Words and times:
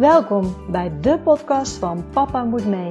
Welkom 0.00 0.70
bij 0.70 1.00
de 1.00 1.18
podcast 1.18 1.76
van 1.76 2.10
Papa 2.10 2.44
Moet 2.44 2.66
Mee. 2.66 2.90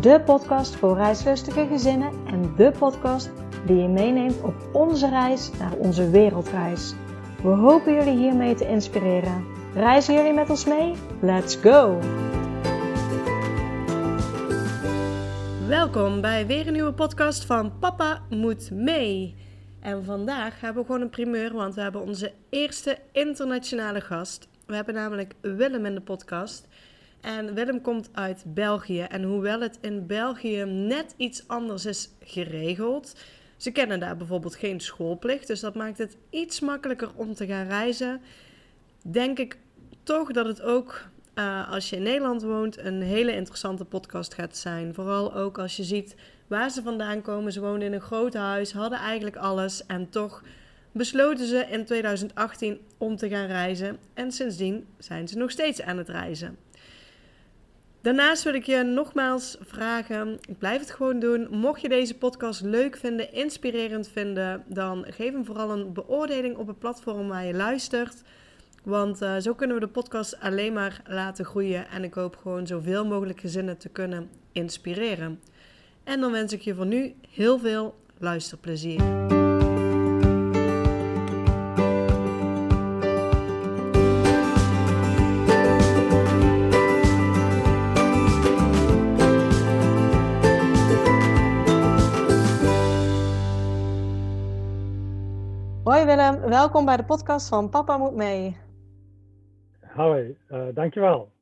De 0.00 0.20
podcast 0.24 0.76
voor 0.76 0.96
reislustige 0.96 1.66
gezinnen 1.66 2.12
en 2.26 2.54
de 2.56 2.72
podcast 2.78 3.30
die 3.66 3.76
je 3.76 3.88
meeneemt 3.88 4.42
op 4.42 4.54
onze 4.72 5.08
reis 5.08 5.50
naar 5.58 5.72
onze 5.72 6.10
wereldreis. 6.10 6.94
We 7.42 7.48
hopen 7.48 7.94
jullie 7.94 8.16
hiermee 8.16 8.54
te 8.54 8.68
inspireren. 8.68 9.44
Reizen 9.74 10.14
jullie 10.14 10.32
met 10.32 10.50
ons 10.50 10.64
mee? 10.64 10.94
Let's 11.20 11.56
go! 11.56 11.98
Welkom 15.68 16.20
bij 16.20 16.46
weer 16.46 16.66
een 16.66 16.72
nieuwe 16.72 16.92
podcast 16.92 17.44
van 17.44 17.78
Papa 17.78 18.22
Moet 18.30 18.70
Mee. 18.70 19.36
En 19.80 20.04
vandaag 20.04 20.60
hebben 20.60 20.82
we 20.82 20.86
gewoon 20.86 21.02
een 21.02 21.10
primeur, 21.10 21.52
want 21.52 21.74
we 21.74 21.80
hebben 21.80 22.02
onze 22.02 22.32
eerste 22.50 22.98
internationale 23.12 24.00
gast. 24.00 24.48
We 24.66 24.74
hebben 24.74 24.94
namelijk 24.94 25.34
Willem 25.40 25.86
in 25.86 25.94
de 25.94 26.00
podcast. 26.00 26.68
En 27.20 27.54
Willem 27.54 27.80
komt 27.80 28.08
uit 28.12 28.44
België. 28.46 29.00
En 29.00 29.22
hoewel 29.22 29.60
het 29.60 29.78
in 29.80 30.06
België 30.06 30.64
net 30.64 31.14
iets 31.16 31.48
anders 31.48 31.86
is 31.86 32.10
geregeld. 32.20 33.14
Ze 33.56 33.70
kennen 33.70 34.00
daar 34.00 34.16
bijvoorbeeld 34.16 34.54
geen 34.54 34.80
schoolplicht. 34.80 35.46
Dus 35.46 35.60
dat 35.60 35.74
maakt 35.74 35.98
het 35.98 36.16
iets 36.30 36.60
makkelijker 36.60 37.10
om 37.14 37.34
te 37.34 37.46
gaan 37.46 37.66
reizen. 37.66 38.20
Denk 39.02 39.38
ik 39.38 39.58
toch 40.02 40.32
dat 40.32 40.46
het 40.46 40.62
ook 40.62 41.02
uh, 41.34 41.70
als 41.70 41.90
je 41.90 41.96
in 41.96 42.02
Nederland 42.02 42.42
woont 42.42 42.78
een 42.78 43.02
hele 43.02 43.34
interessante 43.34 43.84
podcast 43.84 44.34
gaat 44.34 44.56
zijn. 44.56 44.94
Vooral 44.94 45.34
ook 45.34 45.58
als 45.58 45.76
je 45.76 45.84
ziet 45.84 46.16
waar 46.46 46.70
ze 46.70 46.82
vandaan 46.82 47.22
komen. 47.22 47.52
Ze 47.52 47.60
woonden 47.60 47.88
in 47.88 47.92
een 47.92 48.00
groot 48.00 48.34
huis, 48.34 48.72
hadden 48.72 48.98
eigenlijk 48.98 49.36
alles 49.36 49.86
en 49.86 50.08
toch 50.08 50.42
besloten 50.94 51.46
ze 51.46 51.66
in 51.70 51.84
2018 51.84 52.78
om 52.98 53.16
te 53.16 53.28
gaan 53.28 53.46
reizen. 53.46 53.98
En 54.14 54.32
sindsdien 54.32 54.86
zijn 54.98 55.28
ze 55.28 55.36
nog 55.36 55.50
steeds 55.50 55.82
aan 55.82 55.98
het 55.98 56.08
reizen. 56.08 56.56
Daarnaast 58.00 58.42
wil 58.42 58.54
ik 58.54 58.66
je 58.66 58.82
nogmaals 58.82 59.56
vragen, 59.60 60.38
ik 60.48 60.58
blijf 60.58 60.80
het 60.80 60.90
gewoon 60.90 61.18
doen. 61.18 61.46
Mocht 61.50 61.80
je 61.80 61.88
deze 61.88 62.18
podcast 62.18 62.60
leuk 62.60 62.96
vinden, 62.96 63.32
inspirerend 63.32 64.08
vinden, 64.08 64.64
dan 64.66 65.04
geef 65.08 65.32
hem 65.32 65.44
vooral 65.44 65.70
een 65.70 65.92
beoordeling 65.92 66.56
op 66.56 66.66
het 66.66 66.78
platform 66.78 67.28
waar 67.28 67.44
je 67.44 67.54
luistert. 67.54 68.22
Want 68.82 69.22
uh, 69.22 69.36
zo 69.36 69.54
kunnen 69.54 69.76
we 69.76 69.86
de 69.86 69.92
podcast 69.92 70.40
alleen 70.40 70.72
maar 70.72 71.02
laten 71.06 71.44
groeien. 71.44 71.88
En 71.88 72.04
ik 72.04 72.14
hoop 72.14 72.36
gewoon 72.36 72.66
zoveel 72.66 73.06
mogelijk 73.06 73.40
gezinnen 73.40 73.78
te 73.78 73.88
kunnen 73.88 74.30
inspireren. 74.52 75.40
En 76.04 76.20
dan 76.20 76.32
wens 76.32 76.52
ik 76.52 76.60
je 76.60 76.74
voor 76.74 76.86
nu 76.86 77.14
heel 77.30 77.58
veel 77.58 77.94
luisterplezier. 78.18 79.43
Welkom 96.54 96.84
bij 96.84 96.96
de 96.96 97.04
podcast 97.04 97.48
van 97.48 97.70
Papa 97.70 97.96
Moet 97.98 98.14
Mee. 98.14 98.56
Hoi, 99.80 100.36
uh, 100.50 100.66
dankjewel. 100.74 101.32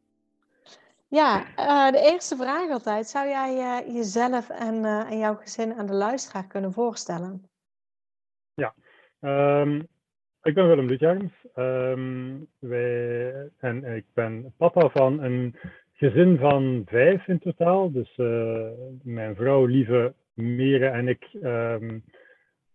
Ja, 1.09 1.45
uh, 1.57 1.91
de 1.91 2.11
eerste 2.13 2.37
vraag 2.37 2.71
altijd. 2.71 3.07
Zou 3.07 3.29
jij 3.29 3.55
uh, 3.55 3.95
jezelf 3.95 4.51
en, 4.51 4.85
en 4.85 5.19
jouw 5.19 5.35
gezin 5.35 5.75
aan 5.75 5.87
de 5.87 5.93
luisteraar 5.93 6.47
kunnen 6.47 6.73
voorstellen? 6.73 7.49
Ja, 8.55 8.75
um, 9.61 9.87
ik 10.43 10.55
ben 10.55 10.69
Willem 10.69 10.87
Lutjarms. 10.87 11.33
Um, 11.57 12.47
wij, 12.59 13.33
en 13.59 13.85
ik 13.85 14.05
ben 14.15 14.55
papa 14.57 14.89
van 14.89 15.23
een 15.23 15.57
gezin 15.93 16.39
van 16.39 16.83
vijf 16.87 17.29
in 17.29 17.39
totaal. 17.39 17.93
Dus 17.93 18.17
mijn 19.03 19.35
vrouw, 19.35 19.65
Lieve, 19.65 20.15
Mere 20.35 20.87
en 20.87 21.09
ik 21.09 21.29
um, 21.43 22.05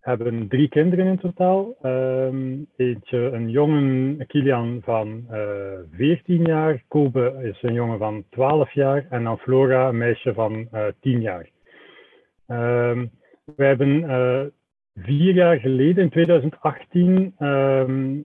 hebben 0.07 0.47
drie 0.47 0.69
kinderen 0.69 1.05
in 1.05 1.17
totaal. 1.17 1.75
Um, 1.83 2.67
eentje, 2.75 3.17
een 3.17 3.49
jongen, 3.49 4.25
Kilian 4.27 4.81
van 4.83 5.25
uh, 5.31 5.73
eh, 5.73 5.79
14 5.91 6.43
jaar. 6.43 6.83
Kobe 6.87 7.39
is 7.43 7.63
een 7.63 7.73
jongen 7.73 7.97
van 7.97 8.23
12 8.29 8.71
jaar. 8.71 9.05
En 9.09 9.23
dan 9.23 9.37
Flora, 9.37 9.87
een 9.87 9.97
meisje 9.97 10.33
van 10.33 10.53
uh, 10.53 10.87
eh, 10.87 10.93
10 11.01 11.21
jaar. 11.21 11.49
Um, 12.47 13.11
we 13.55 13.65
hebben 13.65 13.89
uh, 14.01 14.41
vier 14.95 15.33
jaar 15.33 15.59
geleden, 15.59 16.03
in 16.03 16.09
2018, 16.09 17.05
um, 17.09 17.33
ehm, 17.37 18.21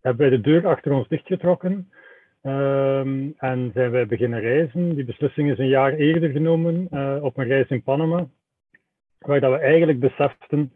hebben 0.00 0.28
wij 0.28 0.36
de 0.36 0.40
deur 0.40 0.66
achter 0.66 0.92
ons 0.92 1.08
dichtgetrokken. 1.08 1.90
En 2.42 3.70
zijn 3.74 3.90
wij 3.90 4.06
beginnen 4.06 4.40
reizen. 4.40 4.94
Die 4.94 5.04
beslissing 5.04 5.50
is 5.50 5.58
een 5.58 5.68
jaar 5.68 5.92
eerder 5.92 6.30
genomen 6.30 6.88
op 7.22 7.36
een 7.38 7.46
reis 7.46 7.68
in 7.68 7.82
Panama. 7.82 8.26
Waar 9.18 9.40
dat 9.40 9.52
we 9.52 9.58
eigenlijk 9.58 10.00
beseften 10.00 10.72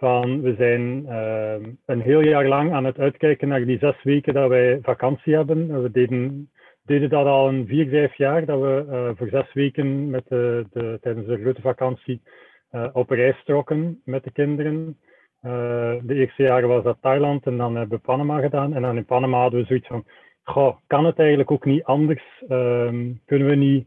van 0.00 0.40
we 0.40 0.54
zijn 0.54 1.02
uh, 1.06 1.68
een 1.86 2.00
heel 2.00 2.20
jaar 2.20 2.46
lang 2.46 2.72
aan 2.72 2.84
het 2.84 2.98
uitkijken 2.98 3.48
naar 3.48 3.64
die 3.64 3.78
zes 3.78 4.02
weken 4.02 4.34
dat 4.34 4.48
wij 4.48 4.78
vakantie 4.82 5.34
hebben. 5.34 5.82
We 5.82 5.90
deden, 5.90 7.08
dat 7.08 7.26
al 7.26 7.48
een 7.48 7.66
vier, 7.66 7.88
vijf 7.88 8.14
jaar, 8.14 8.44
dat 8.44 8.60
we 8.60 8.86
uh, 8.88 9.10
voor 9.16 9.28
zes 9.28 9.52
weken 9.52 10.10
met 10.10 10.24
de, 10.28 10.66
de, 10.72 10.98
tijdens 11.00 11.26
de 11.26 11.40
grote 11.40 11.60
vakantie 11.60 12.22
uh, 12.72 12.88
op 12.92 13.10
reis 13.10 13.44
trokken 13.44 14.00
met 14.04 14.24
de 14.24 14.30
kinderen. 14.30 14.96
de 16.02 16.14
eerste 16.14 16.42
jaren 16.42 16.68
was 16.68 16.84
dat 16.84 16.98
Thailand 17.00 17.46
en 17.46 17.56
dan 17.56 17.76
hebben 17.76 17.98
we 17.98 18.04
Panama 18.04 18.40
gedaan. 18.40 18.74
En 18.74 18.82
dan 18.82 18.96
in 18.96 19.04
Panama 19.04 19.40
hadden 19.40 19.60
we 19.60 19.66
zoiets 19.66 19.86
van, 19.86 20.04
goh, 20.42 20.76
kan 20.86 21.04
het 21.04 21.18
eigenlijk 21.18 21.50
ook 21.50 21.64
niet 21.64 21.84
anders? 21.84 22.42
Ehm, 22.48 23.12
kunnen 23.26 23.48
we 23.48 23.54
niet 23.54 23.86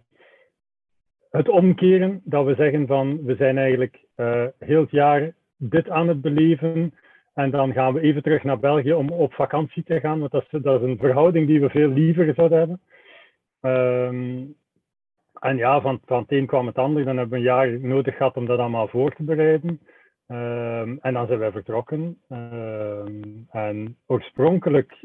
het 1.30 1.50
omkeren 1.50 2.22
dat 2.24 2.46
we 2.46 2.56
zeggen 2.56 2.88
van, 2.88 3.24
we 3.24 3.36
zijn 3.36 3.58
eigenlijk 3.58 4.06
heel 4.60 4.82
het 4.82 4.92
jaar 4.92 5.34
dit 5.70 5.90
aan 5.90 6.08
het 6.08 6.22
beleven. 6.22 6.94
En 7.34 7.52
dan 7.52 7.74
gaan 7.74 7.94
we 7.94 8.02
even 8.02 8.24
terug 8.24 8.44
naar 8.44 8.60
België 8.60 8.94
om 8.94 9.10
op 9.10 9.34
vakantie 9.34 9.84
te 9.84 10.00
gaan, 10.00 10.20
want 10.20 10.32
dat 10.32 10.46
is, 10.52 10.82
een 10.82 10.98
verhouding 10.98 11.48
die 11.48 11.62
we 11.62 11.70
veel 11.70 11.90
liever 11.90 12.34
zouden 12.34 12.58
hebben. 12.58 12.80
Um, 13.62 14.56
en 15.40 15.58
ja, 15.58 15.82
van, 15.82 16.00
van 16.06 16.22
het 16.22 16.32
een 16.32 16.46
kwam 16.46 16.68
het 16.68 16.78
ander. 16.78 17.06
Dan 17.06 17.18
hebben 17.18 17.34
we 17.34 17.38
een 17.38 17.54
jaar 17.56 17.80
nodig 17.80 18.18
gehad 18.18 18.36
om 18.36 18.46
dat 18.46 18.60
allemaal 18.60 18.88
voor 18.88 19.16
te 19.16 19.24
bereiden. 19.24 19.80
Um, 20.28 21.00
en 21.02 21.14
dan 21.14 21.28
zijn 21.28 21.40
wij 21.40 21.52
vertrokken. 21.52 22.18
Um, 22.30 23.48
en 23.52 23.98
oorspronkelijk 24.08 24.98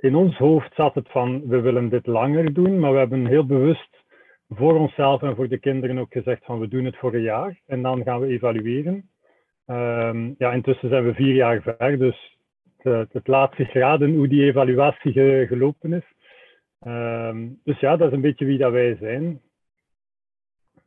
in 0.00 0.14
ons 0.14 0.36
hoofd 0.36 0.74
zat 0.74 0.94
het 0.94 1.08
van 1.10 1.48
we 1.48 1.60
willen 1.60 1.88
dit 1.88 2.06
langer 2.06 2.52
doen, 2.52 2.78
maar 2.78 2.92
we 2.92 2.98
hebben 2.98 3.26
heel 3.26 3.46
bewust 3.46 4.04
voor 4.48 4.78
onszelf 4.78 5.22
en 5.22 5.36
voor 5.36 5.48
de 5.48 5.58
kinderen 5.58 5.98
ook 5.98 6.12
gezegd 6.12 6.44
van 6.44 6.58
we 6.58 6.68
doen 6.68 6.84
het 6.84 6.96
voor 6.96 7.14
een 7.14 7.22
jaar 7.22 7.60
en 7.66 7.82
dan 7.82 8.02
gaan 8.02 8.20
we 8.20 8.26
evalueren. 8.26 9.10
Um, 9.66 10.34
ja, 10.38 10.52
intussen 10.52 10.88
zijn 10.88 11.04
we 11.04 11.14
vier 11.14 11.34
jaar 11.34 11.62
ver, 11.62 11.98
dus 11.98 12.38
het, 12.76 13.12
het 13.12 13.26
laat 13.26 13.54
zich 13.54 13.72
raden 13.72 14.14
hoe 14.14 14.28
die 14.28 14.44
evaluatie 14.44 15.46
gelopen 15.46 15.92
is. 15.92 16.14
Um, 16.86 17.60
dus 17.64 17.80
ja, 17.80 17.96
dat 17.96 18.08
is 18.08 18.14
een 18.14 18.20
beetje 18.20 18.44
wie 18.44 18.58
dat 18.58 18.72
wij 18.72 18.96
zijn. 19.00 19.40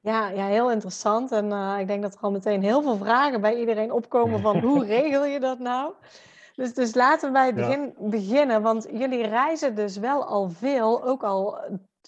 Ja, 0.01 0.29
ja 0.29 0.47
heel 0.47 0.71
interessant. 0.71 1.31
En 1.31 1.45
uh, 1.45 1.77
ik 1.79 1.87
denk 1.87 2.01
dat 2.01 2.15
er 2.15 2.21
al 2.21 2.31
meteen 2.31 2.61
heel 2.63 2.81
veel 2.81 2.97
vragen 2.97 3.41
bij 3.41 3.59
iedereen 3.59 3.91
opkomen 3.91 4.39
van 4.39 4.59
hoe 4.59 4.85
regel 4.95 5.25
je 5.25 5.39
dat 5.39 5.59
nou? 5.59 5.93
Dus, 6.55 6.73
dus 6.73 6.95
laten 6.95 7.27
we 7.27 7.33
bij 7.33 7.45
het 7.45 7.55
begin 7.55 7.81
ja. 7.81 8.09
beginnen, 8.09 8.61
want 8.61 8.89
jullie 8.93 9.27
reizen 9.27 9.75
dus 9.75 9.97
wel 9.97 10.25
al 10.25 10.49
veel, 10.49 11.03
ook 11.03 11.23
al 11.23 11.57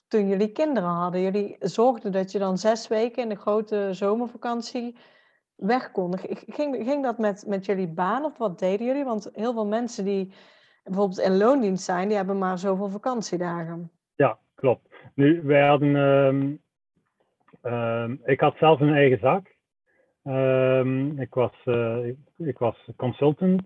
toen 0.07 0.27
jullie 0.27 0.51
kinderen 0.51 0.89
hadden. 0.89 1.21
Jullie 1.21 1.55
zorgden 1.59 2.11
dat 2.11 2.31
je 2.31 2.39
dan 2.39 2.57
zes 2.57 2.87
weken 2.87 3.23
in 3.23 3.29
de 3.29 3.35
grote 3.35 3.89
zomervakantie 3.91 4.97
weg 5.55 5.91
kon. 5.91 6.17
Ging, 6.47 6.75
ging 6.75 7.03
dat 7.03 7.17
met, 7.17 7.43
met 7.47 7.65
jullie 7.65 7.87
baan 7.87 8.25
of 8.25 8.37
wat 8.37 8.59
deden 8.59 8.85
jullie? 8.85 9.03
Want 9.03 9.29
heel 9.33 9.53
veel 9.53 9.67
mensen 9.67 10.05
die 10.05 10.33
bijvoorbeeld 10.83 11.19
in 11.19 11.37
loondienst 11.37 11.83
zijn, 11.83 12.07
die 12.07 12.17
hebben 12.17 12.37
maar 12.37 12.57
zoveel 12.57 12.89
vakantiedagen. 12.89 13.91
Ja, 14.15 14.37
klopt. 14.55 14.87
Nu, 15.15 15.41
wij 15.43 15.67
hadden... 15.67 15.95
Um, 15.95 16.61
um, 17.61 18.21
ik 18.23 18.39
had 18.39 18.55
zelf 18.57 18.79
een 18.79 18.93
eigen 18.93 19.19
zaak. 19.19 19.55
Um, 20.23 21.19
ik, 21.19 21.33
was, 21.33 21.53
uh, 21.65 22.07
ik, 22.07 22.17
ik, 22.37 22.57
was 22.57 22.89
consultant. 22.95 23.61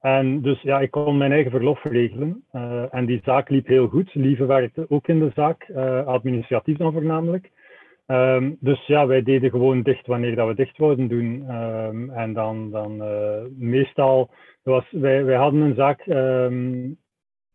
En 0.00 0.40
dus 0.42 0.62
ja, 0.62 0.80
ik 0.80 0.90
kon 0.90 1.16
mijn 1.16 1.32
eigen 1.32 1.50
verlof 1.50 1.84
regelen. 1.84 2.44
Uh, 2.52 2.94
en 2.94 3.06
die 3.06 3.20
zaak 3.24 3.48
liep 3.48 3.66
heel 3.66 3.88
goed. 3.88 4.14
Lieve 4.14 4.46
werkte 4.46 4.86
ook 4.88 5.08
in 5.08 5.18
de 5.18 5.30
zaak, 5.34 5.68
uh, 5.68 6.06
administratief 6.06 6.76
dan 6.76 6.92
voornamelijk. 6.92 7.50
Um, 8.06 8.56
dus 8.60 8.86
ja, 8.86 9.06
wij 9.06 9.22
deden 9.22 9.50
gewoon 9.50 9.82
dicht 9.82 10.06
wanneer 10.06 10.34
dat 10.34 10.48
we 10.48 10.54
dicht 10.54 10.78
wouden 10.78 11.08
doen. 11.08 11.50
Um, 11.50 12.10
en 12.10 12.32
dan, 12.32 12.70
dan 12.70 13.02
uh, 13.02 13.42
meestal, 13.58 14.30
was, 14.62 14.84
wij, 14.90 15.24
wij 15.24 15.36
hadden 15.36 15.60
een 15.60 15.74
zaak 15.74 16.06
um, 16.06 16.96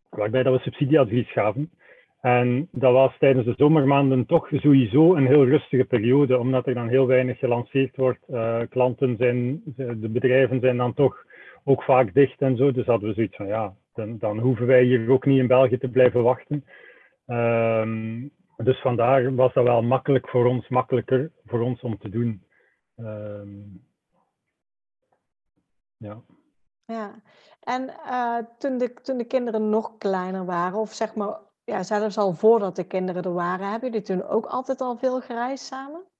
waarbij 0.10 0.44
dat 0.44 0.54
we 0.54 0.60
subsidieadvies 0.60 1.32
gaven. 1.32 1.70
En 2.22 2.68
dat 2.72 2.94
was 2.94 3.18
tijdens 3.18 3.46
de 3.46 3.54
zomermaanden 3.58 4.26
toch 4.26 4.50
sowieso 4.52 5.16
een 5.16 5.28
heel 5.28 5.46
rustige 5.46 5.86
periode, 5.86 6.38
omdat 6.38 6.68
er 6.68 6.74
dan 6.74 6.88
heel 6.88 7.08
weinig 7.08 7.40
gelanceerd 7.40 7.96
wordt. 7.96 8.26
klanten 8.70 9.16
zijn, 9.18 9.62
de 9.76 10.10
bedrijven 10.10 10.60
zijn 10.60 10.78
dan 10.78 10.94
toch 10.94 11.26
ook 11.64 11.84
vaak 11.84 12.14
dicht 12.14 12.42
en 12.42 12.58
zo. 12.58 12.72
Dus 12.72 12.86
hadden 12.86 13.10
we 13.10 13.16
zoiets 13.16 13.36
van, 13.36 13.48
ja, 13.48 13.76
dan, 13.94 14.18
dan, 14.18 14.40
hoeven 14.40 14.66
wij 14.66 14.84
hier 14.84 15.10
ook 15.10 15.26
niet 15.26 15.40
in 15.40 15.48
België 15.48 15.78
te 15.78 15.90
blijven 15.90 16.24
wachten. 16.24 16.66
Ehm, 17.26 18.28
dus 18.58 18.82
vandaar 18.82 19.36
was 19.36 19.54
dat 19.54 19.64
wel 19.64 19.82
makkelijk 19.82 20.30
voor 20.30 20.46
ons, 20.46 20.68
makkelijker 20.68 21.32
voor 21.46 21.62
ons 21.62 21.82
om 21.82 21.98
te 21.98 22.10
doen. 22.10 22.44
Ehm, 22.96 23.50
ja. 25.98 26.22
Ja, 26.86 27.22
en 27.60 27.84
uh, 28.06 28.38
toen, 28.58 28.78
de, 28.78 28.94
toen 28.94 29.18
de 29.18 29.26
kinderen 29.26 29.70
nog 29.70 29.98
kleiner 29.98 30.46
waren, 30.46 30.80
of 30.80 30.92
zeg 30.92 31.16
maar 31.16 31.40
ja, 31.64 31.84
zelfs 31.84 32.18
al 32.18 32.34
voordat 32.34 32.76
de 32.76 32.84
kinderen 32.84 33.24
er 33.24 33.34
waren, 33.34 33.70
hebben 33.70 33.90
jullie 33.90 34.06
toen 34.06 34.24
ook 34.24 34.46
altijd 34.46 34.82
al 34.82 34.98
veel 34.98 35.22
gereisd 35.22 35.66
samen? 35.66 36.11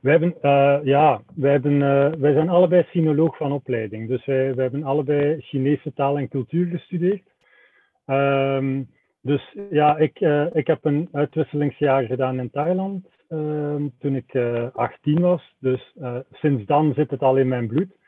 We 0.00 0.10
hebben, 0.10 0.34
uh, 0.42 0.78
ja, 0.82 1.20
wij, 1.34 1.50
hebben, 1.50 1.72
uh, 1.72 2.12
wij 2.12 2.32
zijn 2.32 2.48
allebei 2.48 2.86
sinoloog 2.90 3.36
van 3.36 3.52
opleiding. 3.52 4.08
Dus 4.08 4.26
wij, 4.26 4.54
wij 4.54 4.62
hebben 4.62 4.84
allebei 4.84 5.40
Chinese 5.40 5.92
taal 5.92 6.18
en 6.18 6.28
cultuur 6.28 6.66
gestudeerd. 6.66 7.22
Um, 8.06 8.88
dus 9.22 9.56
ja, 9.70 9.96
ik, 9.96 10.20
uh, 10.20 10.46
ik 10.52 10.66
heb 10.66 10.84
een 10.84 11.08
uitwisselingsjaar 11.12 12.04
gedaan 12.04 12.38
in 12.38 12.50
Thailand 12.50 13.06
ehm, 13.28 13.88
toen 13.98 14.16
ik 14.16 14.36
18 14.74 15.20
was. 15.20 15.54
Dus 15.58 15.94
sinds 16.32 16.64
dan 16.64 16.92
zit 16.94 17.10
het 17.10 17.20
al 17.20 17.36
in 17.36 17.48
mijn 17.48 17.66
bloed. 17.66 17.98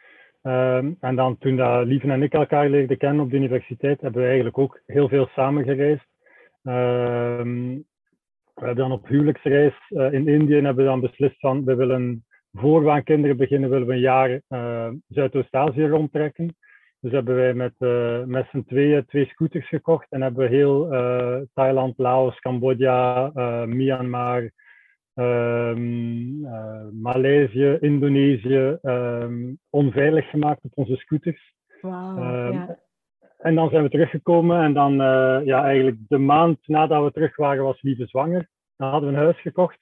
Um, 0.42 0.96
en 1.00 1.16
dan 1.16 1.38
toen 1.38 1.82
Lieven 1.84 2.10
en 2.10 2.22
ik 2.22 2.32
elkaar 2.32 2.68
leerden 2.68 2.98
kennen 2.98 3.24
op 3.24 3.30
de 3.30 3.36
universiteit, 3.36 4.00
hebben 4.00 4.20
we 4.20 4.26
eigenlijk 4.26 4.58
ook 4.58 4.80
heel 4.86 5.08
veel 5.08 5.26
samen 5.26 5.64
gereisd. 5.64 6.06
Um, 6.62 7.84
we 8.54 8.66
hebben 8.66 8.88
dan 8.88 8.92
op 8.92 9.08
huwelijksreis 9.08 9.74
uh, 9.90 10.12
in 10.12 10.28
Indië 10.28 10.54
hebben 10.54 10.76
we 10.76 10.90
dan 10.90 11.00
beslist 11.00 11.40
van 11.40 11.64
we 11.64 11.74
willen 11.74 12.24
voor 12.52 12.84
we 12.84 12.90
aan 12.90 13.02
kinderen 13.02 13.36
beginnen, 13.36 13.70
willen 13.70 13.86
we 13.86 13.92
een 13.92 14.00
jaar 14.00 14.40
uh, 14.48 14.88
Zuidoost-Azië 15.08 15.86
rondtrekken. 15.86 16.56
Dus 17.00 17.12
hebben 17.12 17.34
wij 17.34 17.54
met, 17.54 17.74
uh, 17.78 18.24
met 18.24 18.46
z'n 18.50 18.64
tweeën 18.66 19.04
twee 19.06 19.26
scooters 19.26 19.68
gekocht 19.68 20.06
en 20.10 20.22
hebben 20.22 20.48
we 20.48 20.56
heel 20.56 20.88
Thailand, 21.54 21.98
Laos, 21.98 22.38
Cambodja, 22.38 23.30
Myanmar, 23.66 24.50
um, 25.14 26.40
Maleisië, 27.02 27.76
Indonesië 27.80 28.78
um, 28.82 29.58
onveilig 29.70 30.30
gemaakt 30.30 30.64
op 30.64 30.72
onze 30.74 30.96
scooters. 30.96 31.54
Wow, 31.80 32.18
um, 32.18 32.52
ja. 32.52 32.78
En 33.42 33.54
dan 33.54 33.70
zijn 33.70 33.82
we 33.82 33.88
teruggekomen 33.88 34.62
en 34.62 34.72
dan, 34.72 34.92
uh, 34.92 35.40
ja, 35.44 35.64
eigenlijk 35.64 35.96
de 36.08 36.18
maand 36.18 36.58
nadat 36.66 37.04
we 37.04 37.12
terug 37.12 37.36
waren, 37.36 37.64
was 37.64 37.82
Lieve 37.82 38.06
zwanger. 38.06 38.48
Dan 38.76 38.90
hadden 38.90 39.10
we 39.10 39.16
een 39.16 39.22
huis 39.22 39.40
gekocht. 39.40 39.78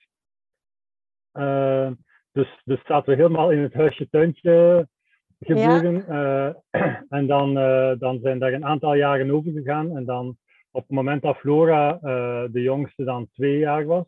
Uh, 1.33 1.91
dus, 2.33 2.61
dus 2.65 2.81
zaten 2.85 3.11
we 3.11 3.23
helemaal 3.23 3.51
in 3.51 3.59
het 3.59 3.73
huisje-tuintje 3.73 4.89
gebeuren. 5.41 6.05
Ja. 6.09 6.55
Uh, 6.71 7.01
en 7.19 7.27
dan, 7.27 7.55
dan 7.99 8.19
zijn 8.23 8.39
daar 8.39 8.53
een 8.53 8.65
aantal 8.65 8.95
jaren 8.95 9.31
over 9.31 9.53
gegaan. 9.53 9.97
En 9.97 10.05
dan 10.05 10.37
op 10.71 10.83
het 10.83 10.91
moment 10.91 11.23
dat 11.23 11.37
Flora, 11.37 11.99
de 12.53 12.63
jongste, 12.63 13.05
dan 13.05 13.29
twee 13.33 13.59
jaar 13.59 13.85
was, 13.85 14.05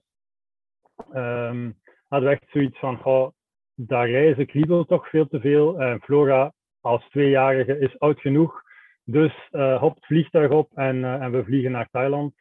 um, 1.15 1.81
hadden 2.09 2.29
we 2.29 2.35
echt 2.35 2.51
zoiets 2.51 2.79
van, 2.79 2.97
goh, 2.97 3.31
dat 3.75 4.05
reizen 4.05 4.47
kriebelt 4.47 4.89
toch 4.89 5.09
veel 5.09 5.27
te 5.29 5.41
veel. 5.41 5.81
En 5.81 6.01
Flora 6.01 6.53
als 6.81 7.09
tweejarige 7.09 7.79
is 7.79 7.99
oud 7.99 8.21
genoeg 8.21 8.63
dus 9.05 9.49
uh, 9.53 9.81
hop 9.81 9.95
het 9.95 10.07
vliegtuig 10.07 10.51
op 10.51 10.71
en, 10.75 10.97
uh, 10.97 11.23
en 11.23 11.31
we 11.33 11.45
vliegen 11.45 11.71
naar 11.71 11.89
Thailand. 11.91 12.35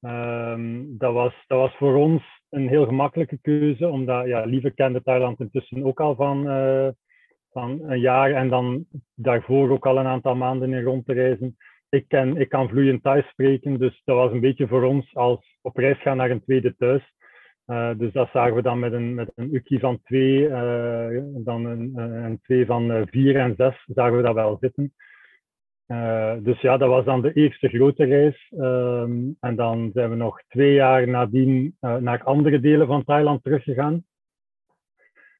Um, 0.00 0.98
dat, 0.98 1.12
was, 1.12 1.44
dat 1.46 1.58
was 1.58 1.76
voor 1.76 1.94
ons 1.94 2.22
een 2.50 2.68
heel 2.68 2.86
gemakkelijke 2.86 3.38
keuze, 3.42 3.88
omdat 3.88 4.26
ja, 4.26 4.44
Lieve 4.44 4.70
kende 4.70 5.02
Thailand 5.02 5.40
intussen 5.40 5.84
ook 5.84 6.00
al 6.00 6.14
van, 6.14 6.46
uh, 6.46 6.88
van 7.50 7.80
een 7.90 8.00
jaar 8.00 8.32
en 8.32 8.48
dan 8.48 8.84
daarvoor 9.14 9.70
ook 9.70 9.86
al 9.86 9.98
een 9.98 10.06
aantal 10.06 10.34
maanden 10.34 10.72
in 10.72 10.82
rond 10.82 11.06
te 11.06 11.12
reizen. 11.12 11.56
Ik, 11.88 12.04
ken, 12.08 12.36
ik 12.36 12.48
kan 12.48 12.68
vloeiend 12.68 13.02
Thai 13.02 13.22
spreken, 13.22 13.78
dus 13.78 14.02
dat 14.04 14.16
was 14.16 14.32
een 14.32 14.40
beetje 14.40 14.66
voor 14.66 14.82
ons 14.82 15.14
als 15.14 15.58
op 15.62 15.76
reis 15.76 16.00
gaan 16.02 16.16
naar 16.16 16.30
een 16.30 16.44
tweede 16.44 16.76
thuis. 16.76 17.12
Dus 17.98 18.12
dat 18.12 18.30
zagen 18.32 18.54
we 18.54 18.62
dan 18.62 18.78
met 18.78 18.92
een, 18.92 19.14
met 19.14 19.32
een 19.34 19.54
ukkie 19.54 19.78
van 19.78 20.00
twee, 20.02 20.48
dan 21.44 21.64
een, 21.64 21.92
een 21.96 22.40
twee 22.42 22.66
van 22.66 23.06
vier 23.10 23.36
en 23.36 23.54
zes, 23.56 23.84
zagen 23.86 24.16
we 24.16 24.22
dat 24.22 24.34
wel 24.34 24.56
zitten. 24.60 24.92
Uh, 25.88 26.32
dus 26.38 26.60
ja, 26.60 26.76
dat 26.76 26.88
was 26.88 27.04
dan 27.04 27.22
de 27.22 27.32
eerste 27.32 27.68
grote 27.68 28.04
reis. 28.04 28.52
Um, 28.58 29.36
en 29.40 29.56
dan 29.56 29.90
zijn 29.94 30.10
we 30.10 30.16
nog 30.16 30.42
twee 30.48 30.74
jaar 30.74 31.08
nadien 31.08 31.76
uh, 31.80 31.96
naar 31.96 32.24
andere 32.24 32.60
delen 32.60 32.86
van 32.86 33.04
Thailand 33.04 33.42
teruggegaan. 33.42 34.04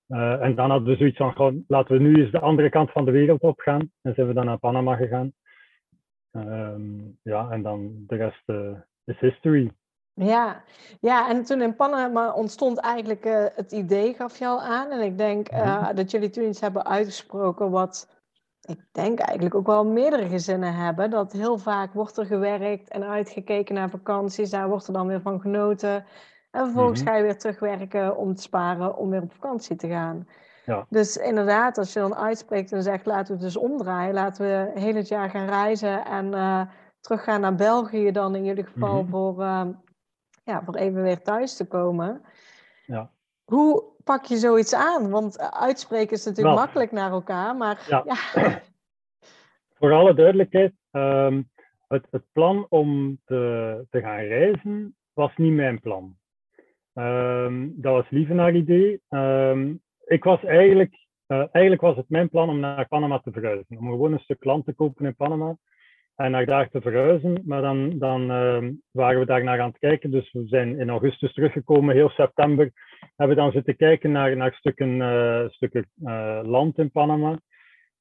Uh, 0.08 0.42
en 0.42 0.54
dan 0.54 0.70
hadden 0.70 0.88
we 0.88 0.96
zoiets 0.96 1.16
van, 1.16 1.32
gewoon, 1.32 1.64
laten 1.66 1.96
we 1.96 2.02
nu 2.02 2.22
eens 2.22 2.30
de 2.30 2.40
andere 2.40 2.68
kant 2.68 2.90
van 2.90 3.04
de 3.04 3.10
wereld 3.10 3.40
opgaan. 3.40 3.90
En 4.02 4.14
zijn 4.14 4.26
we 4.26 4.32
dan 4.32 4.44
naar 4.44 4.58
Panama 4.58 4.96
gegaan. 4.96 5.32
Um, 6.32 7.18
ja, 7.22 7.50
en 7.50 7.62
dan 7.62 8.04
de 8.06 8.16
rest 8.16 8.74
is 9.04 9.18
history. 9.18 9.70
Ja, 10.14 10.62
ja, 11.00 11.30
en 11.30 11.44
toen 11.44 11.62
in 11.62 11.76
Panama 11.76 12.32
ontstond 12.32 12.80
eigenlijk 12.80 13.24
het 13.54 13.72
idee, 13.72 14.14
gaf 14.14 14.38
je 14.38 14.46
al 14.46 14.60
aan. 14.60 14.90
En 14.90 15.00
ik 15.00 15.18
denk 15.18 15.50
mm-hmm. 15.50 15.94
dat 15.94 16.10
jullie 16.10 16.30
toen 16.30 16.48
iets 16.48 16.60
hebben 16.60 16.86
uitgesproken 16.86 17.70
wat 17.70 18.17
ik 18.68 18.80
denk 18.92 19.18
eigenlijk 19.18 19.54
ook 19.54 19.66
wel 19.66 19.84
meerdere 19.84 20.28
gezinnen 20.28 20.74
hebben. 20.74 21.10
Dat 21.10 21.32
heel 21.32 21.58
vaak 21.58 21.92
wordt 21.92 22.16
er 22.16 22.26
gewerkt 22.26 22.88
en 22.88 23.04
uitgekeken 23.04 23.74
naar 23.74 23.90
vakanties. 23.90 24.50
Daar 24.50 24.68
wordt 24.68 24.86
er 24.86 24.92
dan 24.92 25.06
weer 25.06 25.20
van 25.20 25.40
genoten. 25.40 26.04
En 26.50 26.64
vervolgens 26.64 27.02
mhm. 27.02 27.08
ga 27.08 27.16
je 27.16 27.22
weer 27.22 27.38
terugwerken 27.38 28.16
om 28.16 28.34
te 28.34 28.42
sparen 28.42 28.96
om 28.96 29.10
weer 29.10 29.22
op 29.22 29.32
vakantie 29.32 29.76
te 29.76 29.88
gaan. 29.88 30.28
Ja. 30.64 30.86
Dus 30.88 31.16
inderdaad, 31.16 31.78
als 31.78 31.92
je 31.92 32.00
dan 32.00 32.14
uitspreekt 32.14 32.72
en 32.72 32.82
zegt 32.82 33.06
laten 33.06 33.26
we 33.26 33.32
het 33.32 33.52
dus 33.52 33.56
omdraaien. 33.56 34.14
Laten 34.14 34.46
we 34.46 34.80
heel 34.80 34.94
het 34.94 35.08
jaar 35.08 35.30
gaan 35.30 35.48
reizen 35.48 36.04
en 36.04 36.26
uh, 36.26 36.62
teruggaan 37.00 37.40
naar 37.40 37.54
België 37.54 38.10
dan 38.10 38.34
in 38.34 38.44
jullie 38.44 38.64
geval 38.64 39.02
mhm. 39.02 39.10
voor, 39.10 39.40
uh, 39.40 39.66
ja, 40.44 40.62
voor 40.64 40.74
even 40.74 41.02
weer 41.02 41.22
thuis 41.22 41.56
te 41.56 41.66
komen. 41.66 42.22
Ja. 42.86 43.10
Hoe 43.44 43.84
pak 44.08 44.24
je 44.24 44.36
zoiets 44.36 44.74
aan? 44.74 45.10
Want 45.10 45.38
eh, 45.38 45.46
uitspreken 45.48 46.16
is 46.16 46.24
natuurlijk 46.24 46.56
makkelijk 46.56 46.92
naar 46.92 47.10
elkaar, 47.10 47.56
maar 47.56 47.84
ja. 47.88 48.04
Voor 49.78 49.92
alle 49.92 50.14
duidelijkheid, 50.14 50.72
um, 50.90 51.50
het, 51.88 52.06
het, 52.10 52.24
plan 52.32 52.66
om 52.68 53.18
te, 53.24 53.84
te, 53.90 54.00
gaan 54.00 54.20
reizen 54.20 54.96
was 55.12 55.32
niet 55.36 55.52
mijn 55.52 55.80
plan. 55.80 56.16
Um, 56.94 57.72
dat 57.76 57.92
was 57.92 58.10
Lievenaar 58.10 58.54
idee. 58.54 59.02
Um, 59.08 59.80
ik 60.04 60.24
was 60.24 60.44
eigenlijk, 60.44 61.06
uh, 61.26 61.44
eigenlijk 61.52 61.82
was 61.82 61.96
het 61.96 62.08
mijn 62.08 62.28
plan 62.28 62.48
om 62.48 62.60
naar 62.60 62.88
Panama 62.88 63.18
te 63.18 63.32
verhuizen. 63.32 63.78
Om 63.78 63.90
gewoon 63.90 64.12
een 64.12 64.18
stuk 64.18 64.44
land 64.44 64.64
te 64.64 64.72
kopen 64.72 65.06
in 65.06 65.16
Panama 65.16 65.56
en 66.18 66.30
naar 66.30 66.46
daar 66.46 66.68
te 66.68 66.80
verhuizen. 66.80 67.42
Maar 67.44 67.62
dan, 67.62 67.98
dan 67.98 68.22
uh, 68.22 68.70
waren 68.90 69.20
we 69.20 69.26
daar 69.26 69.44
naar 69.44 69.60
aan 69.60 69.68
het 69.68 69.78
kijken. 69.78 70.10
Dus 70.10 70.32
we 70.32 70.46
zijn 70.46 70.78
in 70.78 70.90
augustus 70.90 71.32
teruggekomen, 71.32 71.94
heel 71.94 72.08
september. 72.08 72.70
Hebben 73.16 73.36
we 73.36 73.42
dan 73.42 73.52
zitten 73.52 73.76
kijken 73.76 74.12
naar, 74.12 74.36
naar 74.36 74.52
stukken, 74.52 74.88
uh, 74.88 75.48
stukken 75.48 75.90
uh, 76.02 76.40
land 76.42 76.78
in 76.78 76.90
Panama. 76.90 77.38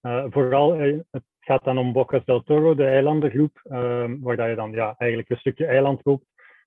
Uh, 0.02 0.26
vooral, 0.30 0.78
het 1.12 1.24
gaat 1.40 1.64
dan 1.64 1.78
om 1.78 1.94
Bocas 1.94 2.26
del 2.26 2.44
Toro, 2.44 2.76
de 2.76 2.86
eilandengroep, 2.86 3.60
ehm, 3.64 4.20
waar 4.20 4.36
dat 4.36 4.50
je 4.50 4.56
dan 4.56 4.72
ja, 4.72 4.96
eigenlijk 4.98 5.30
een 5.30 5.38
stukje 5.38 5.66
eiland 5.66 6.02
koopt. 6.02 6.26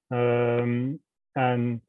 Ehm, 0.08 0.92
en 1.32 1.82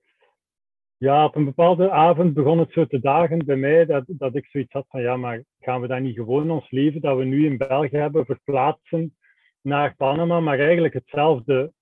ja, 0.97 1.25
op 1.25 1.35
een 1.35 1.45
bepaalde 1.45 1.91
avond 1.91 2.33
begon 2.33 2.59
het 2.59 2.71
zo 2.71 2.85
te 2.85 2.99
dagen 2.99 3.45
bij 3.45 3.55
mij 3.55 3.85
dat, 3.85 4.03
dat 4.07 4.35
ik 4.35 4.45
zoiets 4.45 4.73
had 4.73 4.85
van 4.89 5.01
ja, 5.01 5.17
maar 5.17 5.43
gaan 5.59 5.81
we 5.81 5.87
dan 5.87 6.01
niet 6.01 6.15
gewoon 6.15 6.51
ons 6.51 6.71
leven 6.71 7.01
dat 7.01 7.17
we 7.17 7.23
nu 7.23 7.45
in 7.45 7.57
België 7.57 7.97
hebben 7.97 8.25
verplaatsen 8.25 9.15
naar 9.61 9.95
Panama, 9.95 10.39
maar 10.39 10.59
eigenlijk 10.59 10.93
hetzelfde 10.93 11.73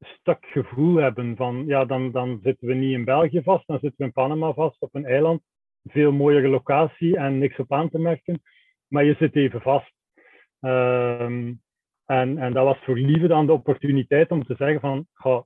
stuk 0.00 0.46
gevoel 0.46 0.96
hebben 0.96 1.36
van, 1.36 1.64
ja, 1.66 1.84
dan, 1.84 2.10
dan 2.12 2.40
zitten 2.42 2.68
we 2.68 2.74
niet 2.74 2.92
in 2.92 3.04
België 3.04 3.42
vast, 3.42 3.66
dan 3.66 3.78
zitten 3.78 3.98
we 3.98 4.04
in 4.04 4.12
Panama 4.12 4.52
vast 4.52 4.80
op 4.80 4.94
een 4.94 5.06
eiland. 5.06 5.42
Veel 5.84 6.12
mooiere 6.12 6.48
locatie 6.48 7.16
en 7.16 7.38
niks 7.38 7.58
op 7.58 7.72
aan 7.72 7.90
te 7.90 7.98
merken, 7.98 8.42
maar 8.86 9.04
je 9.04 9.14
zit 9.18 9.36
even 9.36 9.60
vast. 9.60 9.92
Um, 10.60 11.60
en, 12.04 12.38
en 12.38 12.52
dat 12.52 12.64
was 12.64 12.78
voor 12.84 12.98
Lieve 12.98 13.26
dan 13.26 13.46
de 13.46 13.52
opportuniteit 13.52 14.30
om 14.30 14.44
te 14.44 14.54
zeggen 14.54 14.80
van, 14.80 15.06
goh, 15.12 15.42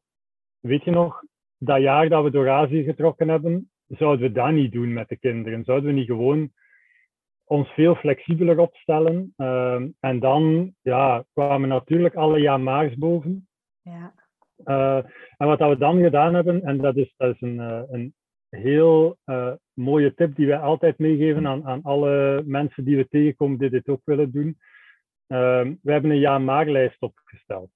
weet 0.60 0.84
je 0.84 0.90
nog, 0.90 1.22
dat 1.58 1.80
jaar 1.80 2.08
dat 2.08 2.24
we 2.24 2.30
door 2.30 2.50
Azië 2.50 2.82
getrokken 2.82 3.28
hebben, 3.28 3.70
zouden 3.86 4.26
we 4.26 4.32
dat 4.32 4.52
niet 4.52 4.72
doen 4.72 4.92
met 4.92 5.08
de 5.08 5.16
kinderen? 5.16 5.64
Zouden 5.64 5.88
we 5.88 5.96
niet 5.96 6.06
gewoon 6.06 6.50
ons 7.50 7.68
veel 7.68 7.94
flexibeler 7.94 8.58
opstellen. 8.58 9.32
Uh, 9.36 9.82
en 10.00 10.20
dan 10.20 10.74
ja, 10.82 11.24
kwamen 11.32 11.68
natuurlijk 11.68 12.14
alle 12.14 12.40
ja-maars 12.40 12.94
boven. 12.94 13.48
Ja. 13.82 14.12
Uh, 14.64 14.96
en 15.36 15.46
wat 15.46 15.58
we 15.58 15.78
dan 15.78 16.02
gedaan 16.02 16.34
hebben, 16.34 16.62
en 16.62 16.78
dat 16.78 16.96
is, 16.96 17.14
dat 17.16 17.34
is 17.34 17.40
een, 17.40 17.56
uh, 17.56 17.82
een 17.90 18.14
heel 18.48 19.16
uh, 19.26 19.52
mooie 19.72 20.14
tip 20.14 20.36
die 20.36 20.46
wij 20.46 20.58
altijd 20.58 20.98
meegeven 20.98 21.46
aan, 21.46 21.66
aan 21.66 21.82
alle 21.82 22.42
mensen 22.46 22.84
die 22.84 22.96
we 22.96 23.08
tegenkomen 23.08 23.58
die 23.58 23.70
dit 23.70 23.88
ook 23.88 24.02
willen 24.04 24.32
doen. 24.32 24.58
Ehm, 25.26 25.74
we 25.82 25.92
hebben 25.92 26.10
een 26.10 26.18
ja-maar-lijst 26.18 27.02
opgesteld. 27.02 27.70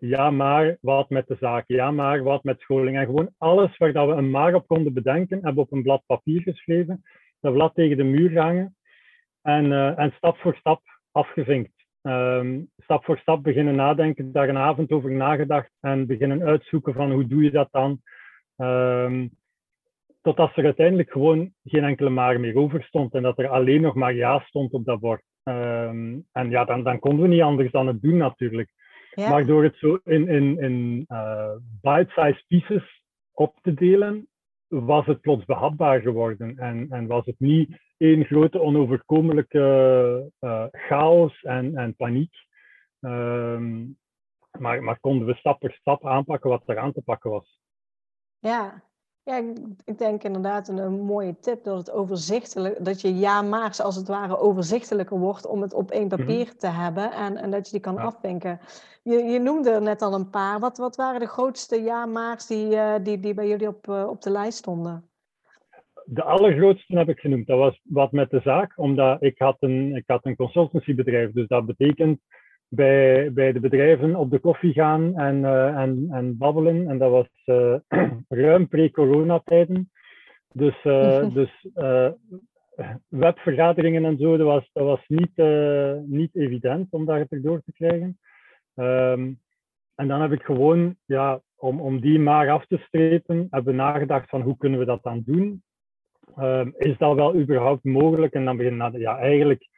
ja, 0.00 0.30
maar 0.30 0.76
wat 0.80 1.10
met 1.10 1.26
de 1.26 1.36
zaak? 1.40 1.64
Ja, 1.66 1.90
maar 1.90 2.22
wat 2.22 2.44
met 2.44 2.60
scholing? 2.60 2.96
En 2.96 3.04
gewoon 3.04 3.34
alles 3.38 3.76
waar 3.76 3.92
dat 3.92 4.08
we 4.08 4.12
een 4.12 4.30
maar 4.30 4.54
op 4.54 4.66
konden 4.66 4.92
bedenken, 4.92 5.36
hebben 5.36 5.54
we 5.54 5.60
op 5.60 5.72
een 5.72 5.82
blad 5.82 6.02
papier 6.06 6.42
geschreven 6.42 7.02
dat 7.40 7.52
blad 7.52 7.74
tegen 7.74 7.96
de 7.96 8.04
muur 8.04 8.38
hangen 8.40 8.76
en, 9.42 9.64
uh, 9.64 9.98
en 9.98 10.12
stap 10.16 10.36
voor 10.36 10.54
stap 10.54 10.82
afgevinkt. 11.12 11.72
Ehm, 12.02 12.60
stap 12.76 13.04
voor 13.04 13.18
stap 13.18 13.42
beginnen 13.42 13.74
nadenken, 13.74 14.32
daar 14.32 14.48
een 14.48 14.56
avond 14.56 14.90
over 14.92 15.10
nagedacht 15.10 15.70
en 15.80 16.06
beginnen 16.06 16.42
uitzoeken 16.42 16.94
van 16.94 17.12
hoe 17.12 17.26
doe 17.26 17.42
je 17.42 17.50
dat 17.50 17.68
dan. 17.70 18.00
Um, 18.56 19.30
totdat 20.22 20.56
er 20.56 20.64
uiteindelijk 20.64 21.10
gewoon 21.10 21.52
geen 21.64 21.84
enkele 21.84 22.10
maar 22.10 22.40
meer 22.40 22.56
over 22.56 22.82
stond 22.82 23.14
en 23.14 23.22
dat 23.22 23.38
er 23.38 23.48
alleen 23.48 23.80
nog 23.80 23.94
maar 23.94 24.14
ja 24.14 24.38
stond 24.38 24.72
op 24.72 24.84
dat 24.84 25.00
bord. 25.00 25.22
Ehm, 25.42 26.18
en 26.32 26.50
ja, 26.50 26.64
dan, 26.64 26.82
dan 26.82 26.98
konden 26.98 27.22
we 27.22 27.28
niet 27.28 27.42
anders 27.42 27.70
dan 27.70 27.86
het 27.86 28.02
doen 28.02 28.16
natuurlijk. 28.16 28.70
Maar 29.14 29.46
door 29.46 29.62
het 29.62 29.76
zo 29.76 29.98
in, 30.04 30.28
in, 30.28 30.58
in 30.58 31.04
uh, 31.08 31.50
bite-sized 31.82 32.44
pieces 32.46 33.02
op 33.32 33.58
te 33.62 33.74
delen, 33.74 34.28
was 34.70 35.06
het 35.06 35.20
plots 35.20 35.44
behapbaar 35.44 36.00
geworden. 36.00 36.58
En, 36.58 36.86
en 36.90 37.06
was 37.06 37.26
het 37.26 37.38
niet 37.38 37.78
één 37.96 38.24
grote 38.24 38.60
onoverkomelijke 38.60 40.30
uh, 40.40 40.64
chaos 40.70 41.42
en, 41.42 41.76
en 41.76 41.96
paniek. 41.96 42.34
Ehm, 43.00 43.86
maar, 44.58 44.82
maar 44.82 45.00
konden 45.00 45.26
we 45.26 45.34
stap 45.34 45.60
voor 45.60 45.72
stap 45.72 46.06
aanpakken 46.06 46.50
wat 46.50 46.62
er 46.66 46.78
aan 46.78 46.92
te 46.92 47.02
pakken 47.02 47.30
was. 47.30 47.60
Ja, 48.38 48.82
ja, 49.30 49.52
ik 49.84 49.98
denk 49.98 50.22
inderdaad 50.22 50.68
een, 50.68 50.78
een, 50.78 51.00
mooie 51.00 51.38
tip 51.38 51.64
dat 51.64 51.78
het 51.78 51.90
overzichtelijk, 51.90 52.84
dat 52.84 53.00
je 53.00 53.18
ja-maars 53.18 53.80
als 53.80 53.96
het 53.96 54.08
ware 54.08 54.38
overzichtelijker 54.38 55.18
wordt 55.18 55.46
om 55.46 55.62
het 55.62 55.74
op 55.74 55.90
één 55.90 56.06
mhm. 56.06 56.16
papier 56.16 56.56
te 56.56 56.66
hebben 56.66 57.12
en, 57.12 57.36
en 57.36 57.50
dat 57.50 57.66
je 57.66 57.72
die 57.72 57.80
kan 57.80 57.94
ja. 57.94 58.58
Je, 59.02 59.24
je 59.24 59.38
noemde 59.38 59.70
er 59.70 59.82
net 59.82 60.02
al 60.02 60.14
een 60.14 60.30
paar. 60.30 60.58
Wat, 60.58 60.78
wat 60.78 60.96
waren 60.96 61.20
de 61.20 61.26
grootste 61.26 61.82
ja-maars 61.82 62.46
die, 62.46 62.66
uh, 62.66 62.94
die, 63.02 63.20
die 63.20 63.34
bij 63.34 63.48
jullie 63.48 63.68
op, 63.68 63.86
uh, 63.86 64.08
op 64.08 64.22
de 64.22 64.30
lijst 64.30 64.58
stonden? 64.58 65.08
De 66.04 66.22
allergrootste 66.22 66.96
heb 66.96 67.08
ik 67.08 67.18
genoemd. 67.18 67.46
Dat 67.46 67.58
was 67.58 67.80
wat 67.84 68.12
met 68.12 68.30
de 68.30 68.40
zaak, 68.40 68.72
omdat 68.76 69.22
ik 69.22 69.38
had 69.38 69.56
een, 69.60 69.96
ik 69.96 70.04
had 70.06 70.26
een 70.26 70.36
consultancybedrijf. 70.36 71.32
Dus 71.32 71.46
dat 71.46 71.66
betekent 71.66 72.20
bij, 72.70 73.32
bij 73.32 73.52
de 73.52 73.60
bedrijven 73.60 74.16
op 74.16 74.30
de 74.30 74.38
koffie 74.38 74.72
gaan 74.72 75.16
en, 75.16 75.36
uh, 75.36 75.76
en, 75.76 76.06
en 76.10 76.36
babbelen. 76.38 76.88
En 76.88 76.98
dat 76.98 77.10
was 77.10 77.28
uh, 77.46 77.74
ruim 78.28 78.68
pre-coronatijden. 78.68 79.90
Dus, 80.52 80.84
uh, 80.84 81.34
dus 81.34 81.66
webvergaderingen 83.08 84.04
en 84.04 84.18
zo, 84.18 84.36
dat 84.36 84.46
was, 84.46 84.70
dat 84.72 84.84
was 84.84 85.04
niet, 85.06 85.36
niet 86.06 86.36
evident 86.36 86.86
om 86.90 87.04
daar 87.04 87.26
door 87.28 87.62
te 87.62 87.72
krijgen. 87.72 88.18
Um, 88.74 89.40
en 89.94 90.08
dan 90.08 90.20
heb 90.20 90.32
ik 90.32 90.42
gewoon, 90.42 90.96
ja, 91.04 91.40
om, 91.56 91.80
om 91.80 92.00
die 92.00 92.18
maar 92.18 92.50
af 92.50 92.66
te 92.66 92.76
strepen, 92.76 93.46
hebben 93.50 93.72
we 93.72 93.82
nagedacht 93.82 94.28
van 94.28 94.40
hoe 94.40 94.56
kunnen 94.56 94.78
we 94.78 94.84
dat 94.84 95.02
dan 95.02 95.22
doen? 95.26 95.62
Um, 96.38 96.74
is 96.76 96.98
dat 96.98 97.14
wel 97.14 97.36
überhaupt 97.36 97.84
mogelijk? 97.84 98.32
En 98.32 98.44
dan 98.44 98.56
begin 98.56 98.92
ja, 98.92 99.18
eigenlijk 99.18 99.68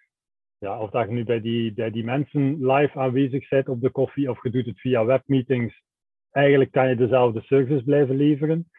ja, 0.63 0.79
of 0.79 0.91
dat 0.91 1.09
je 1.09 1.13
nu 1.13 1.25
bij 1.25 1.41
die, 1.41 1.73
bij 1.73 1.91
die 1.91 2.05
mensen 2.05 2.67
live 2.67 2.99
aanwezig 2.99 3.49
bent 3.49 3.69
op 3.69 3.81
de 3.81 3.91
koffie 3.91 4.31
of 4.31 4.43
je 4.43 4.51
doet 4.51 4.67
het 4.67 4.81
via 4.81 5.05
webmeetings, 5.05 5.83
eigenlijk 6.31 6.71
kan 6.71 6.89
je 6.89 6.97
dezelfde 6.97 7.41
service 7.41 7.85
blijven 7.85 8.17
leveren. 8.17 8.71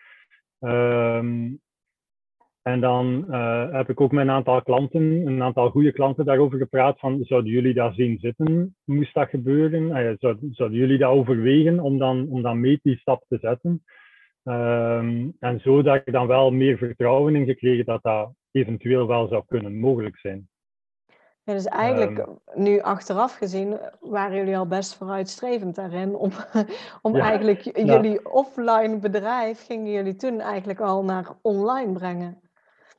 Um, 0.60 1.62
en 2.62 2.80
dan 2.80 3.25
uh, 3.30 3.72
heb 3.72 3.90
ik 3.90 4.02
ook 4.02 4.12
met 4.12 4.24
een 4.24 4.34
aantal 4.34 4.62
klanten, 4.62 5.28
een 5.28 5.44
aantal 5.44 5.70
goede 5.70 5.92
klanten 5.92 6.25
daarover 6.25 6.58
gepraat 6.58 7.00
van, 7.00 7.24
zouden 7.24 7.52
jullie 7.52 7.74
dat 7.74 7.96
zien 7.96 8.20
zitten, 8.20 8.75
moest 8.84 9.13
dat 9.13 9.30
gebeuren? 9.30 9.84
Uh, 9.84 10.13
zouden, 10.18 10.80
jullie 10.80 10.98
dat 10.98 11.12
overwegen 11.12 11.80
om 11.80 11.98
dan, 11.98 12.28
om 12.30 12.42
dan 12.42 12.60
mee 12.60 12.80
die 12.82 12.98
stap 12.98 13.24
te 13.28 13.38
zetten? 13.42 13.84
Um, 14.44 15.36
en 15.40 15.60
zo 15.60 15.82
dat 15.82 15.96
ik 15.96 16.13
dan 16.13 16.28
wel 16.28 16.52
meer 16.52 16.78
vertrouwen 16.78 17.36
in 17.36 17.46
gekregen 17.46 17.86
dat 17.86 18.04
dat 18.04 18.34
eventueel 18.52 19.08
wel 19.08 19.28
zou 19.28 19.44
kunnen 19.48 19.80
mogelijk 19.80 20.18
zijn. 20.18 20.48
Ja, 21.46 21.54
dus 21.54 21.66
eigenlijk, 21.66 22.18
ehm. 22.18 22.32
nu 22.54 22.80
achteraf 22.80 23.38
gezien, 23.38 23.80
waren 24.00 24.38
jullie 24.38 24.58
al 24.58 24.68
best 24.68 24.98
vooruitstrevend 24.98 25.76
daarin. 25.76 26.16
Om, 26.16 26.32
om 27.02 27.16
eigenlijk 27.16 27.62
jullie 27.78 28.32
offline 28.32 29.00
bedrijf, 29.00 29.66
gingen 29.66 29.92
jullie 29.92 30.16
toen 30.16 30.40
eigenlijk 30.40 30.80
al 30.80 31.04
naar 31.04 31.28
online 31.42 31.92
brengen. 31.92 32.42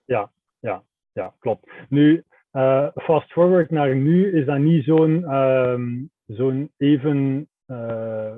Ja, 0.04 0.30
ja, 0.58 0.82
ja 1.12 1.34
klopt. 1.38 1.70
Nu, 1.88 2.24
uh, 2.52 2.88
fast 2.94 3.32
forward 3.32 3.70
naar 3.70 3.96
nu, 3.96 4.40
is 4.40 4.46
dat 4.46 4.58
niet 4.58 4.84
zo'n 4.84 5.34
um, 5.34 6.10
zo'n 6.26 6.72
even 6.76 7.48
uh, 7.66 8.36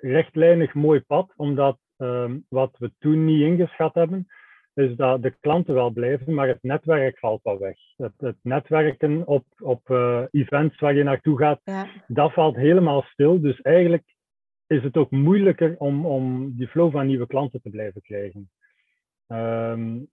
rechtlijnig 0.00 0.74
mooi 0.74 1.00
pad, 1.00 1.32
omdat 1.36 1.78
um, 1.96 2.44
wat 2.48 2.76
we 2.78 2.92
toen 2.98 3.24
niet 3.24 3.40
ingeschat 3.40 3.94
hebben, 3.94 4.26
is 4.74 4.96
dat 4.96 5.22
de 5.22 5.34
klanten 5.40 5.74
wel 5.74 5.90
blijven, 5.90 6.34
maar 6.34 6.48
het 6.48 6.62
netwerk 6.62 7.18
valt 7.18 7.42
wel 7.42 7.58
weg. 7.58 7.76
Het, 7.96 8.12
het 8.16 8.36
netwerken 8.42 9.26
op, 9.26 9.44
op 9.58 9.88
uh, 9.88 10.22
events 10.30 10.78
waar 10.78 10.94
je 10.94 11.02
naartoe 11.02 11.38
gaat, 11.38 11.60
ja. 11.64 11.86
dat 12.06 12.32
valt 12.32 12.56
helemaal 12.56 13.02
stil. 13.02 13.40
Dus 13.40 13.60
eigenlijk 13.60 14.14
is 14.66 14.82
het 14.82 14.96
ook 14.96 15.10
moeilijker 15.10 15.74
om, 15.78 16.06
om 16.06 16.52
die 16.56 16.68
flow 16.68 16.92
van 16.92 17.06
nieuwe 17.06 17.26
klanten 17.26 17.62
te 17.62 17.70
blijven 17.70 18.02
krijgen. 18.02 18.50
Um, 19.28 20.08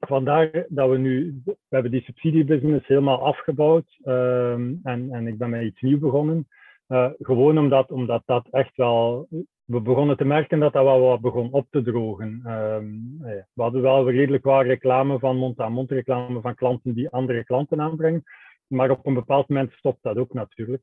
vandaar 0.00 0.66
dat 0.68 0.90
we 0.90 0.98
nu, 0.98 1.40
we 1.44 1.56
hebben 1.68 1.90
die 1.90 2.02
subsidiebusiness 2.02 2.86
helemaal 2.86 3.24
afgebouwd 3.24 3.98
um, 4.04 4.80
en, 4.82 5.08
en 5.10 5.26
ik 5.26 5.38
ben 5.38 5.50
met 5.50 5.62
iets 5.62 5.80
nieuws 5.80 6.00
begonnen. 6.00 6.48
Uh, 6.88 7.10
gewoon 7.18 7.58
omdat, 7.58 7.90
omdat 7.90 8.22
dat 8.24 8.48
echt 8.50 8.76
wel 8.76 9.28
we 9.66 9.80
begonnen 9.80 10.16
te 10.16 10.24
merken 10.24 10.58
dat 10.58 10.72
dat 10.72 10.84
wel 10.84 11.00
wat 11.00 11.20
begon 11.20 11.52
op 11.52 11.66
te 11.70 11.82
drogen. 11.82 12.42
Um, 12.46 13.18
we 13.52 13.62
hadden 13.62 13.82
wel 13.82 14.10
redelijk 14.10 14.42
qua 14.42 14.62
reclame 14.62 15.18
van 15.18 15.36
mond-aan-mond 15.36 15.90
reclame 15.90 16.40
van 16.40 16.54
klanten 16.54 16.94
die 16.94 17.10
andere 17.10 17.44
klanten 17.44 17.80
aanbrengen. 17.80 18.22
Maar 18.66 18.90
op 18.90 19.06
een 19.06 19.14
bepaald 19.14 19.48
moment 19.48 19.72
stopt 19.72 20.02
dat 20.02 20.16
ook 20.16 20.32
natuurlijk. 20.32 20.82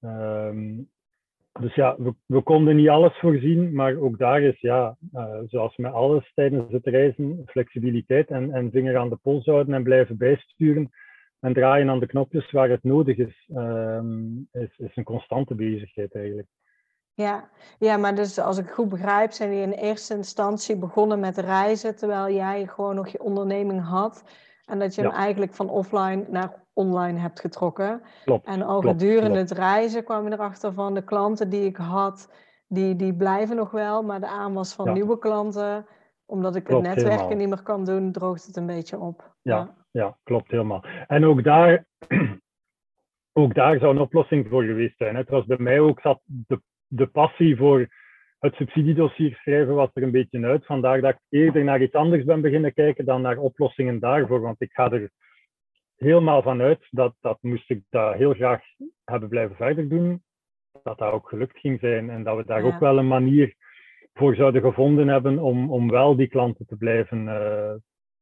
Um, 0.00 0.88
dus 1.60 1.74
ja, 1.74 1.94
we, 1.98 2.14
we, 2.26 2.42
konden 2.42 2.76
niet 2.76 2.88
alles 2.88 3.18
voorzien, 3.18 3.74
maar 3.74 3.96
ook 3.96 4.18
daar 4.18 4.42
is, 4.42 4.60
ja, 4.60 4.96
uh, 5.14 5.38
zoals 5.46 5.76
met 5.76 5.92
alles 5.92 6.32
tijdens 6.34 6.72
het 6.72 6.86
reizen, 6.86 7.42
flexibiliteit 7.46 8.28
en, 8.28 8.52
en 8.52 8.70
vinger 8.70 8.96
aan 8.96 9.08
de 9.08 9.18
pols 9.22 9.44
houden 9.44 9.74
en 9.74 9.82
blijven 9.82 10.16
bijsturen 10.16 10.90
en 11.40 11.52
draaien 11.52 11.90
aan 11.90 11.98
de 11.98 12.06
knopjes 12.06 12.50
waar 12.50 12.68
het 12.68 12.84
nodig 12.84 13.16
is, 13.16 13.48
um, 13.54 14.48
is, 14.52 14.78
is 14.78 14.96
een 14.96 15.04
constante 15.04 15.54
bezigheid 15.54 16.14
eigenlijk. 16.14 16.48
Ja. 17.14 17.48
ja, 17.78 17.96
maar 17.96 18.14
dus 18.14 18.38
als 18.38 18.58
ik 18.58 18.70
goed 18.70 18.88
begrijp, 18.88 19.32
zijn 19.32 19.50
die 19.50 19.62
in 19.62 19.72
eerste 19.72 20.14
instantie 20.14 20.76
begonnen 20.76 21.20
met 21.20 21.38
reizen, 21.38 21.96
terwijl 21.96 22.34
jij 22.34 22.66
gewoon 22.66 22.94
nog 22.94 23.08
je 23.08 23.22
onderneming 23.22 23.82
had. 23.82 24.24
En 24.64 24.78
dat 24.78 24.94
je 24.94 25.02
hem 25.02 25.10
eigenlijk 25.10 25.54
van 25.54 25.68
offline 25.68 26.24
naar 26.28 26.64
online 26.72 27.18
hebt 27.18 27.40
getrokken. 27.40 28.02
Klopt, 28.24 28.46
en 28.46 28.62
al 28.62 28.80
gedurende 28.80 29.38
het 29.38 29.50
reizen 29.50 30.04
kwam 30.04 30.24
je 30.24 30.32
erachter 30.32 30.72
van 30.72 30.94
de 30.94 31.04
klanten 31.04 31.50
die 31.50 31.64
ik 31.64 31.76
had, 31.76 32.32
die, 32.68 32.96
die 32.96 33.14
blijven 33.14 33.56
nog 33.56 33.70
wel. 33.70 34.02
Maar 34.02 34.20
de 34.20 34.28
aanwas 34.28 34.72
van 34.72 34.92
nieuwe 34.92 35.18
klanten, 35.18 35.86
omdat 36.30 36.56
ik 36.56 36.66
het 36.66 36.82
netwerken 36.82 37.36
niet 37.36 37.48
meer 37.48 37.62
kan 37.62 37.84
doen, 37.84 38.12
droogt 38.12 38.46
het 38.46 38.56
een 38.56 38.66
beetje 38.66 38.98
op. 38.98 39.34
Ja, 39.42 39.56
ja, 39.56 39.74
ja. 39.90 40.18
klopt 40.22 40.50
helemaal. 40.50 40.84
En 41.06 41.24
ook 41.24 41.44
daar, 41.44 41.86
ook 43.40 43.54
daar 43.54 43.78
zou 43.78 43.94
een 43.94 44.00
oplossing 44.00 44.48
voor 44.48 44.62
geweest 44.62 44.96
zijn. 44.96 45.16
Het 45.16 45.28
was 45.28 45.44
bij 45.44 45.58
mij 45.58 45.80
ook, 45.80 46.00
zat 46.00 46.20
de 46.24 46.60
de 46.90 47.06
passie 47.06 47.56
voor 47.56 47.88
het 48.38 48.54
subsidiedossier 48.54 49.34
schrijven 49.34 49.74
was 49.74 49.90
er 49.94 50.02
een 50.02 50.10
beetje 50.10 50.46
uit. 50.46 50.66
Vandaar 50.66 51.00
dat 51.00 51.10
ik 51.10 51.20
eerder 51.28 51.64
naar 51.64 51.82
iets 51.82 51.94
anders 51.94 52.24
ben 52.24 52.40
beginnen 52.40 52.74
kijken 52.74 53.04
dan 53.04 53.22
naar 53.22 53.38
oplossingen 53.38 53.98
daarvoor. 53.98 54.40
Want 54.40 54.60
ik 54.60 54.72
ga 54.72 54.90
er 54.90 55.10
helemaal 55.96 56.42
van 56.42 56.60
uit 56.60 56.86
dat, 56.90 57.14
dat 57.20 57.38
moest 57.40 57.70
ik 57.70 57.82
dat 57.90 58.14
heel 58.14 58.34
graag 58.34 58.62
hebben 59.04 59.28
blijven 59.28 59.56
verder 59.56 59.88
doen, 59.88 60.22
dat 60.82 60.98
dat 60.98 61.12
ook 61.12 61.28
gelukt 61.28 61.58
ging 61.58 61.80
zijn. 61.80 62.10
En 62.10 62.24
dat 62.24 62.36
we 62.36 62.44
daar 62.44 62.62
ook 62.62 62.78
wel 62.78 62.98
een 62.98 63.08
manier 63.08 63.54
voor 64.14 64.34
zouden 64.34 64.62
gevonden 64.62 65.08
hebben 65.08 65.38
om, 65.38 65.72
om 65.72 65.90
wel 65.90 66.16
die 66.16 66.28
klanten 66.28 66.66
te 66.66 66.76
blijven, 66.76 67.26
uh, 67.26 67.74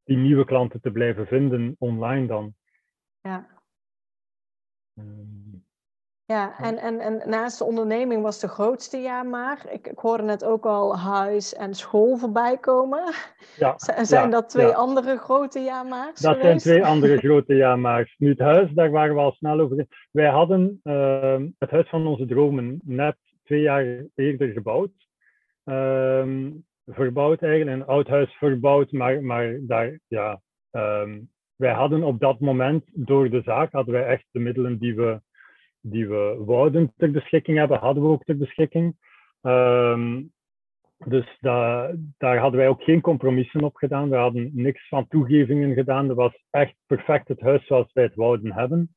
die 0.04 0.16
nieuwe 0.16 0.44
klanten 0.44 0.80
te 0.80 0.90
blijven 0.90 1.26
vinden 1.26 1.76
online 1.78 2.26
dan. 2.26 2.54
Ja. 3.20 3.46
Um, 4.94 5.66
ja, 6.32 6.58
en, 6.58 6.78
en, 6.78 7.00
en 7.00 7.22
naast 7.30 7.58
de 7.58 7.64
onderneming 7.64 8.22
was 8.22 8.40
de 8.40 8.48
grootste 8.48 8.96
ja 8.96 9.22
maar. 9.22 9.66
Ik, 9.70 9.86
ik 9.86 9.98
hoorde 9.98 10.22
net 10.22 10.44
ook 10.44 10.66
al 10.66 10.98
huis 10.98 11.54
en 11.54 11.74
school 11.74 12.16
voorbij 12.16 12.58
komen. 12.58 13.14
Ja, 13.56 13.74
zijn 14.04 14.30
dat 14.30 14.48
twee 14.48 14.74
andere 14.74 15.16
grote 15.16 15.60
ja-maars 15.60 16.20
Dat 16.20 16.40
zijn 16.40 16.58
twee 16.58 16.84
andere 16.84 17.16
grote 17.26 17.54
ja-maars. 17.54 18.14
Nu 18.18 18.28
het 18.28 18.38
huis, 18.38 18.70
daar 18.70 18.90
waren 18.90 19.14
we 19.14 19.20
al 19.20 19.32
snel 19.32 19.60
over. 19.60 19.86
Wij 20.10 20.28
hadden 20.28 20.80
uh, 20.84 21.40
het 21.58 21.70
huis 21.70 21.88
van 21.88 22.06
onze 22.06 22.26
dromen 22.26 22.80
net 22.84 23.16
twee 23.44 23.60
jaar 23.60 24.04
eerder 24.14 24.48
gebouwd. 24.48 25.07
Uh, 25.68 26.50
verbouwd 26.86 27.42
eigenlijk, 27.42 27.76
een 27.76 27.86
oud 27.86 28.08
huis 28.08 28.32
verbouwd, 28.32 28.92
maar, 28.92 29.22
maar 29.22 29.58
daar, 29.60 29.98
ja... 30.06 30.40
Um, 30.70 31.30
wij 31.56 31.72
hadden 31.72 32.02
op 32.02 32.20
dat 32.20 32.40
moment, 32.40 32.84
door 32.92 33.30
de 33.30 33.42
zaak, 33.42 33.72
hadden 33.72 33.94
wij 33.94 34.06
echt 34.06 34.24
de 34.30 34.38
middelen 34.38 34.78
die 34.78 34.94
we 34.94 35.20
die 35.80 36.08
we 36.08 36.42
wouden 36.46 36.92
ter 36.96 37.10
beschikking 37.10 37.58
hebben, 37.58 37.78
hadden 37.78 38.02
we 38.02 38.08
ook 38.08 38.24
ter 38.24 38.36
beschikking. 38.36 38.96
Um, 39.42 40.32
dus 41.04 41.36
da, 41.40 41.90
daar 42.18 42.38
hadden 42.38 42.60
wij 42.60 42.68
ook 42.68 42.82
geen 42.82 43.00
compromissen 43.00 43.64
op 43.64 43.76
gedaan. 43.76 44.10
We 44.10 44.16
hadden 44.16 44.50
niks 44.54 44.88
van 44.88 45.08
toegevingen 45.08 45.74
gedaan. 45.74 46.06
Dat 46.06 46.16
was 46.16 46.44
echt 46.50 46.74
perfect 46.86 47.28
het 47.28 47.40
huis 47.40 47.66
zoals 47.66 47.92
wij 47.92 48.04
het 48.04 48.14
wouden 48.14 48.52
hebben. 48.52 48.94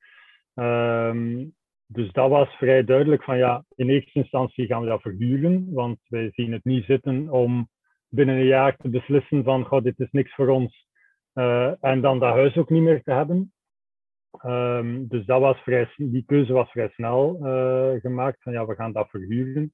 Dus 1.92 2.12
dat 2.12 2.30
was 2.30 2.50
vrij 2.50 2.84
duidelijk 2.84 3.24
van 3.24 3.38
ja, 3.38 3.64
in 3.76 3.90
eerste 3.90 4.20
instantie 4.20 4.66
gaan 4.66 4.82
we 4.82 4.88
dat 4.88 5.02
verhuren, 5.02 5.74
want 5.74 6.00
wij 6.08 6.32
zien 6.32 6.52
het 6.52 6.64
niet 6.64 6.86
zitten 6.86 7.30
om 7.30 7.70
binnen 8.10 8.36
een 8.36 8.46
jaar 8.46 8.76
te 8.78 8.90
beslissen 8.90 9.44
van 9.44 9.66
goh, 9.66 9.84
dit 9.84 10.00
is 10.00 10.12
niks 10.12 10.36
voor 10.36 10.48
ons 10.48 10.88
uh, 11.34 11.84
en 11.84 12.02
dan 12.02 12.20
dat 12.20 12.34
huis 12.34 12.58
ook 12.58 12.70
niet 12.70 12.82
meer 12.82 13.04
te 13.04 13.12
hebben. 13.12 13.54
Um, 14.46 15.08
dus 15.08 15.26
dat 15.26 15.40
was 15.40 15.58
vrij, 15.58 15.94
die 15.96 16.24
keuze 16.26 16.54
was 16.54 16.72
vrij 16.72 16.90
snel 16.90 17.40
uh, 17.42 18.00
gemaakt 18.02 18.42
van 18.42 18.54
ja, 18.54 18.66
we 18.66 18.76
gaan 18.76 18.92
dat 18.92 19.10
verhuren. 19.10 19.74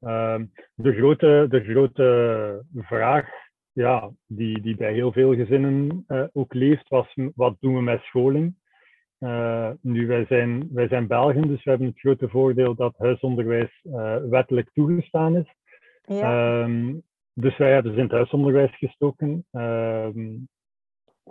Um, 0.00 0.52
de, 0.74 0.92
grote, 0.92 1.46
de 1.48 1.64
grote 1.64 2.64
vraag 2.74 3.28
ja, 3.72 4.10
die, 4.26 4.60
die 4.60 4.76
bij 4.76 4.92
heel 4.92 5.12
veel 5.12 5.34
gezinnen 5.34 6.04
uh, 6.08 6.24
ook 6.32 6.54
leeft, 6.54 6.88
was 6.88 7.14
wat 7.34 7.56
doen 7.60 7.74
we 7.74 7.82
met 7.82 8.02
scholing? 8.02 8.54
Uh, 9.20 9.70
nu, 9.80 10.06
wij 10.06 10.24
zijn, 10.24 10.68
wij 10.72 10.88
zijn 10.88 11.06
Belgen, 11.06 11.48
dus 11.48 11.64
we 11.64 11.70
hebben 11.70 11.88
het 11.88 11.98
grote 11.98 12.28
voordeel 12.28 12.74
dat 12.74 12.94
huisonderwijs 12.98 13.80
uh, 13.84 14.16
wettelijk 14.30 14.70
toegestaan 14.72 15.36
is. 15.36 15.54
Ja. 16.04 16.62
Um, 16.62 17.02
dus 17.34 17.56
wij 17.56 17.72
hebben 17.72 17.92
ze 17.92 17.98
in 17.98 18.04
het 18.04 18.12
huisonderwijs 18.12 18.76
gestoken. 18.76 19.44
Um, 19.52 20.48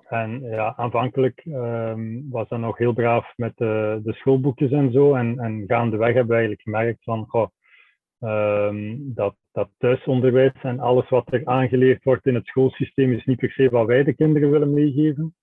en 0.07 0.41
ja, 0.41 0.73
aanvankelijk 0.75 1.45
um, 1.45 2.27
was 2.29 2.47
dat 2.47 2.59
nog 2.59 2.77
heel 2.77 2.93
braaf 2.93 3.33
met 3.35 3.57
de, 3.57 3.99
de 4.03 4.13
schoolboekjes 4.13 4.71
en 4.71 4.91
zo. 4.91 5.13
En, 5.13 5.39
en 5.39 5.63
gaandeweg 5.67 6.13
hebben 6.13 6.27
we 6.27 6.33
eigenlijk 6.33 6.61
gemerkt 6.61 7.03
van, 7.03 7.25
goh, 7.27 7.47
dat, 8.99 9.35
dat 9.51 9.69
thuisonderwijs 9.77 10.61
en 10.61 10.79
alles 10.79 11.09
wat 11.09 11.33
er 11.33 11.45
aangeleerd 11.45 12.03
wordt 12.03 12.25
in 12.25 12.35
het 12.35 12.45
schoolsysteem 12.45 13.11
is 13.11 13.25
niet 13.25 13.39
per 13.39 13.51
se 13.51 13.69
wat 13.69 13.87
wij 13.87 14.03
de 14.03 14.13
kinderen 14.13 14.51
willen 14.51 14.73
meegeven. 14.73 15.35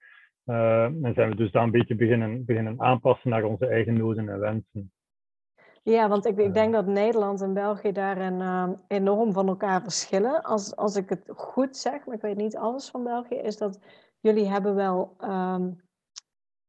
Uh, 0.46 0.84
en 0.84 1.12
zijn 1.14 1.28
we 1.28 1.36
dus 1.36 1.52
dan 1.52 1.62
een 1.62 1.70
beetje 1.70 1.94
beginnen, 1.94 2.44
beginnen 2.44 2.80
aanpassen 2.80 3.30
naar 3.30 3.44
onze 3.44 3.66
eigen 3.66 3.96
noden 3.96 4.28
en 4.28 4.38
wensen. 4.38 4.92
Ja, 5.82 6.08
want 6.08 6.26
ik, 6.26 6.38
ik 6.38 6.54
denk 6.54 6.72
dat 6.72 6.86
Nederland 6.86 7.40
en 7.40 7.54
België 7.54 7.92
daarin 7.92 8.40
uh, 8.40 8.68
enorm 8.88 9.32
van 9.32 9.48
elkaar 9.48 9.82
verschillen. 9.82 10.42
Als, 10.42 10.76
als 10.76 10.96
ik 10.96 11.08
het 11.08 11.30
goed 11.34 11.76
zeg, 11.76 12.06
maar 12.06 12.14
ik 12.14 12.22
weet 12.22 12.36
niet 12.36 12.56
alles 12.56 12.88
van 12.88 13.04
België, 13.04 13.34
is 13.34 13.56
dat 13.56 13.78
jullie 14.20 14.48
hebben 14.48 14.74
wel 14.74 15.16
um, 15.20 15.80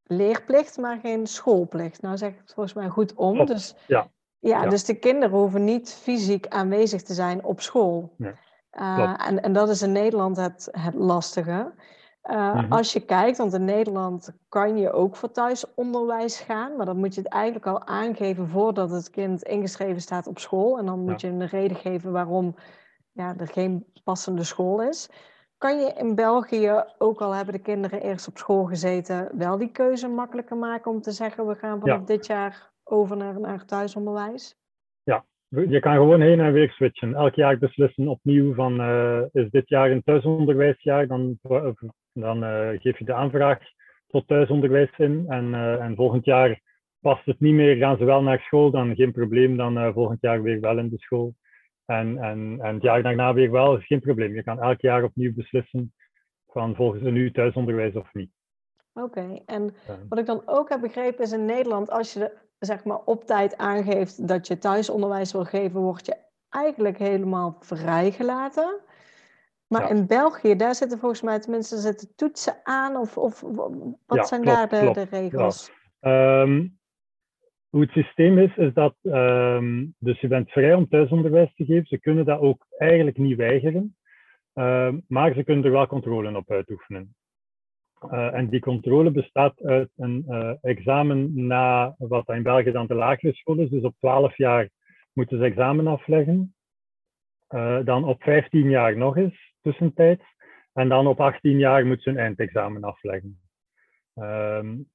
leerplicht, 0.03 0.77
maar 0.77 0.99
geen 0.99 1.27
schoolplicht. 1.27 2.01
Nou 2.01 2.17
zeg 2.17 2.31
ik 2.31 2.39
het 2.39 2.53
volgens 2.53 2.75
mij 2.75 2.89
goed 2.89 3.13
om. 3.13 3.45
Dus, 3.45 3.75
ja. 3.87 4.07
Ja, 4.39 4.67
dus 4.67 4.85
de 4.85 4.99
kinderen 4.99 5.37
hoeven 5.37 5.63
niet 5.63 5.93
fysiek 5.93 6.47
aanwezig 6.47 7.01
te 7.01 7.13
zijn 7.13 7.43
op 7.43 7.61
school. 7.61 8.13
Nee, 8.17 8.33
uh, 8.71 9.27
en, 9.27 9.41
en 9.41 9.53
dat 9.53 9.69
is 9.69 9.81
in 9.81 9.91
Nederland 9.91 10.37
het, 10.37 10.69
het 10.71 10.93
lastige. 10.93 11.73
Uh, 12.29 12.63
Als 12.69 12.93
je 12.93 13.05
kijkt, 13.05 13.37
want 13.37 13.53
in 13.53 13.65
Nederland 13.65 14.37
kan 14.49 14.77
je 14.77 14.91
ook 14.91 15.15
voor 15.15 15.31
thuisonderwijs 15.31 16.39
gaan, 16.39 16.75
maar 16.75 16.85
dan 16.85 16.97
moet 16.97 17.15
je 17.15 17.21
het 17.21 17.31
eigenlijk 17.31 17.67
al 17.67 17.85
aangeven 17.85 18.47
voordat 18.47 18.91
het 18.91 19.09
kind 19.09 19.43
ingeschreven 19.43 20.01
staat 20.01 20.27
op 20.27 20.39
school. 20.39 20.77
En 20.77 20.85
dan 20.85 20.99
moet 20.99 21.21
je 21.21 21.27
een 21.27 21.47
reden 21.47 21.77
geven 21.77 22.11
waarom 22.11 22.55
ja, 23.11 23.35
er 23.37 23.47
geen 23.47 23.85
passende 24.03 24.43
school 24.43 24.81
is. 24.81 25.09
Kan 25.57 25.79
je 25.79 25.93
in 25.97 26.15
België, 26.15 26.83
ook 26.97 27.21
al 27.21 27.31
hebben 27.35 27.53
de 27.53 27.61
kinderen 27.61 28.01
eerst 28.01 28.27
op 28.27 28.37
school 28.37 28.63
gezeten, 28.65 29.29
wel 29.37 29.57
die 29.57 29.71
keuze 29.71 30.07
makkelijker 30.07 30.57
maken 30.57 30.91
om 30.91 31.01
te 31.01 31.11
zeggen: 31.11 31.47
we 31.47 31.55
gaan 31.55 31.79
vanaf 31.79 32.03
dit 32.03 32.25
jaar 32.25 32.71
over 32.83 33.17
naar, 33.17 33.39
naar 33.39 33.65
thuisonderwijs? 33.65 34.57
Ja, 35.03 35.25
je 35.47 35.79
kan 35.79 35.93
gewoon 35.93 36.21
heen 36.21 36.39
en 36.39 36.53
weer 36.53 36.69
switchen. 36.69 37.15
Elk 37.15 37.33
jaar 37.33 37.57
beslissen 37.57 38.07
opnieuw 38.07 38.53
van 38.53 38.81
uh, 38.81 39.21
is 39.31 39.49
dit 39.49 39.69
jaar 39.69 39.91
een 39.91 40.03
thuisonderwijsjaar, 40.03 41.07
dan 41.07 41.39
dan 42.15 42.43
uh, 42.43 42.69
geef 42.69 42.99
je 42.99 43.05
de 43.05 43.13
aanvraag 43.13 43.59
tot 44.07 44.27
thuisonderwijs 44.27 44.97
in. 44.97 45.25
En, 45.27 45.45
uh, 45.45 45.81
en 45.81 45.95
volgend 45.95 46.25
jaar 46.25 46.61
past 46.99 47.25
het 47.25 47.39
niet 47.39 47.53
meer, 47.53 47.75
gaan 47.75 47.97
ze 47.97 48.05
wel 48.05 48.21
naar 48.21 48.39
school, 48.39 48.71
dan 48.71 48.95
geen 48.95 49.11
probleem. 49.11 49.57
Dan 49.57 49.77
uh, 49.77 49.93
volgend 49.93 50.21
jaar 50.21 50.41
weer 50.41 50.59
wel 50.59 50.77
in 50.77 50.89
de 50.89 50.97
school. 50.97 51.35
En, 51.85 52.17
en, 52.17 52.57
en 52.61 52.73
het 52.73 52.83
jaar 52.83 53.03
daarna 53.03 53.33
weer 53.33 53.51
wel, 53.51 53.77
geen 53.79 53.99
probleem. 53.99 54.35
Je 54.35 54.43
kan 54.43 54.61
elk 54.61 54.81
jaar 54.81 55.03
opnieuw 55.03 55.33
beslissen 55.33 55.93
van 56.47 56.75
volgen 56.75 56.99
ze 56.99 57.11
nu 57.11 57.31
thuisonderwijs 57.31 57.95
of 57.95 58.13
niet. 58.13 58.31
Oké, 58.93 59.39
en 59.45 59.75
wat 60.09 60.19
ik 60.19 60.25
dan 60.25 60.41
ook 60.45 60.69
heb 60.69 60.81
begrepen 60.81 61.23
is 61.23 61.31
in 61.31 61.45
Nederland, 61.45 61.89
als 61.89 62.13
je 62.13 62.31
zeg 62.59 62.83
maar 62.83 62.99
op 63.05 63.23
tijd 63.23 63.57
aangeeft 63.57 64.27
dat 64.27 64.47
je 64.47 64.57
thuisonderwijs 64.57 65.31
wil 65.31 65.43
geven, 65.43 65.79
word 65.79 66.05
je 66.05 66.15
eigenlijk 66.49 66.97
helemaal 66.97 67.55
vrijgelaten. 67.59 68.79
Maar 69.67 69.89
in 69.89 70.07
België, 70.07 70.55
daar 70.55 70.75
zitten 70.75 70.99
volgens 70.99 71.21
mij 71.21 71.39
tenminste 71.39 71.77
zitten 71.77 72.15
toetsen 72.15 72.59
aan, 72.63 72.95
of, 72.95 73.17
of 73.17 73.41
wat 74.05 74.27
zijn 74.27 74.43
daar 74.43 74.69
de, 74.69 74.91
de 74.93 75.05
regels? 75.09 75.71
Um, 76.01 76.77
hoe 77.69 77.81
het 77.81 77.91
systeem 77.91 78.37
is, 78.37 78.57
is 78.57 78.73
dat, 78.73 78.95
um, 79.01 79.95
dus 79.99 80.19
je 80.19 80.27
bent 80.27 80.49
vrij 80.49 80.73
om 80.73 80.87
thuisonderwijs 80.87 81.53
te 81.55 81.65
geven. 81.65 81.85
Ze 81.85 81.99
kunnen 81.99 82.25
dat 82.25 82.39
ook 82.39 82.65
eigenlijk 82.77 83.17
niet 83.17 83.37
weigeren, 83.37 83.95
um, 84.53 85.03
maar 85.07 85.33
ze 85.33 85.43
kunnen 85.43 85.65
er 85.65 85.71
wel 85.71 85.87
controle 85.87 86.37
op 86.37 86.51
uitoefenen. 86.51 87.15
Uh, 88.11 88.33
en 88.33 88.49
die 88.49 88.59
controle 88.59 89.11
bestaat 89.11 89.61
uit 89.63 89.89
een 89.95 90.25
uh, 90.29 90.51
examen 90.61 91.45
na 91.45 91.95
wat 91.97 92.29
in 92.29 92.43
België 92.43 92.71
dan 92.71 92.87
de 92.87 92.93
lagere 92.93 93.33
school 93.33 93.57
is. 93.57 93.69
Dus 93.69 93.83
op 93.83 93.95
12 93.99 94.37
jaar 94.37 94.69
moeten 95.13 95.37
ze 95.37 95.43
examen 95.43 95.87
afleggen. 95.87 96.55
Uh, 97.49 97.79
dan 97.83 98.03
op 98.03 98.23
15 98.23 98.69
jaar 98.69 98.97
nog 98.97 99.17
eens 99.17 99.54
tussentijds. 99.65 100.23
En 100.73 100.89
dan 100.89 101.07
op 101.07 101.19
18 101.19 101.57
jaar 101.57 101.85
moet 101.85 102.01
ze 102.01 102.09
een 102.09 102.17
eindexamen 102.17 102.83
afleggen. 102.83 103.39
Um, 104.13 104.89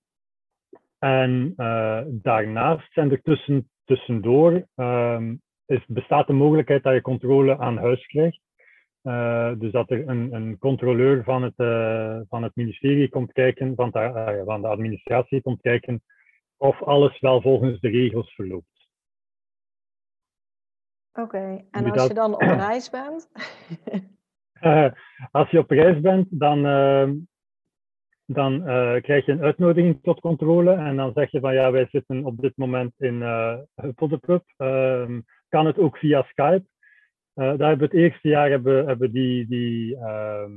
en 0.98 1.54
uh, 1.56 2.00
daarnaast 2.06 2.92
zijn 2.92 3.11
er 3.11 3.22
tussen, 3.22 3.70
tussendoor 3.85 4.66
um, 4.76 5.42
is, 5.66 5.85
bestaat 5.87 6.26
de 6.26 6.33
mogelijkheid 6.33 6.83
dat 6.83 6.94
je 6.94 7.00
controle 7.00 7.59
aan 7.59 7.78
huis 7.78 8.06
krijgt. 8.06 8.40
Uh, 9.02 9.52
dus 9.59 9.72
dat 9.72 9.90
er 9.90 10.09
een, 10.09 10.35
een 10.35 10.59
controleur 10.59 11.24
van 11.24 11.42
het, 11.42 11.54
uh, 11.56 12.20
van 12.28 12.42
het 12.42 12.54
ministerie 12.54 13.09
komt 13.09 13.33
kijken, 13.33 13.74
van 13.74 13.90
de, 13.90 14.42
van 14.44 14.62
de 14.62 14.68
administratie 14.68 15.42
komt 15.42 15.61
kijken 15.61 16.02
of 16.56 16.83
alles 16.83 17.20
wel 17.20 17.40
volgens 17.40 17.80
de 17.80 17.88
regels 17.88 18.35
verloopt. 18.35 18.88
Oké, 21.12 21.64
en 21.70 21.90
als 21.90 22.06
je 22.06 22.14
dan 22.14 22.35
op 22.35 22.40
reis 22.40 22.90
bent? 22.90 23.30
Uh, 24.60 24.90
als 25.30 25.50
je 25.50 25.58
op 25.58 25.70
reis 25.70 26.00
bent, 26.00 26.26
dan, 26.30 26.66
uh, 26.66 27.10
dan 28.26 28.54
uh, 28.54 29.00
krijg 29.00 29.26
je 29.26 29.32
een 29.32 29.42
uitnodiging 29.42 30.02
tot 30.02 30.20
controle. 30.20 30.72
En 30.72 30.96
dan 30.96 31.12
zeg 31.14 31.30
je 31.30 31.40
van 31.40 31.54
ja, 31.54 31.70
wij 31.70 31.86
zitten 31.90 32.24
op 32.24 32.40
dit 32.40 32.56
moment 32.56 32.92
in 32.98 33.14
uh, 33.14 33.58
Pub. 34.20 34.42
Ehm, 34.56 35.20
kan 35.48 35.66
het 35.66 35.78
ook 35.78 35.96
via 35.96 36.22
Skype? 36.22 36.64
daar 37.34 37.68
hebben 37.68 37.78
we 37.78 37.96
het 37.96 38.04
eerste 38.04 38.28
jaar 38.28 38.50
hebben, 38.50 38.86
hebben 38.86 39.12
die, 39.12 39.46
die, 39.46 39.96
ehm, 39.96 40.52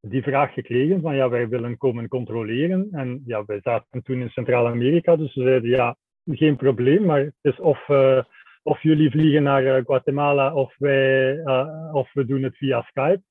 die 0.00 0.22
vraag 0.22 0.52
gekregen 0.52 1.00
van 1.00 1.14
ja, 1.14 1.28
wij 1.28 1.48
willen 1.48 1.76
komen 1.76 2.08
controleren. 2.08 2.88
En 2.92 3.22
ja, 3.26 3.44
wij 3.44 3.60
zaten 3.62 4.02
toen 4.02 4.20
in 4.20 4.28
Centraal-Amerika, 4.28 5.16
dus 5.16 5.34
we 5.34 5.42
zeiden 5.42 5.70
ja, 5.70 5.96
geen 6.24 6.56
probleem, 6.56 7.04
maar 7.04 7.20
het 7.20 7.34
is 7.40 7.60
of 7.60 7.88
of 8.62 8.82
jullie 8.82 9.10
vliegen 9.10 9.42
naar 9.42 9.62
uh, 9.62 9.84
Guatemala 9.84 10.54
of, 10.54 10.74
wij, 10.78 11.34
uh, 11.36 11.90
of 11.92 12.12
we 12.12 12.24
doen 12.24 12.42
het 12.42 12.56
via 12.56 12.82
Skype. 12.82 13.22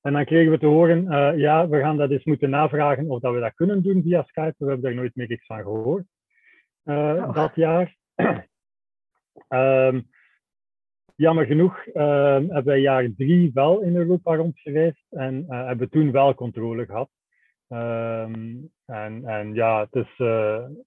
En 0.00 0.12
dan 0.12 0.24
kregen 0.24 0.50
we 0.50 0.58
te 0.58 0.66
horen, 0.66 1.04
uh, 1.04 1.38
ja, 1.38 1.68
we 1.68 1.80
gaan 1.80 1.96
dat 1.96 2.10
eens 2.10 2.24
moeten 2.24 2.50
navragen 2.50 3.10
of 3.10 3.20
dat 3.20 3.34
we 3.34 3.40
dat 3.40 3.54
kunnen 3.54 3.82
doen 3.82 4.02
via 4.02 4.22
Skype. 4.22 4.54
We 4.58 4.66
hebben 4.66 4.82
daar 4.82 4.94
nooit 4.94 5.14
meer 5.14 5.30
iets 5.30 5.46
van 5.46 5.62
gehoord 5.62 6.04
oh. 6.84 7.34
dat 7.34 7.54
jaar. 7.54 7.96
um, 9.48 10.08
jammer 11.14 11.46
genoeg 11.46 11.86
ehm, 11.86 12.44
hebben 12.44 12.64
wij 12.64 12.80
jaar 12.80 13.12
drie 13.16 13.50
wel 13.54 13.80
in 13.80 13.96
Europa 13.96 14.36
rondgereisd 14.36 15.06
en 15.10 15.44
hebben 15.48 15.90
toen 15.90 16.12
wel 16.12 16.34
controle 16.34 16.86
gehad. 16.86 17.10
Um, 17.68 18.70
en, 18.84 19.24
en 19.24 19.54
ja, 19.54 19.80
het 19.80 20.06
is, 20.06 20.14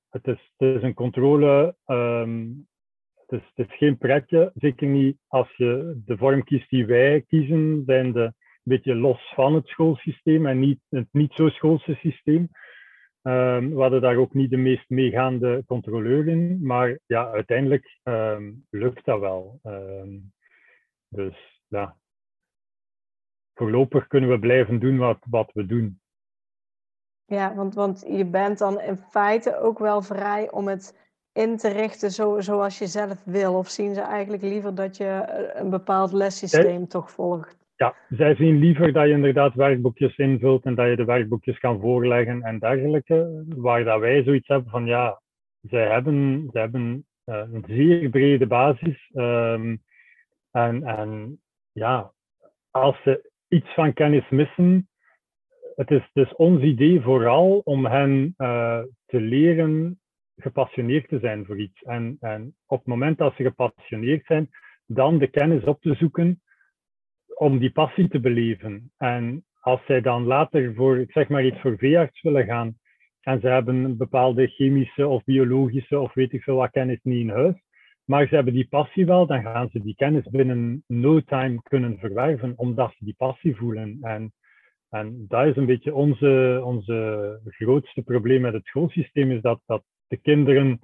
het 0.09 0.27
is, 0.27 0.53
het 0.57 0.75
is 0.75 0.83
een 0.83 0.93
controle 0.93 1.75
um, 1.85 2.67
het 3.27 3.41
is, 3.55 3.77
geen 3.77 3.97
pretje, 3.97 4.51
zeker 4.55 4.87
niet 4.87 5.17
als 5.27 5.55
je 5.55 6.01
de 6.05 6.17
vorm 6.17 6.43
kiest 6.43 6.69
die 6.69 6.85
wij 6.85 7.21
kiezen, 7.21 7.83
zijn 7.85 8.11
de 8.11 8.33
een 8.63 8.71
beetje 8.71 8.95
los 8.95 9.33
van 9.33 9.55
het 9.55 9.67
schoolsysteem 9.67 10.45
en 10.45 10.59
niet 10.59 10.79
het 10.89 11.07
niet 11.11 11.33
zo 11.33 11.49
schoolse 11.49 11.93
systeem. 11.93 12.49
Um, 13.21 13.75
we 13.75 13.81
hadden 13.81 14.01
daar 14.01 14.15
ook 14.15 14.33
niet 14.33 14.49
de 14.49 14.57
meest 14.57 14.89
meegaande 14.89 15.63
controleur 15.65 16.27
in, 16.27 16.59
maar 16.61 16.99
ja, 17.05 17.31
uiteindelijk 17.31 17.99
um, 18.03 18.65
lukt 18.69 19.05
dat 19.05 19.19
wel. 19.19 19.59
Um, 19.63 20.33
dus 21.07 21.61
ja, 21.67 21.97
voorlopig 23.53 24.07
kunnen 24.07 24.29
we 24.29 24.39
blijven 24.39 24.79
doen 24.79 24.97
wat, 24.97 25.25
wat 25.29 25.51
we 25.53 25.65
doen. 25.65 26.01
Ja, 27.25 27.55
want, 27.55 27.73
want 27.73 28.05
je 28.07 28.25
bent 28.25 28.57
dan 28.57 28.81
in 28.81 28.97
feite 28.97 29.59
ook 29.59 29.79
wel 29.79 30.01
vrij 30.01 30.51
om 30.51 30.67
het 30.67 31.12
in 31.33 31.57
te 31.57 31.69
richten 31.69 32.11
zo, 32.11 32.39
zoals 32.39 32.77
je 32.77 32.87
zelf 32.87 33.23
wil? 33.25 33.53
Of 33.53 33.67
zien 33.67 33.93
ze 33.93 34.01
eigenlijk 34.01 34.43
liever 34.43 34.75
dat 34.75 34.97
je 34.97 35.05
eh, 35.05 35.61
een 35.61 35.69
bepaald 35.69 36.11
lessysteem 36.11 36.87
toch 36.87 37.11
volgt? 37.11 37.61
Ja, 37.75 37.95
zij 38.09 38.35
zien 38.35 38.57
liever 38.57 38.93
dat 38.93 39.03
je 39.07 39.11
inderdaad 39.11 39.53
werkboekjes 39.53 40.17
invult 40.17 40.65
en 40.65 40.75
dat 40.75 40.87
je 40.87 40.95
de 40.95 41.05
werkboekjes 41.05 41.59
kan 41.59 41.79
voorleggen 41.79 42.41
en 42.41 42.59
dergelijke. 42.59 43.43
Waar 43.47 43.83
dat 43.83 43.99
wij 43.99 44.23
zoiets 44.23 44.47
hebben 44.47 44.71
van 44.71 44.85
ja, 44.85 45.21
zij 45.61 45.87
hebben, 45.87 46.47
zij 46.51 46.61
hebben 46.61 47.05
een 47.25 47.63
zeer 47.67 48.09
brede 48.09 48.47
basis. 48.47 49.09
Ehm, 49.13 49.75
en, 50.51 50.83
en 50.83 51.41
ja, 51.71 52.11
als 52.71 53.01
ze 53.03 53.31
iets 53.47 53.73
van 53.73 53.93
kennis 53.93 54.29
missen, 54.29 54.89
het 55.75 55.91
is 55.91 56.09
dus 56.13 56.35
ons 56.35 56.61
idee 56.61 57.01
vooral 57.01 57.61
om 57.63 57.85
hen 57.85 58.33
te 59.05 59.19
leren 59.19 60.01
gepassioneerd 60.35 61.07
te 61.07 61.19
zijn 61.19 61.45
voor 61.45 61.59
iets. 61.59 61.81
En, 61.81 62.17
en 62.19 62.55
op 62.65 62.77
het 62.77 62.87
moment 62.87 63.17
dat 63.17 63.35
ze 63.35 63.43
gepassioneerd 63.43 64.25
zijn, 64.25 64.49
dan 64.85 65.17
de 65.17 65.27
kennis 65.27 65.63
op 65.63 65.81
te 65.81 65.93
zoeken 65.93 66.41
om 67.35 67.59
die 67.59 67.71
passie 67.71 68.07
te 68.07 68.19
beleven. 68.19 68.91
En 68.97 69.45
als 69.59 69.85
zij 69.85 70.01
dan 70.01 70.23
later 70.23 70.73
voor, 70.73 70.99
ik 70.99 71.11
zeg 71.11 71.27
maar 71.27 71.45
iets 71.45 71.59
voor 71.59 71.77
veearts 71.77 72.21
willen 72.21 72.45
gaan, 72.45 72.77
en 73.21 73.39
ze 73.39 73.47
hebben 73.47 73.75
een 73.75 73.97
bepaalde 73.97 74.47
chemische 74.47 75.07
of 75.07 75.23
biologische 75.23 75.99
of 75.99 76.13
weet 76.13 76.33
ik 76.33 76.43
veel 76.43 76.55
wat 76.55 76.71
kennis 76.71 76.99
niet 77.03 77.19
in 77.19 77.29
huis, 77.29 77.55
maar 78.05 78.27
ze 78.27 78.35
hebben 78.35 78.53
die 78.53 78.67
passie 78.67 79.05
wel, 79.05 79.27
dan 79.27 79.41
gaan 79.41 79.69
ze 79.69 79.81
die 79.81 79.95
kennis 79.95 80.29
binnen 80.29 80.83
no 80.87 81.21
time 81.21 81.61
kunnen 81.61 81.97
verwerven, 81.99 82.53
omdat 82.55 82.93
ze 82.97 83.05
die 83.05 83.15
passie 83.17 83.55
voelen. 83.55 83.97
En, 84.01 84.33
en 84.93 85.25
dat 85.27 85.45
is 85.45 85.55
een 85.55 85.65
beetje 85.65 85.93
onze, 85.93 86.61
onze 86.63 87.39
grootste 87.45 88.01
probleem 88.01 88.41
met 88.41 88.53
het 88.53 88.65
schoolsysteem, 88.65 89.31
is 89.31 89.41
dat, 89.41 89.61
dat 89.65 89.83
de 90.07 90.17
kinderen 90.17 90.79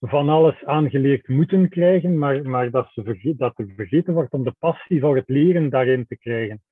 van 0.00 0.28
alles 0.28 0.64
aangeleerd 0.64 1.28
moeten 1.28 1.68
krijgen, 1.68 2.18
maar, 2.18 2.48
maar 2.48 2.70
dat, 2.70 2.88
ze 2.92 3.02
vergeet, 3.02 3.38
dat 3.38 3.58
er 3.58 3.72
vergeten 3.76 4.14
wordt 4.14 4.32
om 4.32 4.44
de 4.44 4.54
passie 4.58 5.00
voor 5.00 5.16
het 5.16 5.28
leren 5.28 5.70
daarin 5.70 6.06
te 6.06 6.18
krijgen. 6.18 6.62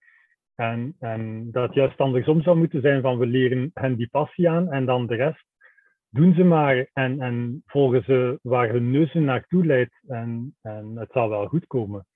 En, 0.54 0.96
en 0.98 1.50
dat 1.50 1.74
juist 1.74 1.98
andersom 1.98 2.42
zou 2.42 2.56
moeten 2.56 2.80
zijn 2.80 3.02
van 3.02 3.18
we 3.18 3.26
leren 3.26 3.70
hen 3.74 3.96
die 3.96 4.08
passie 4.10 4.50
aan 4.50 4.72
en 4.72 4.84
dan 4.84 5.06
de 5.06 5.14
rest 5.14 5.44
doen 6.10 6.34
ze 6.34 6.44
maar 6.44 6.90
en, 6.92 7.20
en 7.20 7.62
volgen 7.66 8.02
ze 8.04 8.38
waar 8.42 8.68
hun 8.68 8.90
neus 8.90 9.12
naartoe 9.12 9.66
leidt 9.66 10.02
en, 10.06 10.56
en 10.62 10.92
het 10.96 11.12
zal 11.12 11.28
wel 11.28 11.46
goed 11.46 11.66
komen. 11.66 12.06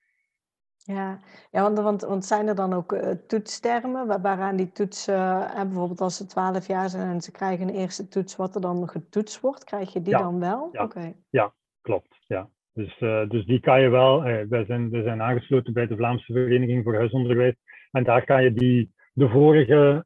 Ja, 0.83 1.19
ja 1.51 1.61
want, 1.61 1.79
want, 1.79 2.01
want 2.01 2.25
zijn 2.25 2.47
er 2.47 2.55
dan 2.55 2.73
ook 2.73 2.91
uh, 2.91 3.11
toetstermen 3.27 4.21
waaraan 4.21 4.55
die 4.55 4.71
toetsen, 4.71 5.15
uh, 5.15 5.61
bijvoorbeeld 5.61 6.01
als 6.01 6.17
ze 6.17 6.25
12 6.25 6.67
jaar 6.67 6.89
zijn 6.89 7.09
en 7.09 7.21
ze 7.21 7.31
krijgen 7.31 7.67
een 7.67 7.75
eerste 7.75 8.07
toets, 8.07 8.35
wat 8.35 8.55
er 8.55 8.61
dan 8.61 8.89
getoetst 8.89 9.39
wordt, 9.39 9.63
krijg 9.63 9.93
je 9.93 10.01
die 10.01 10.17
dan 10.17 10.39
wel? 10.39 10.69
Ja, 10.71 10.89
ja 11.29 11.53
klopt. 11.81 12.19
Ja. 12.27 12.49
Dus, 12.73 12.99
uh, 12.99 13.29
dus 13.29 13.45
die 13.45 13.59
kan 13.59 13.81
je 13.81 13.89
wel, 13.89 14.23
wij, 14.23 14.65
zijn, 14.65 14.89
wij 14.89 15.03
zijn 15.03 15.21
aangesloten 15.21 15.73
bij 15.73 15.87
de 15.87 15.95
Vlaamse 15.95 16.33
Vereniging 16.33 16.83
voor 16.83 16.95
Huisonderwijs 16.95 17.55
en 17.91 18.03
daar 18.03 18.25
kan 18.25 18.43
je 18.43 18.53
die, 18.53 18.93
de 19.13 19.29
vorige 19.29 20.05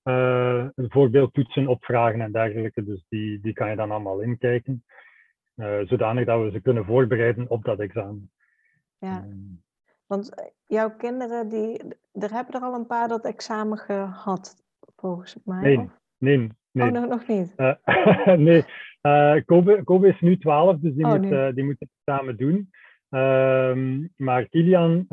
voorbeeldtoetsen 0.75 1.67
opvragen 1.67 2.21
en 2.21 2.31
dergelijke, 2.31 2.83
dus 2.83 3.05
die, 3.09 3.39
die 3.39 3.53
kan 3.53 3.69
je 3.69 3.75
dan 3.75 3.91
allemaal 3.91 4.21
inkijken, 4.21 4.83
zodanig 5.83 6.25
dat 6.25 6.41
we 6.41 6.51
ze 6.51 6.59
kunnen 6.59 6.85
voorbereiden 6.85 7.49
op 7.49 7.63
dat 7.63 7.79
examen. 7.79 8.31
Ja. 8.99 9.17
Ehm, 9.17 9.63
want 10.07 10.35
eh, 10.35 10.45
jouw 10.65 10.95
kinderen, 10.95 11.49
die, 11.49 11.77
er 12.11 12.31
hebben 12.31 12.53
er 12.53 12.61
al 12.61 12.73
een 12.73 12.87
paar 12.87 13.07
dat 13.07 13.25
examen 13.25 13.77
gehad, 13.77 14.55
volgens 14.95 15.37
mij. 15.45 15.61
Nee, 15.61 15.89
nee, 16.17 16.49
nee. 16.71 16.87
Oh, 16.87 16.93
nog, 16.93 17.07
nog 17.07 17.27
niet? 17.27 17.53
Uh, 17.57 17.73
nee, 18.47 18.63
uh, 19.01 19.35
Kobe, 19.45 19.83
Kobe 19.83 20.07
is 20.07 20.19
nu 20.19 20.37
12, 20.37 20.77
dus 20.79 20.93
die, 20.93 21.05
oh, 21.05 21.11
moet, 21.11 21.31
uh, 21.31 21.53
die 21.53 21.63
moet 21.63 21.79
het 21.79 21.89
samen 22.03 22.37
doen. 22.37 22.69
Um, 23.09 24.13
maar 24.15 24.45
Kilian, 24.45 25.05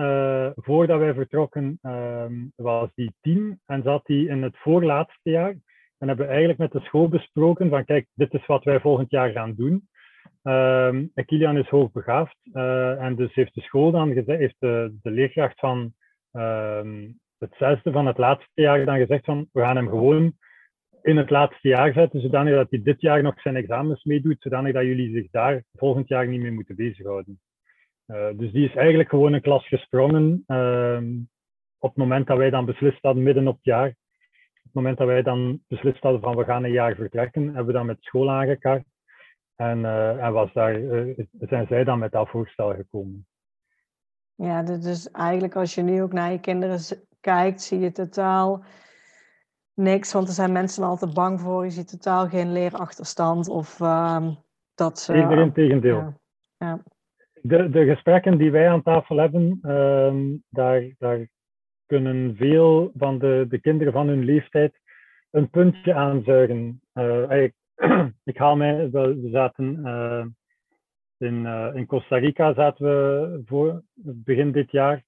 voordat 0.55 0.99
wij 0.99 1.15
vertrokken, 1.15 1.79
um, 1.83 2.53
was 2.57 2.89
die 2.95 3.15
10 3.21 3.61
en 3.67 3.83
zat 3.83 4.07
hij 4.07 4.17
in 4.17 4.43
het 4.43 4.57
voorlaatste 4.59 5.31
jaar. 5.31 5.55
En 5.99 6.09
hebben 6.09 6.27
we 6.27 6.33
eigenlijk 6.33 6.59
met 6.59 6.73
de 6.73 6.81
school 6.81 7.09
besproken 7.09 7.69
van 7.69 7.85
kijk, 7.85 8.07
dit 8.15 8.33
is 8.33 8.47
wat 8.47 8.65
wij 8.65 8.81
volgend 8.81 9.11
jaar 9.11 9.31
gaan 9.31 9.55
doen. 9.55 9.89
Um, 10.43 11.13
Kilian 11.15 11.57
is 11.57 11.69
hoogbegaafd 11.69 12.37
uh, 12.53 13.03
en 13.03 13.17
dus 13.17 13.35
heeft 13.35 13.55
de 13.55 13.61
school 13.61 13.91
dan 13.91 14.13
gezegd, 14.13 14.39
heeft 14.39 14.57
de, 14.59 14.99
de 15.03 15.11
leerkracht 15.11 15.59
van 15.59 15.95
um, 16.33 17.19
het 17.39 17.55
zesde 17.59 17.93
van 17.93 18.07
het 18.07 18.19
laatste 18.19 18.63
jaar 18.63 18.85
dan 18.85 18.99
gezegd 18.99 19.25
van 19.25 19.49
we 19.53 19.61
gaan 19.61 19.77
hem 19.77 19.89
gewoon 19.89 20.33
in 21.03 21.17
het 21.17 21.31
laatste 21.31 21.69
jaar 21.69 21.93
zetten, 21.93 22.21
zodanig 22.21 22.55
dat 22.55 22.71
hij 22.71 22.83
dit 22.83 23.01
jaar 23.01 23.23
nog 23.23 23.41
zijn 23.41 23.57
examens 23.57 24.05
meedoet, 24.05 24.43
zodanig 24.43 24.73
dat 24.73 24.83
jullie 24.83 25.13
zich 25.13 25.31
daar 25.31 25.63
volgend 25.73 26.09
jaar 26.09 26.29
niet 26.29 26.41
mee 26.41 26.51
moeten 26.51 26.77
bezighouden. 26.77 27.41
Uh, 28.07 28.29
dus 28.37 28.53
die 28.53 28.69
is 28.69 28.75
eigenlijk 28.75 29.09
gewoon 29.09 29.33
een 29.33 29.41
klas 29.41 29.69
gesprongen 29.69 30.45
um, 30.47 31.29
op 31.79 31.89
het 31.89 31.99
moment 31.99 32.27
dat 32.27 32.37
wij 32.37 32.51
dan 32.51 32.65
beslist 32.65 33.03
hadden, 33.03 33.23
midden 33.23 33.49
op 33.49 33.55
het 33.55 33.65
jaar, 33.65 33.89
op 33.89 34.63
het 34.63 34.75
moment 34.75 34.99
dat 34.99 35.07
wij 35.07 35.23
dan 35.23 35.61
beslist 35.69 36.03
hadden 36.03 36.21
van 36.21 36.37
we 36.37 36.45
gaan 36.45 36.65
een 36.65 36.73
jaar 36.73 36.95
vertrekken, 36.95 37.45
hebben 37.45 37.67
we 37.67 37.73
dan 37.73 37.87
met 37.87 37.97
school 38.01 38.31
aangekaart. 38.31 38.85
En, 39.71 39.85
en 40.21 40.33
was 40.33 40.53
daar, 40.53 40.81
uh, 40.81 41.19
zijn 41.39 41.67
zij 41.67 41.85
dan 41.85 41.99
met 41.99 42.13
dat 42.13 42.29
voorstel 42.29 42.75
gekomen. 42.75 43.27
Ja, 44.35 44.63
dus 44.63 45.11
eigenlijk 45.11 45.57
als 45.57 45.75
je 45.75 45.83
nu 45.83 46.03
ook 46.03 46.13
naar 46.13 46.33
je 46.33 46.41
kinderen 46.41 46.81
kijkt, 47.21 47.61
zie 47.63 47.79
je 47.79 47.93
totaal 47.93 48.65
niks. 49.75 50.13
Want 50.13 50.29
er 50.29 50.35
zijn 50.35 50.53
mensen 50.53 50.85
altijd 50.85 51.15
bang 51.15 51.41
voor. 51.41 51.65
Je 51.65 51.71
ziet 51.71 51.89
totaal 51.91 52.29
geen 52.29 52.53
leerachterstand 52.53 53.49
of 53.49 53.81
uh, 53.81 54.29
dat 54.75 54.99
ze... 54.99 55.15
In 55.15 55.53
tegendeel. 55.53 55.97
Ja. 55.97 56.15
ja. 56.57 56.83
De, 57.43 57.71
de 57.71 57.85
gesprekken 57.85 58.39
die 58.39 58.51
wij 58.51 58.69
aan 58.69 58.83
tafel 58.83 59.17
hebben, 59.17 59.59
ehm, 59.63 60.37
daar, 60.49 60.95
daar 60.99 61.29
kunnen 61.87 62.37
veel 62.37 62.93
van 62.97 63.19
de, 63.19 63.47
de 63.49 63.61
kinderen 63.61 63.93
van 63.93 64.09
hun 64.09 64.25
leeftijd 64.25 64.81
een 65.31 65.51
puntje 65.51 65.95
aanzuigen. 65.95 66.81
Uh, 66.95 67.17
eigenlijk 67.17 67.55
ik 68.33 68.37
haal 68.37 68.57
mij, 68.57 68.91
we 68.91 69.29
zaten 69.33 69.81
uh, 69.85 70.25
in, 71.19 71.45
uh, 71.45 71.71
in 71.75 71.87
Costa 71.87 72.17
Rica 72.17 72.55
zaten 72.55 72.87
we 72.87 73.43
voor 73.47 73.83
begin 73.95 74.53
dit 74.53 74.71
jaar, 74.71 75.05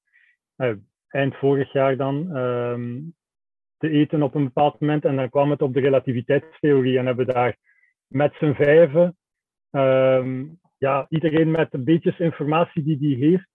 uh, 0.57 0.75
eind 1.09 1.35
vorig 1.35 1.73
jaar 1.73 1.97
dan, 1.97 2.37
um, 2.37 3.15
te 3.79 3.89
eten 3.89 4.23
op 4.23 4.35
een 4.35 4.45
bepaald 4.45 4.81
moment. 4.81 5.05
En 5.05 5.17
dan 5.17 5.31
kwam 5.31 5.51
het 5.51 5.63
op 5.63 5.75
de 5.75 5.81
relativiteitstheorie 5.81 6.99
en 6.99 7.07
hebben 7.07 7.27
daar 7.27 7.57
met 8.07 8.35
z'n 8.35 8.53
vijven, 8.53 9.17
um, 9.71 10.59
ja, 10.79 11.07
iedereen 11.09 11.51
met 11.51 11.75
een 11.75 11.85
beetje 11.85 12.15
informatie 12.19 12.83
die 12.83 12.99
die 12.99 13.17
heeft, 13.17 13.49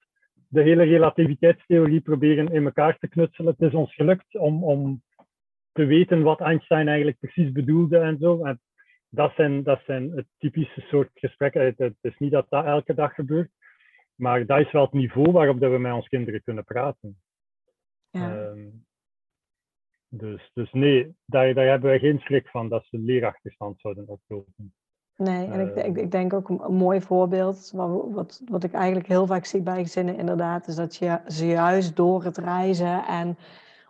de 0.47 0.61
hele 0.61 0.83
relativiteitstheorie 0.83 2.01
proberen 2.01 2.47
in 2.47 2.65
elkaar 2.65 2.97
te 2.97 3.07
knutselen. 3.07 3.55
Het 3.57 3.67
is 3.67 3.73
ons 3.73 3.93
gelukt 3.93 4.35
om, 4.35 4.63
om 4.63 5.01
te 5.71 5.85
weten 5.85 6.21
wat 6.21 6.41
Einstein 6.41 6.87
eigenlijk 6.87 7.19
precies 7.19 7.51
bedoelde 7.51 7.97
en 7.97 8.17
zo. 8.17 8.57
Dat 9.09 9.33
zijn, 9.35 9.63
dat 9.63 9.81
zijn 9.85 10.11
het 10.11 10.25
typische 10.37 10.81
soort 10.81 11.09
gesprekken. 11.13 11.65
Het, 11.65 11.77
het, 11.77 11.95
is 12.01 12.17
niet 12.17 12.31
dat 12.31 12.45
dat 12.49 12.65
elke 12.65 12.93
dag 12.93 13.13
gebeurt, 13.13 13.51
maar 14.15 14.45
dat 14.45 14.59
is 14.59 14.71
wel 14.71 14.83
het 14.83 14.93
niveau 14.93 15.31
waarop 15.31 15.59
dat 15.59 15.71
we 15.71 15.77
met 15.77 15.93
onze 15.93 16.09
kinderen 16.09 16.43
kunnen 16.43 16.63
praten. 16.63 17.21
Ja. 18.09 18.35
Um, 18.35 18.87
dus, 20.09 20.51
dus 20.53 20.71
nee, 20.71 21.15
daar, 21.25 21.53
daar 21.53 21.65
hebben 21.65 21.89
wij 21.89 21.99
geen 21.99 22.19
schrik 22.19 22.47
van 22.47 22.69
dat 22.69 22.85
ze 22.85 22.97
leerachterstand 22.97 23.79
zouden 23.79 24.07
oplopen. 24.07 24.73
Nee, 25.15 25.47
en 25.47 25.67
ik, 25.67 25.85
ik, 25.85 25.97
ik, 25.97 26.11
denk 26.11 26.33
ook 26.33 26.49
een, 26.49 26.73
mooi 26.73 27.01
voorbeeld, 27.01 27.71
wat, 27.75 28.11
wat, 28.11 28.41
wat 28.45 28.63
ik 28.63 28.73
eigenlijk 28.73 29.07
heel 29.07 29.27
vaak 29.27 29.45
zie 29.45 29.61
bij 29.61 29.83
gezinnen 29.83 30.17
inderdaad, 30.17 30.67
is 30.67 30.75
dat 30.75 30.95
je 30.95 31.19
ze 31.27 31.47
juist 31.47 31.95
door 31.95 32.23
het 32.23 32.37
reizen 32.37 33.05
en 33.05 33.37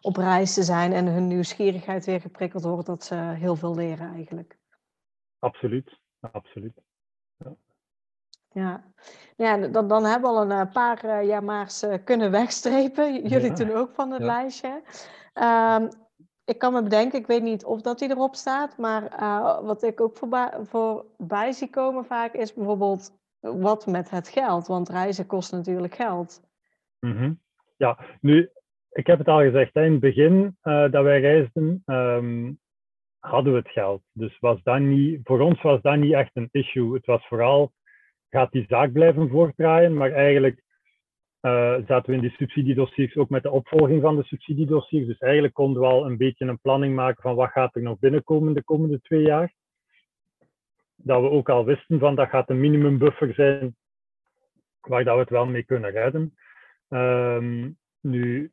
op 0.01 0.15
reis 0.15 0.53
te 0.53 0.63
zijn 0.63 0.91
en 0.91 1.05
hun 1.05 1.27
nieuwsgierigheid 1.27 2.05
weer 2.05 2.21
geprikkeld 2.21 2.63
wordt, 2.63 2.85
dat 2.85 3.03
ze 3.03 3.15
heel 3.15 3.55
veel 3.55 3.75
leren 3.75 4.13
eigenlijk. 4.13 4.58
Absoluut, 5.39 5.99
absoluut. 6.19 6.81
Ja. 7.37 7.55
Ja, 8.51 8.83
ja 9.35 9.67
dan, 9.67 9.87
dan 9.87 10.05
hebben 10.05 10.29
we 10.31 10.35
al 10.35 10.41
een 10.41 10.67
eh, 10.67 10.71
paar 10.71 11.05
uh, 11.05 11.91
uh, 11.91 12.03
kunnen 12.03 12.31
wegstrepen. 12.31 13.27
Jullie 13.27 13.49
ja. 13.49 13.53
toen 13.53 13.71
ook 13.71 13.91
van 13.93 14.11
het 14.11 14.21
ja. 14.21 14.25
lijstje. 14.25 14.81
Um, 15.33 15.89
ik 16.45 16.57
kan 16.57 16.73
me 16.73 16.83
bedenken, 16.83 17.19
ik 17.19 17.27
weet 17.27 17.41
niet 17.41 17.65
of 17.65 17.81
dat 17.81 17.99
die 17.99 18.09
erop 18.09 18.35
staat, 18.35 18.77
maar 18.77 19.03
uh, 19.19 19.59
wat 19.59 19.83
ik 19.83 20.01
ook 20.01 20.17
voorbij, 20.17 20.51
voorbij 20.61 21.51
zie 21.51 21.69
komen 21.69 22.05
vaak 22.05 22.33
is 22.33 22.53
bijvoorbeeld 22.53 23.17
wat 23.39 23.87
met 23.87 24.09
het 24.09 24.27
geld. 24.27 24.67
Want 24.67 24.89
reizen 24.89 25.25
kost 25.25 25.51
natuurlijk 25.51 25.95
geld. 25.95 26.41
Mm 26.99 27.17
-hmm. 27.17 27.39
Ja, 27.77 27.99
nu, 28.21 28.49
ik 28.89 29.07
heb 29.07 29.17
het 29.17 29.27
al 29.27 29.39
gezegd, 29.39 29.73
hè, 29.73 29.83
in 29.83 29.91
het 29.91 29.99
begin 30.01 30.57
dat 30.61 31.03
wij 31.03 31.19
reisden, 31.19 31.83
um, 31.85 32.59
hadden 33.19 33.53
we 33.53 33.59
het 33.59 33.69
geld. 33.69 34.01
Dus 34.13 34.39
was 34.39 34.63
dat 34.63 34.79
niet, 34.79 35.19
voor 35.23 35.39
ons 35.39 35.61
was 35.61 35.81
dat 35.81 35.95
niet 35.95 36.13
echt 36.13 36.31
een 36.33 36.49
issue. 36.51 36.93
Het 36.93 37.05
was 37.05 37.27
vooral, 37.27 37.71
gaat 38.29 38.51
die 38.51 38.65
zaak 38.67 38.91
blijven 38.91 39.29
voortdraaien? 39.29 39.93
Maar 39.93 40.11
eigenlijk 40.11 40.63
uh, 41.41 41.75
zaten 41.87 42.05
we 42.05 42.13
in 42.13 42.21
die 42.21 42.35
subsidiedossiers 42.37 43.15
ook 43.15 43.29
met 43.29 43.43
de 43.43 43.51
opvolging 43.51 44.01
van 44.01 44.15
de 44.15 44.23
subsidiedossiers. 44.23 45.07
Dus 45.07 45.17
eigenlijk 45.17 45.53
konden 45.53 45.81
we 45.81 45.87
al 45.87 46.05
een 46.05 46.17
beetje 46.17 46.45
een 46.45 46.59
planning 46.59 46.95
maken 46.95 47.21
van 47.21 47.35
wat 47.35 47.51
gaat 47.51 47.75
er 47.75 47.81
nog 47.81 47.99
binnenkomen 47.99 48.53
de 48.53 48.63
komende 48.63 49.01
twee 49.01 49.21
jaar. 49.21 49.53
Dat 50.95 51.21
we 51.21 51.29
ook 51.29 51.49
al 51.49 51.65
wisten 51.65 51.99
van 51.99 52.15
dat 52.15 52.29
gaat 52.29 52.49
een 52.49 52.59
minimumbuffer 52.59 53.33
zijn 53.33 53.75
waar 54.79 55.03
dat 55.03 55.13
we 55.13 55.19
het 55.19 55.29
wel 55.29 55.45
mee 55.45 55.63
kunnen 55.63 55.91
redden. 55.91 56.33
Um, 56.89 57.77
nu, 58.01 58.51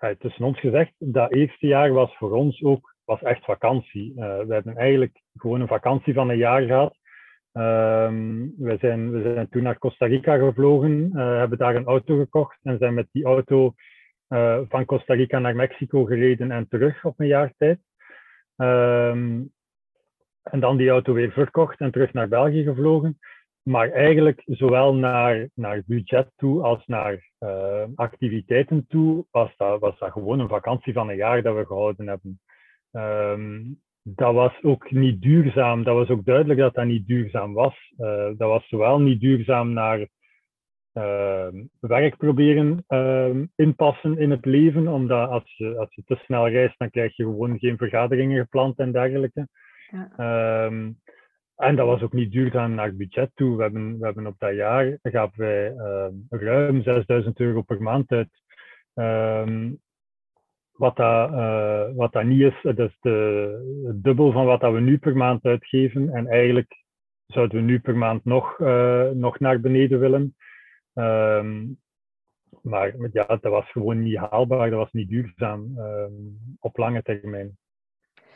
ja, 0.00 0.14
tussen 0.18 0.44
ons 0.44 0.60
gezegd, 0.60 0.92
dat 0.98 1.32
eerste 1.32 1.66
jaar 1.66 1.92
was 1.92 2.16
voor 2.16 2.32
ons 2.32 2.62
ook 2.62 2.96
was 3.08 3.22
echt 3.22 3.44
vakantie. 3.44 4.12
Uh, 4.16 4.38
we 4.38 4.54
hebben 4.54 4.76
eigenlijk 4.76 5.20
gewoon 5.36 5.60
een 5.60 5.68
vakantie 5.68 6.14
van 6.14 6.28
een 6.28 6.36
jaar 6.36 6.62
gehad. 6.62 6.96
Um, 7.52 8.54
we, 8.58 8.76
zijn, 8.80 9.10
we 9.10 9.32
zijn 9.34 9.48
toen 9.48 9.62
naar 9.62 9.78
Costa 9.78 10.06
Rica 10.06 10.36
gevlogen, 10.36 11.16
hebben 11.16 11.58
daar 11.58 11.76
een 11.76 11.86
auto 11.86 12.16
gekocht 12.16 12.58
en 12.62 12.78
zijn 12.78 12.94
met 12.94 13.08
die 13.12 13.24
auto 13.24 13.74
van 14.68 14.84
Costa 14.84 15.14
Rica 15.14 15.38
naar 15.38 15.56
Mexico 15.56 16.04
gereden 16.04 16.50
en 16.50 16.68
terug 16.68 17.04
op 17.04 17.20
een 17.20 17.26
jaar 17.26 17.52
tijd. 17.56 17.78
Um, 18.56 19.52
en 20.42 20.60
dan 20.60 20.76
die 20.76 20.88
auto 20.88 21.12
weer 21.12 21.32
verkocht 21.32 21.80
en 21.80 21.90
terug 21.90 22.12
naar 22.12 22.28
België 22.28 22.62
gevlogen. 22.62 23.18
Maar 23.62 23.90
eigenlijk 23.90 24.42
zowel 24.44 24.94
naar, 24.94 25.48
naar 25.54 25.82
budget 25.86 26.30
toe 26.36 26.62
als 26.62 26.86
naar 26.86 27.30
activiteiten 27.94 28.86
toe 28.88 29.26
was 29.30 29.56
dat, 29.56 29.80
was 29.80 29.98
dat 29.98 30.12
gewoon 30.12 30.40
een 30.40 30.48
vakantie 30.48 30.92
van 30.92 31.08
een 31.08 31.16
jaar 31.16 31.42
dat 31.42 31.56
we 31.56 31.66
gehouden 31.66 32.08
hebben. 32.08 32.40
Um, 32.92 33.80
dat 34.02 34.34
was 34.34 34.62
ook 34.62 34.90
niet 34.90 35.22
duurzaam. 35.22 35.84
Dat 35.84 35.94
was 35.94 36.08
ook 36.08 36.24
duidelijk 36.24 36.60
dat 36.60 36.74
dat 36.74 36.84
niet 36.84 37.06
duurzaam 37.06 37.52
was. 37.52 37.92
Uh, 37.98 38.24
dat 38.24 38.48
was 38.48 38.68
zowel 38.68 39.00
niet 39.00 39.20
duurzaam 39.20 39.72
naar 39.72 40.08
uh, 40.94 41.48
werk 41.80 42.16
proberen 42.16 42.84
uh, 42.88 43.36
inpassen 43.56 44.18
in 44.18 44.30
het 44.30 44.44
leven, 44.44 44.88
omdat 44.88 45.28
als 45.28 45.56
je, 45.56 45.78
als 45.78 45.94
je 45.94 46.02
te 46.04 46.16
snel 46.24 46.48
reist, 46.48 46.78
dan 46.78 46.90
krijg 46.90 47.16
je 47.16 47.22
gewoon 47.22 47.58
geen 47.58 47.76
vergaderingen 47.76 48.42
gepland 48.42 48.78
en 48.78 48.92
dergelijke. 48.92 49.48
Ja. 49.90 50.64
Um, 50.64 51.00
en 51.56 51.76
dat 51.76 51.86
was 51.86 52.02
ook 52.02 52.12
niet 52.12 52.32
duurzaam 52.32 52.74
naar 52.74 52.86
het 52.86 52.96
budget 52.96 53.30
toe. 53.34 53.56
We 53.56 53.62
hebben, 53.62 53.98
we 53.98 54.04
hebben 54.04 54.26
op 54.26 54.38
dat 54.38 54.54
jaar 54.54 54.98
gaven 55.02 55.38
wij 55.38 55.74
ruim 56.28 56.82
6000 56.82 57.40
euro 57.40 57.62
per 57.62 57.82
maand 57.82 58.10
uit. 58.10 58.30
Um, 58.94 59.80
wat, 60.78 60.96
dat, 60.96 61.30
uh, 61.30 61.84
wat 61.94 62.12
dat 62.12 62.24
niet 62.24 62.40
is, 62.40 62.54
dat 62.62 62.78
is 62.78 62.96
de, 63.00 63.82
het 63.86 64.02
dubbel 64.02 64.32
van 64.32 64.44
wat 64.44 64.60
dat 64.60 64.72
we 64.72 64.80
nu 64.80 64.98
per 64.98 65.16
maand 65.16 65.44
uitgeven. 65.44 66.14
En 66.14 66.26
eigenlijk 66.26 66.84
zouden 67.26 67.56
we 67.56 67.62
nu 67.62 67.80
per 67.80 67.96
maand 67.96 68.24
nog, 68.24 68.58
uh, 68.58 69.10
nog 69.10 69.38
naar 69.38 69.60
beneden 69.60 70.00
willen. 70.00 70.36
Um, 70.94 71.78
maar 72.62 72.94
ja, 73.12 73.26
dat 73.26 73.42
was 73.42 73.70
gewoon 73.70 74.02
niet 74.02 74.16
haalbaar, 74.16 74.70
dat 74.70 74.78
was 74.78 74.92
niet 74.92 75.08
duurzaam 75.08 75.78
op 76.60 76.76
lange 76.76 77.02
termijn. 77.02 77.56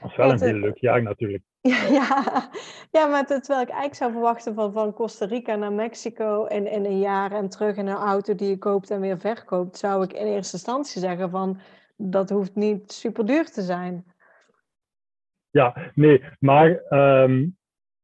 Dat 0.01 0.11
is 0.11 0.17
wel 0.17 0.31
een 0.31 0.43
heel 0.43 0.55
leuk 0.55 0.79
jaar 0.79 1.03
natuurlijk. 1.03 1.43
Ja, 1.99 2.51
ja, 2.91 3.07
maar 3.07 3.27
terwijl 3.27 3.61
ik 3.61 3.69
eigenlijk 3.69 3.95
zou 3.95 4.13
verwachten 4.13 4.55
van, 4.55 4.73
van 4.73 4.93
Costa 4.93 5.27
Rica 5.27 5.55
naar 5.55 5.73
Mexico 5.73 6.45
in, 6.45 6.67
in 6.67 6.85
een 6.85 6.99
jaar 6.99 7.33
en 7.33 7.49
terug 7.49 7.77
in 7.77 7.87
een 7.87 7.97
auto 7.97 8.35
die 8.35 8.49
je 8.49 8.59
koopt 8.59 8.91
en 8.91 9.01
weer 9.01 9.19
verkoopt, 9.19 9.79
zou 9.79 10.05
ik 10.05 10.13
in 10.13 10.27
eerste 10.27 10.57
instantie 10.57 11.01
zeggen 11.01 11.31
van 11.31 11.61
dat 12.11 12.31
hoeft 12.31 12.55
niet 12.55 12.93
super 12.93 13.27
duur 13.27 13.45
te 13.45 13.63
zijn. 13.63 14.05
Ja, 15.51 15.93
nee, 15.95 16.25
maar 16.39 16.83
um, 16.91 17.57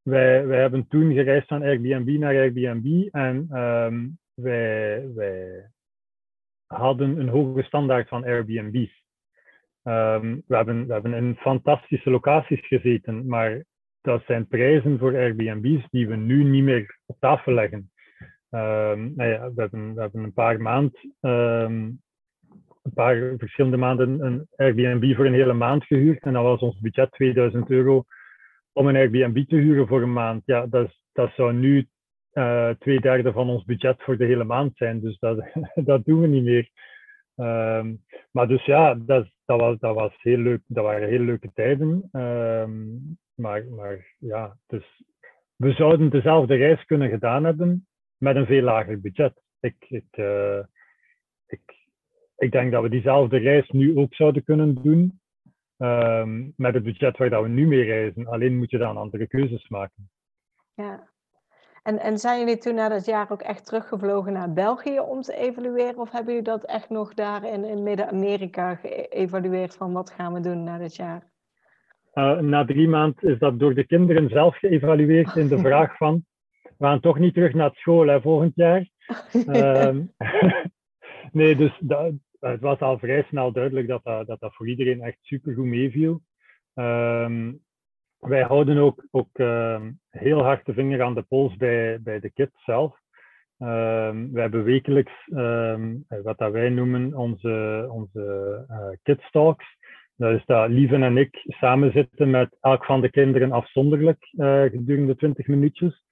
wij, 0.03 0.47
wij 0.47 0.61
hebben 0.61 0.89
toen 0.89 1.13
gereisd 1.13 1.47
van 1.47 1.63
Airbnb 1.63 2.19
naar 2.19 2.35
Airbnb 2.35 3.09
en 3.11 3.59
um, 3.59 4.19
wij, 4.35 5.09
wij 5.15 5.71
hadden 6.67 7.19
een 7.19 7.29
hoge 7.29 7.63
standaard 7.63 8.09
van 8.09 8.25
Airbnb's. 8.25 9.07
Um, 9.83 10.43
we, 10.47 10.57
hebben, 10.57 10.87
we 10.87 10.93
hebben 10.93 11.15
in 11.15 11.37
fantastische 11.37 12.11
locaties 12.11 12.67
gezeten, 12.67 13.27
maar 13.27 13.65
dat 14.01 14.23
zijn 14.27 14.47
prijzen 14.47 14.99
voor 14.99 15.15
Airbnb's 15.15 15.89
die 15.91 16.09
we 16.09 16.17
nu 16.17 16.45
niet 16.45 16.65
meer 16.65 16.99
op 17.07 17.17
tafel 17.21 17.53
leggen. 17.53 17.91
Nou 18.51 19.25
ja, 19.25 19.53
we, 19.55 19.61
hebben, 19.61 19.95
we 19.95 20.01
hebben 20.01 20.23
een 20.23 20.33
paar 20.33 20.61
maanden, 20.61 21.15
um, 21.21 22.03
een 22.89 22.95
paar 22.95 23.35
verschillende 23.39 23.77
maanden 23.77 24.21
een 24.21 24.47
Airbnb 24.57 25.15
voor 25.17 25.27
een 25.27 25.33
hele 25.33 25.53
maand 25.53 25.85
gehuurd 25.85 26.23
en 26.23 26.33
dan 26.33 26.43
was 26.43 26.61
ons 26.61 26.81
budget 26.81 27.13
2000 27.13 27.71
euro 27.71 28.05
om 28.73 28.87
een 28.87 28.97
Airbnb 28.97 29.49
te 29.49 29.57
huren 29.57 29.87
voor 29.87 30.03
een 30.03 30.13
maand. 30.13 30.43
Ja, 30.45 30.67
dat, 30.67 30.87
is, 30.87 31.03
dat 31.13 31.31
zou 31.35 31.53
nu 31.53 31.87
uh, 32.33 32.71
twee 32.79 33.01
derde 33.01 33.33
van 33.33 33.49
ons 33.49 33.65
budget 33.65 34.03
voor 34.03 34.17
de 34.17 34.25
hele 34.25 34.45
maand 34.45 34.77
zijn, 34.77 35.01
dus 35.01 35.19
dat, 35.19 35.45
dat 35.91 36.05
doen 36.05 36.21
we 36.21 36.27
niet 36.27 36.45
meer. 36.45 36.69
Um, 37.37 38.05
maar 38.31 38.49
dus 38.49 38.65
ja, 38.65 38.95
dat, 38.95 39.29
dat, 39.45 39.61
was, 39.61 39.79
dat, 39.79 39.95
was 39.95 40.13
heel 40.23 40.39
leuk, 40.39 40.61
dat 40.67 40.85
waren 40.85 41.09
heel 41.09 41.25
leuke 41.25 41.51
tijden. 41.55 42.09
Um, 42.13 43.19
maar, 43.35 43.65
maar 43.65 44.15
ja, 44.19 44.57
dus 44.67 45.03
we 45.57 45.73
zouden 45.73 46.11
dezelfde 46.11 46.55
reis 46.55 46.85
kunnen 46.85 47.09
gedaan 47.09 47.45
hebben 47.45 47.87
met 48.17 48.37
een 48.37 48.47
veel 48.47 48.63
lager 48.63 49.01
budget. 49.01 49.43
Ik, 49.61 49.77
ik, 49.89 50.17
uh, 50.17 50.59
ik, 51.47 51.78
ik 52.39 52.53
denk 52.53 52.73
dat 52.73 52.83
we 52.83 52.89
diezelfde 52.89 53.39
reis 53.39 53.69
nu 53.69 53.99
ook 53.99 54.15
zouden 54.15 54.45
kunnen 54.45 54.75
doen 54.83 55.21
um, 55.77 56.53
met 56.57 56.75
het 56.75 56.83
budget 56.83 57.17
waar 57.17 57.31
dat 57.31 57.43
we 57.43 57.49
nu 57.49 57.67
mee 57.67 57.85
reizen. 57.85 58.27
Alleen 58.27 58.59
moet 58.59 58.71
je 58.71 58.79
dan 58.79 58.97
andere 58.97 59.27
keuzes 59.27 59.69
maken. 59.69 60.11
Ja, 60.75 61.09
en, 61.83 61.99
en 61.99 62.19
zijn 62.19 62.39
jullie 62.39 62.59
toen 62.59 62.75
na 62.75 62.89
dat 62.89 63.05
jaar 63.05 63.31
ook 63.31 63.43
echt 63.43 63.67
teruggevlogen 63.67 64.33
naar 64.33 64.53
België 64.53 65.01
om 65.01 65.21
te 65.21 65.37
evalueren? 65.37 65.99
Of 65.99 66.11
hebben 66.11 66.35
jullie 66.35 66.49
dat 66.49 66.65
echt 66.65 66.89
nog 66.89 67.15
daar 67.15 67.45
in, 67.45 67.65
in 67.65 67.83
Midden-Amerika 67.83 68.75
geëvalueerd 68.75 69.77
van 69.77 69.93
wat 69.93 70.11
gaan 70.11 70.33
we 70.33 70.41
doen 70.41 70.65
na 70.65 70.79
dit 70.79 70.97
jaar? 70.97 71.31
Uh, 72.15 72.39
na 72.39 72.65
drie 72.65 72.89
maanden 72.89 73.29
is 73.29 73.39
dat 73.39 73.59
door 73.59 73.75
de 73.75 73.87
kinderen 73.87 74.29
zelf 74.29 74.57
geëvalueerd 74.57 75.37
in 75.37 75.49
de 75.49 75.59
vraag 75.69 75.97
van 75.97 76.25
we 76.79 76.85
gaan 76.87 77.01
toch 77.01 77.19
niet 77.19 77.35
terug 77.35 77.55
naar 77.55 77.71
school 77.75 78.07
hè, 78.07 78.21
volgend 78.21 78.55
jaar. 78.55 78.89
uh, 79.33 79.97
nee, 81.33 81.57
dus 81.57 81.79
dat, 81.81 82.13
het 82.41 82.61
was 82.61 82.79
al 82.79 82.99
vrij 82.99 83.23
snel 83.23 83.53
duidelijk 83.53 83.87
dat 83.87 84.05
dat, 84.05 84.27
dat, 84.27 84.41
dat 84.41 84.55
voor 84.55 84.69
iedereen 84.69 85.01
echt 85.01 85.19
supergoed 85.21 85.67
meeviel. 85.67 86.21
Um, 86.75 87.61
wij 88.19 88.43
houden 88.43 88.79
ook, 88.79 89.07
ook 89.11 89.39
uh, 89.39 89.81
heel 90.11 90.43
hard 90.43 90.67
de 90.67 90.73
vinger 90.73 91.03
aan 91.03 91.15
de 91.15 91.23
pols 91.23 91.57
bij, 91.57 92.01
bij 92.03 92.21
de 92.21 92.31
kids 92.31 92.65
zelf. 92.65 92.97
Uh, 93.59 94.11
we 94.33 94.41
hebben 94.41 94.65
wekelijks 94.65 95.13
ehm, 95.27 95.97
wat 96.09 96.39
dat 96.39 96.53
wij 96.53 96.69
noemen 96.69 97.15
onze, 97.15 97.87
onze 97.91 98.65
uh, 98.71 98.89
kids 99.03 99.31
talks. 99.31 99.77
Dat 100.17 100.33
is 100.33 100.45
dat 100.45 100.69
Lieven 100.69 101.03
en 101.03 101.17
ik 101.17 101.45
samen 101.47 101.93
zitten 101.93 102.31
met 102.31 102.57
elk 102.61 102.85
van 102.85 103.01
de 103.01 103.11
kinderen 103.11 103.53
afzonderlijk 103.53 104.33
uh, 104.33 104.63
gedurende 104.63 105.17
20 105.17 105.47
minuutjes. 105.47 106.03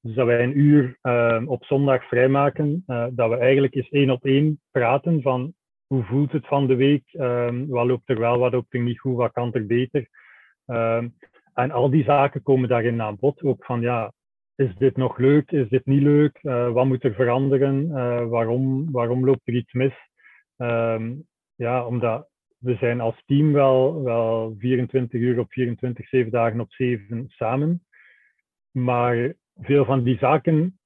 Dus 0.00 0.14
dat 0.14 0.26
wij 0.26 0.42
een 0.42 0.58
uur 0.58 0.98
op 1.46 1.64
zondag 1.64 2.08
vrijmaken, 2.08 2.82
dat 2.86 3.30
we 3.30 3.36
eigenlijk 3.36 3.74
eens 3.74 3.88
één 3.88 4.10
op 4.10 4.24
één 4.24 4.60
praten 4.70 5.22
van 5.22 5.54
hoe 5.94 6.04
voelt 6.04 6.32
het 6.32 6.46
van 6.46 6.66
de 6.66 6.74
week, 6.74 7.04
wat 7.68 7.86
loopt 7.86 8.08
er 8.08 8.18
wel, 8.18 8.38
wat 8.38 8.52
loopt 8.52 8.74
er 8.74 8.80
niet 8.80 9.00
goed, 9.00 9.16
wat 9.16 9.32
kan 9.32 9.52
er 9.52 9.66
beter. 9.66 10.08
En 11.54 11.70
al 11.70 11.90
die 11.90 12.04
zaken 12.04 12.42
komen 12.42 12.68
daarin 12.68 13.02
aan 13.02 13.16
bod. 13.20 13.42
Ook 13.42 13.64
van 13.64 13.80
ja, 13.80 14.12
is 14.54 14.74
dit 14.76 14.96
nog 14.96 15.18
leuk? 15.18 15.50
Is 15.50 15.68
dit 15.68 15.86
niet 15.86 16.02
leuk? 16.02 16.38
Uh, 16.42 16.72
wat 16.72 16.86
moet 16.86 17.04
er 17.04 17.14
veranderen? 17.14 17.88
Uh, 17.88 18.26
waarom, 18.26 18.90
waarom 18.90 19.24
loopt 19.24 19.48
er 19.48 19.54
iets 19.54 19.72
mis? 19.72 19.92
Um, 20.56 21.26
ja, 21.54 21.86
omdat 21.86 22.28
we 22.58 22.76
zijn 22.76 23.00
als 23.00 23.22
team 23.26 23.52
wel, 23.52 24.02
wel 24.02 24.54
24 24.58 25.20
uur 25.20 25.38
op 25.38 25.52
24, 25.52 26.08
7 26.08 26.30
dagen 26.30 26.60
op 26.60 26.72
7 26.72 27.24
samen. 27.28 27.84
Maar 28.70 29.34
veel 29.56 29.84
van 29.84 30.02
die 30.02 30.18
zaken 30.18 30.78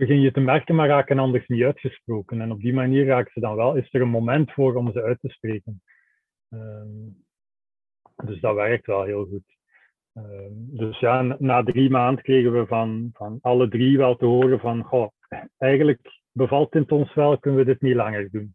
begin 0.00 0.20
je 0.20 0.32
te 0.32 0.40
merken, 0.40 0.74
maar 0.74 0.88
raken 0.88 1.18
anders 1.18 1.46
niet 1.46 1.62
uitgesproken. 1.62 2.40
En 2.40 2.50
op 2.50 2.60
die 2.60 2.74
manier 2.74 3.06
raken 3.06 3.32
ze 3.32 3.40
dan 3.40 3.56
wel, 3.56 3.74
is 3.74 3.88
er 3.90 4.00
een 4.00 4.08
moment 4.08 4.52
voor 4.52 4.74
om 4.74 4.92
ze 4.92 5.02
uit 5.02 5.20
te 5.20 5.28
spreken. 5.28 5.82
Um, 6.48 7.24
dus 8.24 8.40
dat 8.40 8.54
werkt 8.54 8.86
wel 8.86 9.02
heel 9.02 9.24
goed. 9.26 9.56
Ehm, 10.12 10.52
dus 10.52 10.98
ja, 10.98 11.36
na 11.38 11.62
drie 11.62 11.90
maanden 11.90 12.24
kregen 12.24 12.52
we 12.52 12.66
van, 12.66 13.10
van 13.12 13.38
alle 13.40 13.68
drie 13.68 13.98
wel 13.98 14.16
te 14.16 14.24
horen 14.24 14.60
van, 14.60 14.82
goh, 14.82 15.08
eigenlijk 15.58 16.22
bevalt 16.32 16.74
het 16.74 16.92
ons 16.92 17.14
wel, 17.14 17.38
kunnen 17.38 17.60
we 17.60 17.66
dit 17.66 17.80
niet 17.80 17.94
langer 17.94 18.30
doen. 18.30 18.54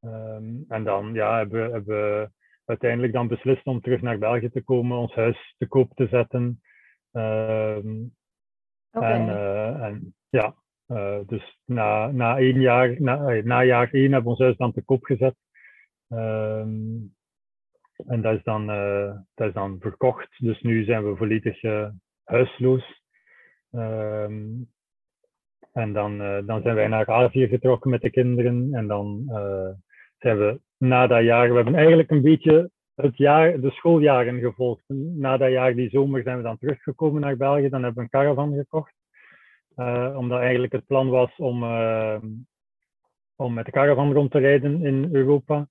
Ehm, 0.00 0.54
en 0.68 0.84
dan 0.84 1.14
ja, 1.14 1.36
hebben, 1.36 1.66
we, 1.66 1.72
hebben 1.72 1.96
we 1.96 2.30
uiteindelijk 2.64 3.12
dan 3.12 3.28
beslist 3.28 3.66
om 3.66 3.80
terug 3.80 4.00
naar 4.00 4.18
België 4.18 4.50
te 4.50 4.62
komen, 4.62 4.98
ons 4.98 5.14
huis 5.14 5.54
te 5.58 5.66
koop 5.66 5.94
te 5.94 6.06
zetten. 6.06 6.60
En, 8.90 9.28
uh, 9.28 9.82
en, 9.82 10.14
ja, 10.28 10.54
uh, 10.88 11.18
dus 11.26 11.58
na, 11.64 12.10
na 12.10 12.38
één 12.38 12.60
jaar, 12.60 13.00
na, 13.00 13.28
eh, 13.28 13.44
na 13.44 13.64
jaar 13.64 13.88
één 13.92 14.12
hebben 14.12 14.22
we 14.22 14.28
ons 14.28 14.38
huis 14.38 14.56
dan 14.56 14.72
te 14.72 14.82
koop 14.82 15.04
gezet. 15.04 15.34
Um, 16.08 17.14
en 18.06 18.22
dat 18.22 18.36
is 18.36 18.42
dan, 18.42 18.70
uh, 18.70 19.14
dat 19.34 19.48
is 19.48 19.54
dan 19.54 19.76
verkocht. 19.80 20.28
Dus 20.38 20.60
nu 20.60 20.84
zijn 20.84 21.04
we 21.04 21.16
volledig 21.16 21.62
uh, 21.62 21.88
huisloos. 22.24 23.02
Um, 23.70 24.70
en 25.72 25.92
dan, 25.92 26.18
dan 26.46 26.62
zijn 26.62 26.74
wij 26.74 26.88
naar 26.88 27.06
Azië 27.06 27.48
getrokken 27.48 27.90
met 27.90 28.00
de 28.00 28.10
kinderen. 28.10 28.68
En 28.72 28.86
dan 28.86 29.24
zijn 30.18 30.38
we 30.38 30.60
na 30.78 31.06
dat 31.06 31.24
jaar, 31.24 31.48
we 31.48 31.54
hebben 31.54 31.74
eigenlijk 31.74 32.10
een 32.10 32.22
beetje 32.22 32.70
het 32.94 33.16
jaar, 33.16 33.60
de 33.60 33.70
schooljaren 33.70 34.40
gevolgd. 34.40 34.84
Na 35.16 35.36
dat 35.36 35.50
jaar, 35.50 35.74
die 35.74 35.90
zomer, 35.90 36.22
zijn 36.22 36.36
we 36.36 36.42
dan 36.42 36.58
teruggekomen 36.58 37.20
naar 37.20 37.36
België. 37.36 37.68
Dan 37.68 37.82
hebben 37.82 37.94
we 37.94 38.00
een 38.00 38.20
caravan 38.20 38.54
gekocht. 38.54 38.97
Omdat 40.16 40.40
eigenlijk 40.40 40.72
het 40.72 40.86
plan 40.86 41.08
was 41.08 41.36
om, 41.36 41.62
om 43.36 43.54
met 43.54 43.64
de 43.64 43.70
caravan 43.70 44.12
rond 44.12 44.30
te 44.30 44.38
rijden 44.38 44.84
in 44.84 45.08
Europa. 45.12 45.68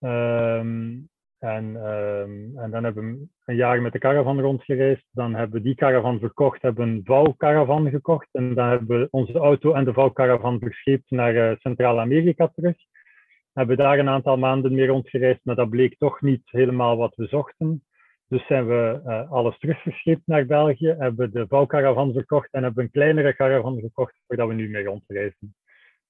Um, 0.00 1.10
En, 1.42 1.76
ehm, 1.76 2.58
en 2.58 2.70
dan 2.70 2.84
hebben 2.84 3.04
we 3.04 3.26
een 3.44 3.56
jaar 3.56 3.82
met 3.82 3.92
de 3.92 3.98
caravan 3.98 4.40
rondgereisd. 4.40 5.04
Dan 5.10 5.34
hebben 5.34 5.56
we 5.56 5.66
die 5.66 5.74
caravan 5.74 6.18
verkocht, 6.18 6.62
hebben 6.62 6.88
een 6.88 7.00
vouwcaravan 7.04 7.90
gekocht. 7.90 8.28
En 8.32 8.54
dan 8.54 8.68
hebben 8.68 9.00
we 9.00 9.08
onze 9.10 9.38
auto 9.38 9.72
en 9.72 9.84
de 9.84 9.92
vouwcaravan 9.92 10.58
verscheept 10.58 11.10
naar 11.10 11.34
uh, 11.34 11.56
Centraal-Amerika 11.58 12.48
terug. 12.54 12.76
Hebben 13.52 13.76
daar 13.76 13.98
een 13.98 14.08
aantal 14.08 14.36
maanden 14.36 14.74
mee 14.74 14.86
rondgereisd, 14.86 15.40
maar 15.42 15.54
dat 15.54 15.70
bleek 15.70 15.98
toch 15.98 16.20
niet 16.20 16.42
helemaal 16.44 16.96
wat 16.96 17.14
we 17.14 17.26
zochten. 17.26 17.84
Dus 18.32 18.46
zijn 18.46 18.66
we 18.66 19.00
uh, 19.06 19.30
alles 19.30 19.58
teruggescheept 19.58 20.26
naar 20.26 20.46
België, 20.46 20.94
hebben 20.98 21.16
we 21.16 21.38
de 21.38 21.46
vouwcaravan 21.46 22.12
verkocht 22.12 22.48
en 22.52 22.62
hebben 22.62 22.78
we 22.78 22.82
een 22.82 22.90
kleinere 22.90 23.36
caravan 23.36 23.80
gekocht 23.80 24.20
voordat 24.26 24.48
we 24.48 24.54
nu 24.54 24.68
mee 24.68 24.84
rondreizen. 24.84 25.54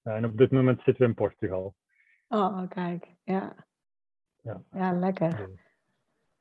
Uh, 0.04 0.14
en 0.14 0.24
op 0.24 0.36
dit 0.36 0.50
moment 0.50 0.82
zitten 0.82 1.02
we 1.02 1.08
in 1.08 1.14
Portugal. 1.14 1.74
Oh, 2.28 2.62
kijk, 2.68 3.06
ja. 3.22 3.54
Ja, 4.42 4.62
ja 4.72 4.92
lekker. 4.92 5.48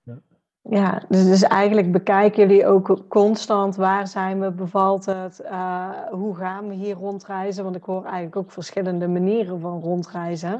Ja. 0.03 0.19
Ja, 0.61 1.05
dus, 1.09 1.25
dus 1.25 1.43
eigenlijk 1.43 1.91
bekijken 1.91 2.47
jullie 2.47 2.65
ook 2.65 3.05
constant 3.07 3.75
waar 3.75 4.07
zijn 4.07 4.39
we, 4.39 4.51
bevalt 4.51 5.05
het, 5.05 5.41
uh, 5.43 6.07
hoe 6.07 6.35
gaan 6.35 6.67
we 6.67 6.73
hier 6.73 6.95
rondreizen? 6.95 7.63
Want 7.63 7.75
ik 7.75 7.83
hoor 7.83 8.03
eigenlijk 8.03 8.35
ook 8.35 8.51
verschillende 8.51 9.07
manieren 9.07 9.59
van 9.59 9.79
rondreizen. 9.79 10.59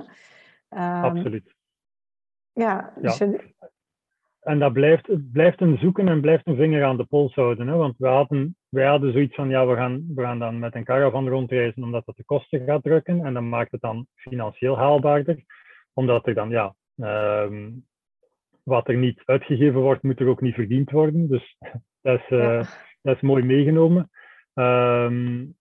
Um, 0.70 1.04
Absoluut. 1.04 1.56
Ja, 2.54 2.94
dus 2.96 3.18
ja. 3.18 3.38
En 4.42 4.60
dat 4.60 4.74
blijft, 4.74 5.08
het 5.08 5.32
blijft 5.32 5.62
een 5.62 5.78
zoeken 5.78 6.08
en 6.08 6.22
blijft 6.22 6.48
een 6.48 6.56
vinger 6.56 6.84
aan 6.84 6.98
de 6.98 7.06
pols 7.06 7.36
houden. 7.36 7.68
Hè? 7.68 7.76
Want 7.76 7.98
we 7.98 8.08
hadden, 8.08 8.56
wij 8.70 8.86
hadden 8.86 9.12
zoiets 9.12 9.36
van, 9.36 9.50
ja, 9.50 9.68
we 9.68 9.76
gaan, 9.76 10.06
we 10.16 10.22
gaan 10.22 10.40
dan 10.40 10.60
met 10.60 10.76
een 10.76 10.84
caravan 10.84 11.30
rondreizen 11.30 11.84
omdat 11.84 12.06
dat 12.06 12.16
de 12.16 12.24
kosten 12.24 12.66
gaat 12.66 12.84
drukken. 12.84 13.26
En 13.26 13.34
dan 13.34 13.50
maakt 13.50 13.72
het 13.72 13.82
dan 13.82 14.08
financieel 14.16 14.78
haalbaarder. 14.78 15.44
Omdat 15.94 16.28
er 16.28 16.34
dan, 16.34 16.50
ja, 16.50 16.76
um, 16.96 17.86
wat 18.64 18.88
er 18.88 18.98
niet 18.98 19.22
uitgegeven 19.26 19.80
wordt, 19.80 20.04
moet 20.04 20.20
er 20.20 20.28
ook 20.28 20.42
niet 20.42 20.56
verdiend 20.56 20.92
worden. 20.92 21.28
Dus 21.28 21.58
dat 22.02 22.20
is, 22.20 22.30
uh, 22.30 22.40
ja. 22.40 22.64
dat 23.02 23.16
is 23.16 23.22
mooi 23.22 23.44
meegenomen. 23.44 24.10
Um, 24.54 25.56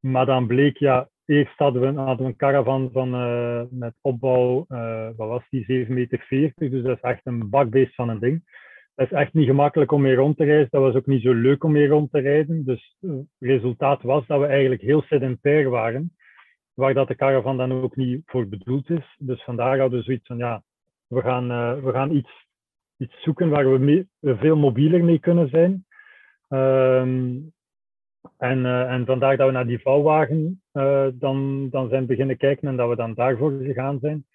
maar 0.00 0.26
dan 0.26 0.46
bleek, 0.46 0.76
ja, 0.76 1.08
eerst 1.26 1.58
hadden 1.58 1.82
we, 1.94 2.00
hadden 2.00 2.26
een 2.26 2.36
caravan 2.36 2.90
van, 2.92 3.14
uh, 3.14 3.62
met 3.70 3.94
opbouw, 4.00 4.64
uh, 4.68 5.08
wat 5.16 5.28
was 5.28 5.42
die, 5.50 5.86
7,40 5.86 5.88
meter. 5.88 6.70
Dus 6.70 6.82
dat 6.82 6.96
is 6.96 7.02
echt 7.02 7.20
een 7.24 7.50
bakbeest 7.50 7.94
van 7.94 8.08
een 8.08 8.18
ding. 8.18 8.62
Dat 8.94 9.06
is 9.06 9.18
echt 9.18 9.32
niet 9.32 9.46
gemakkelijk 9.46 9.92
om 9.92 10.00
mee 10.00 10.14
rond 10.14 10.36
te 10.36 10.44
reizen. 10.44 10.68
Dat 10.70 10.82
was 10.82 10.94
ook 10.94 11.06
niet 11.06 11.22
zo 11.22 11.32
leuk 11.32 11.64
om 11.64 11.72
mee 11.72 11.88
rond 11.88 12.10
te 12.10 12.18
rijden. 12.18 12.64
Dus 12.64 12.96
het 13.00 13.26
resultaat 13.38 14.02
was 14.02 14.26
dat 14.26 14.40
we 14.40 14.46
eigenlijk 14.46 14.80
heel 14.80 15.02
sedentair 15.02 15.70
waren. 15.70 16.16
Waar 16.74 16.94
dat 16.94 17.08
de 17.08 17.14
caravan 17.14 17.56
dan 17.56 17.72
ook 17.72 17.96
niet 17.96 18.22
voor 18.26 18.48
bedoeld 18.48 18.90
is. 18.90 19.16
Dus 19.18 19.44
vandaar 19.44 19.78
hadden 19.78 19.98
we 19.98 20.04
zoiets 20.04 20.26
van, 20.26 20.36
ja, 20.36 20.62
we 21.06 21.20
gaan, 21.20 21.48
we 21.84 21.92
gaan 21.92 22.10
iets, 22.10 22.46
iets 22.96 23.22
zoeken 23.22 23.48
waar 23.48 23.80
we 23.80 24.06
veel 24.20 24.56
mobieler 24.56 25.04
mee 25.04 25.18
kunnen 25.18 25.48
zijn. 25.48 25.84
Um, 26.48 27.52
en, 28.36 28.66
en 28.66 29.06
vandaar 29.06 29.36
dat 29.36 29.46
we 29.46 29.52
naar 29.52 29.66
die 29.66 29.80
vouwwagen 29.80 30.63
uh, 30.74 31.06
dan, 31.14 31.68
dan 31.70 31.88
zijn 31.88 32.06
beginnen 32.06 32.36
kijken 32.36 32.68
en 32.68 32.76
dat 32.76 32.88
we 32.88 32.96
dan 32.96 33.14
daarvoor 33.14 33.52
gegaan 33.62 33.98
zijn. 33.98 34.26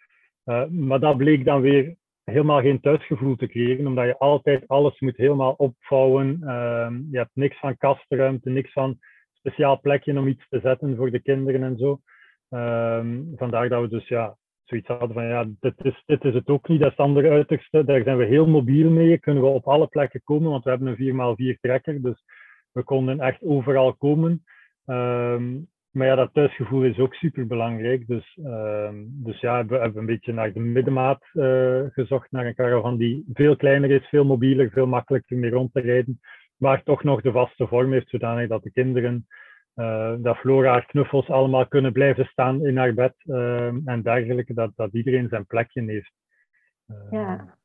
Uh, 0.46 0.66
maar 0.66 1.00
dat 1.00 1.18
bleek 1.18 1.46
dan 1.46 1.62
weer 1.62 1.96
helemaal 2.24 2.62
geen 2.62 2.80
thuisgevoel 2.80 3.36
te 3.36 3.48
creëren, 3.48 3.88
omdat 3.88 4.06
je 4.06 4.18
altijd 4.18 4.68
alles 4.68 5.00
moet 5.00 5.18
helemaal 5.18 5.54
opvouwen. 5.58 6.40
Ehm, 6.44 7.02
je 7.12 7.18
hebt 7.18 7.32
niks 7.34 7.60
van 7.60 7.78
kastruimte, 7.78 8.50
niks 8.50 8.72
van 8.72 9.00
speciaal 9.34 9.80
plekje 9.80 10.20
om 10.20 10.28
iets 10.28 10.48
te 10.50 10.60
zetten 10.60 10.96
voor 10.96 11.12
de 11.12 11.22
kinderen 11.22 11.64
en 11.64 11.78
zo. 11.78 12.00
Um, 12.50 13.34
vandaar 13.36 13.70
dat 13.70 13.82
we 13.82 13.88
dus 13.88 14.08
ja, 14.08 14.38
zoiets 14.64 14.88
hadden 14.88 15.14
van 15.14 15.26
ja, 15.26 15.46
dit 15.60 15.74
is, 15.86 16.04
dit 16.06 16.24
is 16.24 16.34
het 16.34 16.48
ook 16.48 16.68
niet, 16.68 16.80
dat 16.80 16.92
is 16.92 16.98
het 16.98 17.06
andere 17.06 17.30
uiterste. 17.30 17.84
Daar 17.86 18.04
zijn 18.04 18.18
we 18.18 18.26
heel 18.26 18.48
mobiel 18.48 18.90
mee, 18.90 19.20
kunnen 19.20 19.44
we 19.44 19.50
op 19.50 19.68
alle 19.68 19.88
plekken 19.88 20.22
komen, 20.24 20.50
want 20.50 20.64
we 20.64 20.70
hebben 20.70 20.96
een 21.00 21.56
4x4 21.56 21.60
trekker. 21.60 22.02
Dus 22.02 22.24
we 22.72 22.84
konden 22.84 23.20
echt 23.20 23.44
overal 23.44 23.94
komen. 23.94 24.44
Um, 24.86 25.68
maar 25.92 26.08
ja, 26.08 26.16
dat 26.16 26.34
thuisgevoel 26.34 26.84
is 26.84 26.98
ook 26.98 27.14
super 27.14 27.48
belangrijk. 27.48 28.08
Dus, 28.08 28.38
um, 28.44 29.10
dus 29.24 29.40
ja, 29.40 29.66
we 29.66 29.78
hebben 29.78 30.00
een 30.00 30.06
beetje 30.06 30.34
naar 30.34 30.54
de 30.54 30.60
middenmaat 30.60 31.24
uh, 31.34 31.82
gezocht, 31.90 32.32
naar 32.32 32.46
een 32.46 32.56
caravan 32.56 32.98
die 32.98 33.26
veel 33.34 33.56
kleiner 33.56 33.92
is, 33.92 34.08
veel 34.08 34.26
mobieler, 34.26 34.70
veel 34.70 34.88
makkelijker 34.88 35.38
mee 35.38 35.52
rond 35.52 35.74
te 35.74 35.80
rijden, 35.80 36.20
maar 36.58 36.84
toch 36.84 37.04
nog 37.04 37.22
de 37.22 37.32
vaste 37.32 37.68
vorm 37.68 37.92
heeft, 37.92 38.10
zodanig 38.10 38.48
dat 38.48 38.64
de 38.64 38.72
kinderen, 38.72 39.28
uh, 39.76 40.14
dat 40.18 40.38
Flora 40.38 40.72
haar 40.72 40.86
knuffels 40.86 41.30
allemaal 41.30 41.68
kunnen 41.68 41.92
blijven 41.92 42.26
staan 42.26 42.66
in 42.66 42.78
haar 42.78 42.94
bed 42.94 43.14
uh, 43.26 43.88
en 43.88 44.02
dergelijke, 44.02 44.54
dat, 44.54 44.72
dat 44.76 44.94
iedereen 44.94 45.28
zijn 45.30 45.46
plekje 45.46 45.84
heeft. 45.84 46.12
ja. 47.12 47.58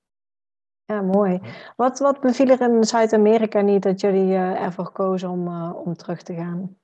Ja, 0.86 1.02
mooi. 1.02 1.40
Wat, 1.76 1.98
wat 1.98 2.20
beviel 2.20 2.48
er 2.48 2.60
in 2.60 2.84
Zuid-Amerika 2.84 3.60
niet 3.60 3.82
dat 3.82 4.00
jullie 4.00 4.30
uh, 4.30 4.62
ervoor 4.62 4.92
kozen 4.92 5.28
om, 5.28 5.72
om 5.72 5.94
terug 5.94 6.22
te 6.22 6.34
gaan? 6.34 6.76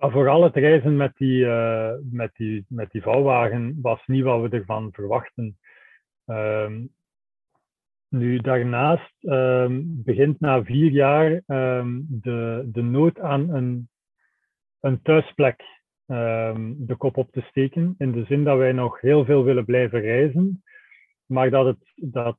Maar 0.00 0.10
vooral 0.10 0.42
het 0.42 0.56
reizen 0.56 0.96
met 0.96 1.16
die, 1.16 1.44
uh, 1.44 1.92
met, 2.10 2.34
die, 2.34 2.64
met 2.68 2.90
die 2.90 3.02
vouwwagen 3.02 3.78
was 3.82 4.06
niet 4.06 4.22
wat 4.22 4.40
we 4.40 4.56
ervan 4.56 4.88
verwachten. 4.92 5.58
Um, 6.26 6.94
nu, 8.08 8.38
daarnaast 8.38 9.14
um, 9.20 10.02
begint 10.04 10.40
na 10.40 10.64
vier 10.64 10.90
jaar 10.90 11.42
um, 11.46 12.06
de, 12.08 12.68
de 12.72 12.82
nood 12.82 13.18
aan 13.18 13.48
een, 13.48 13.88
een 14.80 15.02
thuisplek 15.02 15.78
de 16.06 16.94
kop 16.98 17.16
op 17.16 17.30
te 17.30 17.40
steken. 17.40 17.94
In 17.98 18.12
de 18.12 18.24
zin 18.24 18.44
dat 18.44 18.58
wij 18.58 18.72
nog 18.72 19.00
heel 19.00 19.24
veel 19.24 19.44
willen 19.44 19.64
blijven 19.64 20.00
reizen 20.00 20.62
maar 21.26 21.50
dat 21.50 21.66
het, 21.66 21.92
dat, 21.94 22.38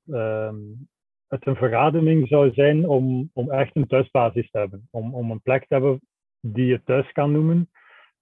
het 1.27 1.45
een 1.45 1.55
verademing 1.55 2.27
zou 2.27 2.53
zijn 2.53 2.87
om, 2.87 3.29
om 3.33 3.51
echt 3.51 3.75
een 3.75 3.87
thuisbasis 3.87 4.51
te 4.51 4.57
hebben. 4.57 4.87
Om, 4.89 5.15
om 5.15 5.31
een 5.31 5.41
plek 5.41 5.67
te 5.67 5.73
hebben 5.73 6.01
die 6.41 6.65
je 6.65 6.83
thuis 6.83 7.11
kan 7.11 7.31
noemen. 7.31 7.69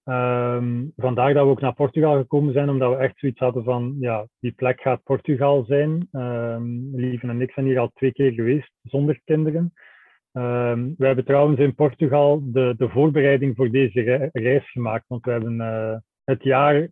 Um, 0.04 0.92
vandaar 0.96 1.34
dat 1.34 1.44
we 1.44 1.50
ook 1.50 1.60
naar 1.60 1.74
Portugal 1.74 2.16
gekomen 2.16 2.52
zijn, 2.52 2.68
omdat 2.68 2.90
we 2.90 2.96
echt 2.96 3.18
zoiets 3.18 3.40
hadden 3.40 3.64
van, 3.64 3.96
ja, 3.98 4.26
die 4.40 4.52
plek 4.52 4.80
gaat 4.80 5.02
Portugal 5.02 5.64
zijn. 5.64 6.08
Um, 6.12 6.96
Lieve 6.96 7.26
en 7.26 7.40
ik 7.40 7.52
zijn 7.52 7.66
hier 7.66 7.78
al 7.78 7.90
twee 7.94 8.12
keer 8.12 8.32
geweest, 8.32 8.72
zonder 8.82 9.20
kinderen. 9.24 9.72
Um, 10.32 10.94
we 10.98 11.06
hebben 11.06 11.24
trouwens 11.24 11.58
in 11.58 11.74
Portugal 11.74 12.42
de, 12.52 12.74
de 12.76 12.88
voorbereiding 12.88 13.56
voor 13.56 13.70
deze 13.70 14.30
reis 14.32 14.70
gemaakt, 14.70 15.04
want 15.08 15.24
we 15.24 15.30
hebben 15.30 15.54
uh, 15.54 15.96
het 16.24 16.42
jaar 16.42 16.88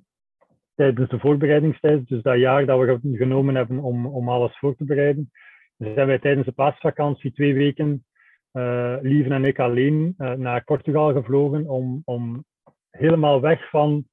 tijdens 0.75 1.11
de 1.11 1.19
voorbereidingstijd, 1.19 2.09
dus 2.09 2.23
dat 2.23 2.39
jaar 2.39 2.67
dat 2.67 2.79
we 2.79 2.99
genomen 3.13 3.55
hebben 3.55 3.79
om, 3.79 4.07
om 4.07 4.29
alles 4.29 4.59
voor 4.59 4.77
te 4.77 4.85
bereiden, 4.85 5.31
zijn 5.77 6.07
wij 6.07 6.19
tijdens 6.19 6.47
de 6.47 6.53
paasvakantie 6.53 7.33
twee 7.33 7.55
weken, 7.55 8.05
uh, 8.53 8.97
Lieven 9.01 9.33
en 9.33 9.45
ik 9.45 9.59
alleen, 9.59 10.15
uh, 10.19 10.33
naar 10.33 10.65
Portugal 10.65 11.13
gevlogen 11.13 11.69
om, 11.69 12.03
om 12.05 12.45
helemaal 12.91 13.41
weg 13.41 13.71
van 13.71 14.07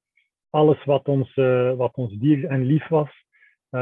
alles 0.50 0.84
wat 0.84 1.06
ons, 1.08 1.36
uh, 1.36 1.74
wat 1.74 1.94
ons 1.94 2.18
dier 2.18 2.44
en 2.44 2.64
lief 2.64 2.88
was, 2.88 3.24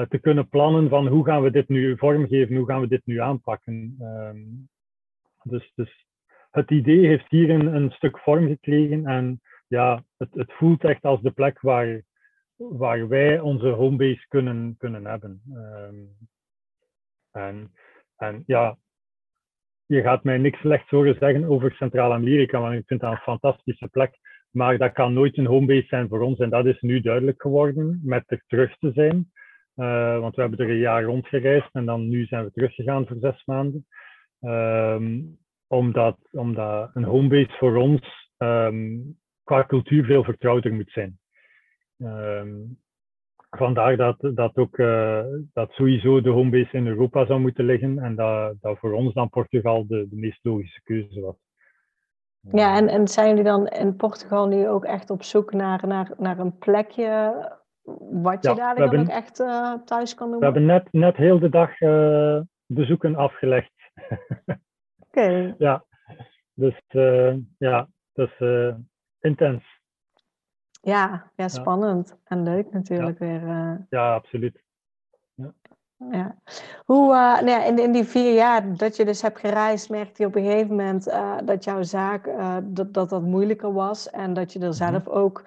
te 0.08 0.18
kunnen 0.20 0.48
plannen 0.48 0.88
van 0.88 1.06
hoe 1.06 1.24
gaan 1.24 1.42
we 1.42 1.50
dit 1.50 1.68
nu 1.68 1.98
vormgeven, 1.98 2.56
hoe 2.56 2.66
gaan 2.66 2.80
we 2.80 2.88
dit 2.88 3.02
nu 3.04 3.20
aanpakken. 3.20 3.96
Um, 4.00 4.68
dus, 5.42 5.72
dus 5.74 6.06
het 6.50 6.70
idee 6.70 7.06
heeft 7.06 7.28
hier 7.28 7.50
een, 7.50 7.74
een 7.74 7.90
stuk 7.90 8.18
vorm 8.18 8.46
gekregen 8.46 9.06
en 9.06 9.40
ja, 9.68 10.04
het, 10.16 10.28
het 10.32 10.52
voelt 10.52 10.84
echt 10.84 11.02
als 11.02 11.20
de 11.20 11.30
plek 11.30 11.60
waar, 11.60 12.02
waar 12.56 13.08
wij 13.08 13.40
onze 13.40 13.68
homebase 13.68 14.24
kunnen, 14.28 14.74
kunnen 14.78 15.06
hebben. 15.06 15.42
Um, 15.52 16.08
en, 17.30 17.72
en 18.16 18.42
ja, 18.46 18.76
je 19.86 20.02
gaat 20.02 20.24
mij 20.24 20.38
niks 20.38 20.58
slechts 20.58 20.90
horen 20.90 21.16
zeggen 21.18 21.44
over 21.44 21.72
Centraal-Amerika, 21.72 22.60
want 22.60 22.74
ik 22.74 22.86
vind 22.86 23.00
dat 23.00 23.10
een 23.10 23.18
fantastische 23.18 23.88
plek. 23.88 24.18
Maar 24.50 24.78
dat 24.78 24.92
kan 24.92 25.12
nooit 25.12 25.38
een 25.38 25.46
homebase 25.46 25.86
zijn 25.86 26.08
voor 26.08 26.20
ons. 26.20 26.38
En 26.38 26.50
dat 26.50 26.66
is 26.66 26.80
nu 26.80 27.00
duidelijk 27.00 27.42
geworden 27.42 28.00
met 28.02 28.24
er 28.26 28.44
terug 28.46 28.78
te 28.78 28.92
zijn. 28.94 29.30
Uh, 29.76 30.18
want 30.18 30.34
we 30.34 30.40
hebben 30.40 30.58
er 30.58 30.70
een 30.70 30.78
jaar 30.78 31.02
rondgereisd 31.02 31.68
en 31.72 31.84
dan 31.84 32.08
nu 32.08 32.24
zijn 32.24 32.44
we 32.44 32.50
teruggegaan 32.50 33.06
voor 33.06 33.16
zes 33.20 33.44
maanden. 33.44 33.86
Um, 34.40 35.38
omdat, 35.66 36.18
omdat 36.30 36.90
een 36.94 37.04
homebase 37.04 37.56
voor 37.58 37.76
ons 37.76 38.30
um, 38.38 39.16
qua 39.44 39.66
cultuur 39.66 40.04
veel 40.04 40.24
vertrouwder 40.24 40.72
moet 40.72 40.90
zijn. 40.90 41.18
Um, 41.98 42.78
vandaar 43.56 43.96
dat, 43.96 44.16
dat 44.20 44.56
ook 44.56 44.78
uh, 44.78 45.24
dat 45.52 45.70
sowieso 45.70 46.20
de 46.20 46.30
homebase 46.30 46.76
in 46.76 46.86
Europa 46.86 47.26
zou 47.26 47.40
moeten 47.40 47.64
liggen 47.64 47.98
en 47.98 48.14
dat, 48.14 48.54
dat 48.60 48.78
voor 48.78 48.92
ons 48.92 49.14
dan 49.14 49.28
Portugal 49.28 49.86
de, 49.86 50.08
de 50.08 50.16
meest 50.16 50.38
logische 50.42 50.82
keuze 50.82 51.20
was. 51.20 51.36
Ja, 52.52 52.76
en, 52.76 52.88
en 52.88 53.08
zijn 53.08 53.28
jullie 53.28 53.44
dan 53.44 53.66
in 53.66 53.96
Portugal 53.96 54.48
nu 54.48 54.68
ook 54.68 54.84
echt 54.84 55.10
op 55.10 55.22
zoek 55.22 55.52
naar, 55.52 55.86
naar, 55.86 56.10
naar 56.18 56.38
een 56.38 56.58
plekje 56.58 57.32
wat 58.10 58.44
je 58.44 58.48
ja, 58.48 58.74
daar 58.74 58.90
dan 58.90 59.00
ook 59.00 59.08
echt 59.08 59.40
uh, 59.40 59.74
thuis 59.84 60.14
kan 60.14 60.30
doen? 60.30 60.38
We 60.38 60.44
hebben 60.44 60.66
net, 60.66 60.92
net 60.92 61.16
heel 61.16 61.38
de 61.38 61.48
dag 61.48 61.80
uh, 61.80 62.40
bezoeken 62.66 63.16
afgelegd. 63.16 63.72
Oké. 64.46 64.58
Okay. 64.98 65.54
ja, 65.58 65.84
dus 66.54 66.82
ja, 67.58 67.88
dat 68.12 68.30
is 68.38 68.74
intens. 69.20 69.73
Ja, 70.84 71.30
ja 71.36 71.48
spannend. 71.48 72.16
En 72.24 72.42
leuk 72.42 72.72
natuurlijk 72.72 73.18
ja. 73.18 73.26
weer. 73.26 73.42
Uh... 73.42 73.74
Ja, 73.88 74.14
absoluut. 74.14 74.62
Ja. 75.34 75.52
Ja. 76.10 76.36
Hoe, 76.84 77.14
uh, 77.14 77.34
nou 77.34 77.48
ja, 77.48 77.64
in, 77.64 77.78
in 77.78 77.92
die 77.92 78.04
vier 78.04 78.34
jaar 78.34 78.76
dat 78.76 78.96
je 78.96 79.04
dus 79.04 79.22
hebt 79.22 79.38
gereisd, 79.38 79.90
merkte 79.90 80.22
je 80.22 80.28
op 80.28 80.34
een 80.34 80.44
gegeven 80.44 80.68
moment 80.68 81.08
uh, 81.08 81.36
dat 81.44 81.64
jouw 81.64 81.82
zaak 81.82 82.26
uh, 82.26 82.56
dat, 82.62 82.94
dat 82.94 83.08
dat 83.08 83.22
moeilijker 83.22 83.72
was 83.72 84.10
en 84.10 84.34
dat 84.34 84.52
je 84.52 84.58
er 84.58 84.66
mhm. 84.66 84.74
zelf 84.74 85.08
ook 85.08 85.44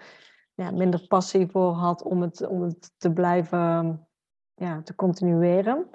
ja, 0.53 0.71
minder 0.71 1.07
passie 1.07 1.47
voor 1.47 1.71
had 1.71 2.03
om 2.03 2.21
het, 2.21 2.47
om 2.47 2.61
het 2.61 2.93
te 2.97 3.13
blijven 3.13 4.07
ja, 4.53 4.81
te 4.81 4.95
continueren. 4.95 5.89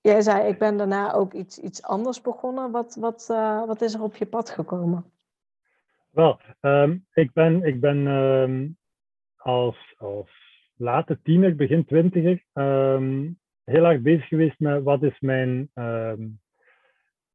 jij 0.00 0.20
zei, 0.20 0.48
ik 0.48 0.58
ben 0.58 0.76
daarna 0.76 1.12
ook 1.12 1.32
iets, 1.32 1.58
iets 1.58 1.82
anders 1.82 2.20
begonnen. 2.20 2.70
Wat, 2.70 2.94
wat, 2.94 3.26
wat 3.66 3.80
is 3.80 3.94
er 3.94 4.02
op 4.02 4.16
je 4.16 4.26
pad 4.26 4.50
gekomen? 4.50 5.11
Wel, 6.12 6.40
um, 6.60 7.06
ik 7.12 7.32
ben, 7.32 7.62
ik 7.62 7.80
ben 7.80 8.06
um, 8.06 8.76
als, 9.36 9.94
als 9.96 10.30
late 10.76 11.20
tiener, 11.22 11.56
begin 11.56 11.84
twintiger, 11.84 12.42
um, 12.52 13.38
heel 13.64 13.84
erg 13.84 14.00
bezig 14.00 14.28
geweest 14.28 14.60
met 14.60 14.82
wat 14.82 15.02
is 15.02 15.20
mijn, 15.20 15.70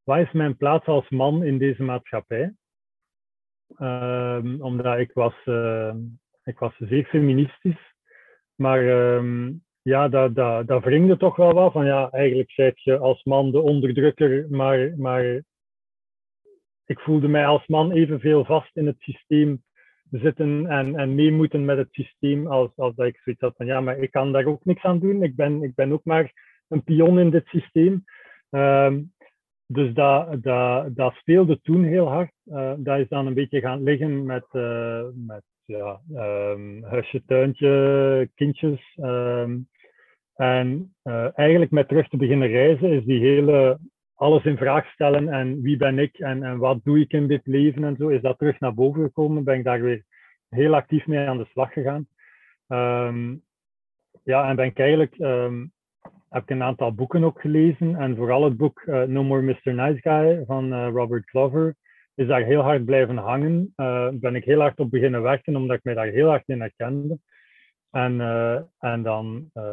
wat 0.03 0.19
is 0.19 0.32
mijn 0.32 0.57
plaats 0.57 0.86
als 0.86 1.09
man 1.09 1.43
in 1.43 1.57
deze 1.57 1.84
maatschappij. 1.84 2.53
Omdat 4.59 4.97
ik 4.97 5.11
was, 5.13 5.36
ik 6.43 6.59
was 6.59 6.75
zeer 6.78 7.05
feministisch. 7.05 7.93
Maar 8.55 8.84
ja, 9.82 10.07
dat, 10.07 10.36
dat, 10.36 10.67
dat 10.67 10.84
wringde 10.84 11.17
toch 11.17 11.36
wel 11.36 11.53
wat 11.53 11.71
van 11.71 11.86
ja, 11.86 12.09
eigenlijk 12.09 12.51
zijt 12.51 12.84
je 12.84 12.97
als 12.97 13.23
man 13.23 13.51
de 13.51 13.61
onderdrukker, 13.61 14.45
maar, 14.49 14.93
maar 14.97 15.43
ik 16.88 16.99
voelde 16.99 17.27
mij 17.27 17.45
als 17.45 17.67
man 17.67 17.91
evenveel 17.91 18.45
vast 18.45 18.77
in 18.77 18.85
het 18.85 18.99
systeem 18.99 19.63
zitten 20.11 20.67
en, 20.67 20.95
en 20.95 21.15
mee 21.15 21.31
moeten 21.31 21.65
met 21.65 21.77
het 21.77 21.91
systeem 21.91 22.47
als, 22.47 22.71
als 22.75 22.95
dat 22.95 23.07
ik 23.07 23.19
zoiets 23.23 23.41
had 23.41 23.55
van 23.55 23.65
ja, 23.65 23.81
maar 23.81 23.97
ik 23.97 24.11
kan 24.11 24.31
daar 24.31 24.45
ook 24.45 24.65
niks 24.65 24.83
aan 24.83 24.99
doen. 24.99 25.23
Ik 25.23 25.35
ben, 25.35 25.63
ik 25.63 25.75
ben 25.75 25.91
ook 25.91 26.05
maar 26.05 26.31
een 26.67 26.83
pion 26.83 27.19
in 27.19 27.29
dit 27.29 27.45
systeem. 27.45 28.03
Um, 28.49 29.11
dus 29.65 29.93
dat, 29.93 30.43
dat, 30.43 30.95
dat 30.95 31.13
speelde 31.13 31.61
toen 31.61 31.83
heel 31.83 32.07
hard. 32.07 32.31
Uh, 32.45 32.73
dat 32.77 32.99
is 32.99 33.07
dan 33.07 33.27
een 33.27 33.33
beetje 33.33 33.59
gaan 33.59 33.83
liggen 33.83 34.25
met, 34.25 34.45
uh, 34.51 35.03
met 35.13 35.43
ja, 35.65 35.99
um, 36.13 36.83
huisje, 36.83 37.23
tuintje, 37.25 38.29
kindjes. 38.35 38.97
Um, 39.01 39.67
en 40.35 40.95
uh, 41.03 41.27
eigenlijk 41.38 41.71
met 41.71 41.88
terug 41.88 42.07
te 42.07 42.17
beginnen 42.17 42.47
reizen 42.47 42.91
is 42.91 43.03
die 43.03 43.19
hele 43.19 43.79
alles 44.18 44.43
in 44.45 44.57
vraag 44.57 44.91
stellen 44.91 45.30
en 45.30 45.61
wie 45.61 45.78
ben 45.78 45.99
ik 45.99 46.18
en, 46.18 46.43
en 46.43 46.57
wat 46.57 46.84
doe 46.84 46.99
ik 46.99 47.11
in 47.11 47.28
dit 47.28 47.41
leven 47.43 47.84
en 47.84 47.95
zo, 47.95 48.07
is 48.07 48.22
dat 48.22 48.38
terug 48.38 48.59
naar 48.59 48.74
boven 48.74 49.03
gekomen. 49.03 49.43
Ben 49.43 49.57
ik 49.57 49.63
daar 49.63 49.82
weer 49.82 50.03
heel 50.49 50.76
actief 50.76 51.07
mee 51.07 51.28
aan 51.28 51.38
de 51.38 51.47
slag 51.51 51.74
gegaan. 51.74 52.07
Um, 52.68 53.41
ja, 54.24 54.49
en 54.49 54.55
ben 54.55 54.65
ik 54.65 54.80
eigenlijk, 54.80 55.15
um, 55.20 55.72
heb 56.30 56.43
ik 56.43 56.49
een 56.49 56.63
aantal 56.63 56.93
boeken 56.93 57.24
ook 57.24 57.41
gelezen 57.41 57.95
en 57.95 58.15
vooral 58.15 58.43
het 58.43 58.57
boek 58.57 58.82
uh, 58.86 59.03
No 59.03 59.24
More 59.24 59.41
Mr. 59.41 59.74
Nice 59.74 60.01
Guy 60.01 60.43
van 60.45 60.74
uh, 60.74 60.88
Robert 60.93 61.26
Clover 61.26 61.76
is 62.15 62.28
daar 62.28 62.43
heel 62.43 62.61
hard 62.61 62.86
blijven 62.86 63.18
hangen. 63.18 63.74
Uh, 63.76 64.09
ben 64.11 64.36
ik 64.36 64.43
heel 64.43 64.59
hard 64.59 64.80
op 64.80 64.91
beginnen 64.91 65.22
werken 65.22 65.55
omdat 65.55 65.78
ik 65.78 65.84
mij 65.84 65.93
daar 65.93 66.07
heel 66.07 66.28
hard 66.28 66.47
in 66.47 66.59
herkende. 66.59 67.20
En, 67.91 68.13
uh, 68.13 68.59
en 68.79 69.03
dan, 69.03 69.49
uh, 69.53 69.63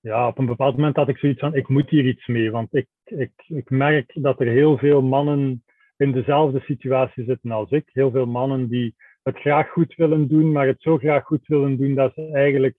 ja, 0.00 0.26
op 0.26 0.38
een 0.38 0.46
bepaald 0.46 0.76
moment 0.76 0.96
had 0.96 1.08
ik 1.08 1.18
zoiets 1.18 1.40
van, 1.40 1.54
ik 1.54 1.68
moet 1.68 1.90
hier 1.90 2.04
iets 2.04 2.26
mee. 2.26 2.50
Want 2.50 2.74
ik, 2.74 2.88
ik, 3.04 3.32
ik 3.46 3.70
merk 3.70 4.12
dat 4.14 4.40
er 4.40 4.46
heel 4.46 4.78
veel 4.78 5.02
mannen 5.02 5.64
in 5.96 6.12
dezelfde 6.12 6.60
situatie 6.60 7.24
zitten 7.24 7.50
als 7.50 7.70
ik. 7.70 7.88
Heel 7.92 8.10
veel 8.10 8.26
mannen 8.26 8.68
die 8.68 8.94
het 9.22 9.38
graag 9.38 9.68
goed 9.68 9.94
willen 9.94 10.28
doen, 10.28 10.52
maar 10.52 10.66
het 10.66 10.82
zo 10.82 10.98
graag 10.98 11.24
goed 11.24 11.46
willen 11.46 11.76
doen 11.76 11.94
dat 11.94 12.14
ze 12.14 12.30
eigenlijk 12.32 12.76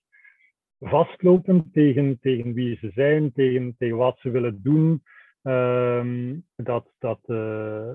vastlopen 0.80 1.70
tegen, 1.72 2.18
tegen 2.20 2.52
wie 2.52 2.76
ze 2.76 2.90
zijn, 2.94 3.32
tegen, 3.32 3.74
tegen 3.78 3.96
wat 3.96 4.18
ze 4.18 4.30
willen 4.30 4.60
doen. 4.62 5.02
Um, 5.42 6.44
dat, 6.56 6.92
dat, 6.98 7.20
uh, 7.26 7.90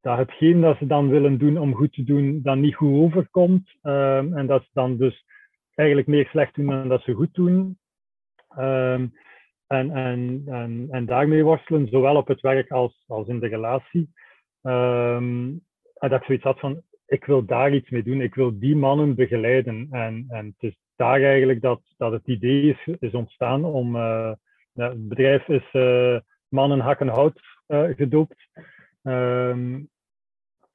dat 0.00 0.18
hetgeen 0.18 0.60
dat 0.60 0.78
ze 0.78 0.86
dan 0.86 1.08
willen 1.08 1.38
doen 1.38 1.58
om 1.58 1.74
goed 1.74 1.92
te 1.92 2.04
doen, 2.04 2.40
dan 2.42 2.60
niet 2.60 2.74
goed 2.74 3.00
overkomt. 3.00 3.70
Um, 3.82 4.36
en 4.36 4.46
dat 4.46 4.62
ze 4.62 4.70
dan 4.72 4.96
dus 4.96 5.24
eigenlijk 5.80 6.08
meer 6.08 6.26
slecht 6.26 6.54
doen 6.54 6.66
dan 6.66 6.88
dat 6.88 7.02
ze 7.02 7.12
goed 7.12 7.34
doen. 7.34 7.78
Um, 8.58 9.12
en, 9.66 9.90
en, 9.90 10.42
en, 10.46 10.86
en 10.90 11.06
daarmee 11.06 11.44
worstelen, 11.44 11.88
zowel 11.88 12.16
op 12.16 12.28
het 12.28 12.40
werk 12.40 12.70
als, 12.70 13.04
als 13.06 13.28
in 13.28 13.40
de 13.40 13.46
relatie. 13.46 14.10
Um, 14.62 15.60
en 15.94 16.08
dat 16.08 16.20
ik 16.20 16.24
zoiets 16.24 16.44
had 16.44 16.58
van, 16.58 16.82
ik 17.06 17.24
wil 17.24 17.44
daar 17.44 17.74
iets 17.74 17.90
mee 17.90 18.02
doen, 18.02 18.20
ik 18.20 18.34
wil 18.34 18.58
die 18.58 18.76
mannen 18.76 19.14
begeleiden. 19.14 19.88
En, 19.90 20.24
en 20.28 20.46
het 20.46 20.70
is 20.70 20.76
daar 20.96 21.22
eigenlijk 21.22 21.60
dat, 21.60 21.80
dat 21.96 22.12
het 22.12 22.26
idee 22.26 22.62
is, 22.62 22.96
is 22.98 23.12
ontstaan 23.12 23.64
om, 23.64 23.96
uh, 23.96 24.32
het 24.74 25.08
bedrijf 25.08 25.48
is 25.48 25.68
uh, 25.72 26.18
Mannen 26.48 26.80
Hakken 26.80 27.08
Hout 27.08 27.40
uh, 27.68 27.88
gedoopt. 27.96 28.48
Um, 29.02 29.88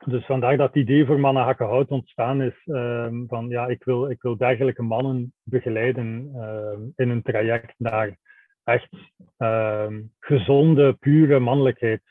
dus 0.06 0.26
vandaar 0.26 0.58
dat 0.58 0.68
het 0.68 0.84
idee 0.84 1.06
voor 1.06 1.20
Mannen 1.20 1.44
Hakken 1.44 1.66
Hout 1.66 1.90
ontstaan 1.90 2.42
is. 2.42 2.62
Um, 2.66 3.28
van 3.28 3.50
ja, 3.50 3.68
ik 3.68 3.84
wil, 3.84 4.10
ik 4.10 4.22
wil 4.22 4.38
dergelijke 4.38 4.82
mannen 4.82 5.34
begeleiden 5.44 6.36
um, 6.36 6.94
in 6.96 7.10
een 7.10 7.22
traject 7.22 7.74
naar 7.78 8.18
echt 8.64 8.90
um, 9.38 10.12
gezonde, 10.20 10.94
pure 10.94 11.40
mannelijkheid. 11.40 12.02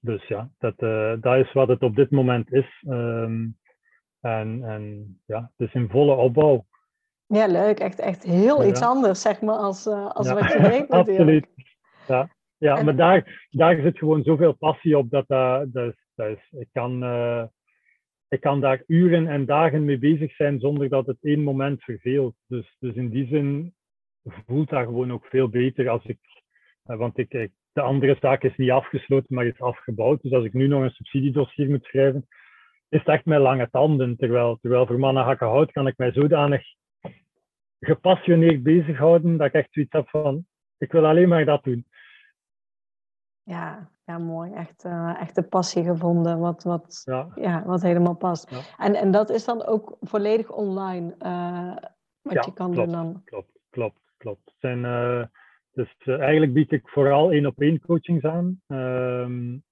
dus 0.00 0.28
ja, 0.28 0.50
dat, 0.58 0.74
uh, 0.82 1.14
dat 1.20 1.36
is 1.36 1.52
wat 1.52 1.68
het 1.68 1.82
op 1.82 1.96
dit 1.96 2.10
moment 2.10 2.52
is. 2.52 2.84
en, 2.86 4.64
en 4.64 5.18
ja, 5.26 5.50
het 5.56 5.68
is 5.68 5.74
in 5.74 5.88
volle 5.88 6.14
opbouw. 6.14 6.66
Ja, 7.26 7.46
leuk. 7.46 7.78
Echt, 7.78 7.98
echt 7.98 8.22
heel 8.22 8.66
iets 8.66 8.82
anders, 8.82 9.20
zeg 9.20 9.40
maar, 9.40 9.56
als, 9.56 9.86
uh, 9.86 10.10
als 10.10 10.32
wat 10.32 10.52
je 10.52 10.60
weet 10.70 10.88
natuurlijk. 10.88 11.18
Absoluut. 11.18 11.48
Ja. 12.06 12.35
Ja, 12.58 12.82
maar 12.82 12.96
daar, 12.96 13.46
daar 13.50 13.80
zit 13.80 13.98
gewoon 13.98 14.22
zoveel 14.22 14.52
passie 14.52 14.98
op 14.98 15.10
dat 15.10 15.28
dat, 15.28 15.72
dat 15.72 15.94
is, 16.16 16.60
ik, 16.60 16.68
kan, 16.72 17.02
uh, 17.02 17.44
ik 18.28 18.40
kan 18.40 18.60
daar 18.60 18.82
uren 18.86 19.26
en 19.26 19.46
dagen 19.46 19.84
mee 19.84 19.98
bezig 19.98 20.34
zijn 20.34 20.60
zonder 20.60 20.88
dat 20.88 21.06
het 21.06 21.18
één 21.20 21.42
moment 21.42 21.82
verveelt. 21.82 22.34
Dus, 22.46 22.76
dus 22.78 22.94
in 22.94 23.08
die 23.08 23.26
zin 23.26 23.74
voelt 24.46 24.68
dat 24.68 24.84
gewoon 24.84 25.12
ook 25.12 25.26
veel 25.26 25.48
beter 25.48 25.88
als 25.88 26.04
ik, 26.04 26.18
uh, 26.86 26.96
want 26.96 27.18
ik, 27.18 27.32
ik, 27.32 27.50
de 27.72 27.80
andere 27.80 28.16
zaak 28.20 28.42
is 28.42 28.56
niet 28.56 28.70
afgesloten, 28.70 29.34
maar 29.34 29.46
is 29.46 29.60
afgebouwd. 29.60 30.22
Dus 30.22 30.32
als 30.32 30.44
ik 30.44 30.52
nu 30.52 30.66
nog 30.66 30.82
een 30.82 30.90
subsidiedossier 30.90 31.68
moet 31.68 31.84
schrijven, 31.84 32.26
is 32.88 32.98
het 32.98 33.08
echt 33.08 33.24
met 33.24 33.40
lange 33.40 33.68
tanden. 33.70 34.16
Terwijl, 34.16 34.58
terwijl 34.60 34.86
voor 34.86 34.98
mannen 34.98 35.24
hakken 35.24 35.46
hout 35.46 35.72
kan 35.72 35.86
ik 35.86 35.96
mij 35.96 36.12
zodanig 36.12 36.62
gepassioneerd 37.80 38.62
bezighouden 38.62 39.36
dat 39.36 39.46
ik 39.46 39.52
echt 39.52 39.68
zoiets 39.70 39.92
heb 39.92 40.08
van, 40.08 40.46
ik 40.78 40.92
wil 40.92 41.06
alleen 41.06 41.28
maar 41.28 41.44
dat 41.44 41.64
doen. 41.64 41.86
Ja, 43.48 43.90
ja 44.04 44.18
mooi. 44.18 44.52
Echt, 44.52 44.84
uh, 44.84 45.20
echt 45.20 45.34
de 45.34 45.42
passie 45.42 45.84
gevonden, 45.84 46.38
wat, 46.38 46.62
wat, 46.62 47.02
ja. 47.04 47.28
ja 47.34 47.64
wat 47.64 47.82
helemaal 47.82 48.16
past. 48.16 48.74
En, 48.78 48.94
en 48.94 49.10
dat 49.10 49.30
is 49.30 49.44
dan 49.44 49.66
ook 49.66 49.96
volledig 50.00 50.50
online, 50.50 51.14
uh, 51.18 51.76
wat 52.22 52.32
ja, 52.32 52.42
je 52.44 52.52
kan 52.52 52.72
klopt, 52.72 52.76
doen 52.76 53.02
dan? 53.02 53.22
Klopt, 53.24 53.58
klopt, 53.70 54.00
klopt. 54.16 54.54
Uh, 54.60 55.22
dus 55.72 55.96
eigenlijk 56.04 56.52
bied 56.52 56.72
ik 56.72 56.88
vooral 56.88 57.30
één 57.30 57.46
op 57.46 57.60
één 57.60 57.80
coachings 57.80 58.24
aan. 58.24 58.60
Um, 58.66 59.64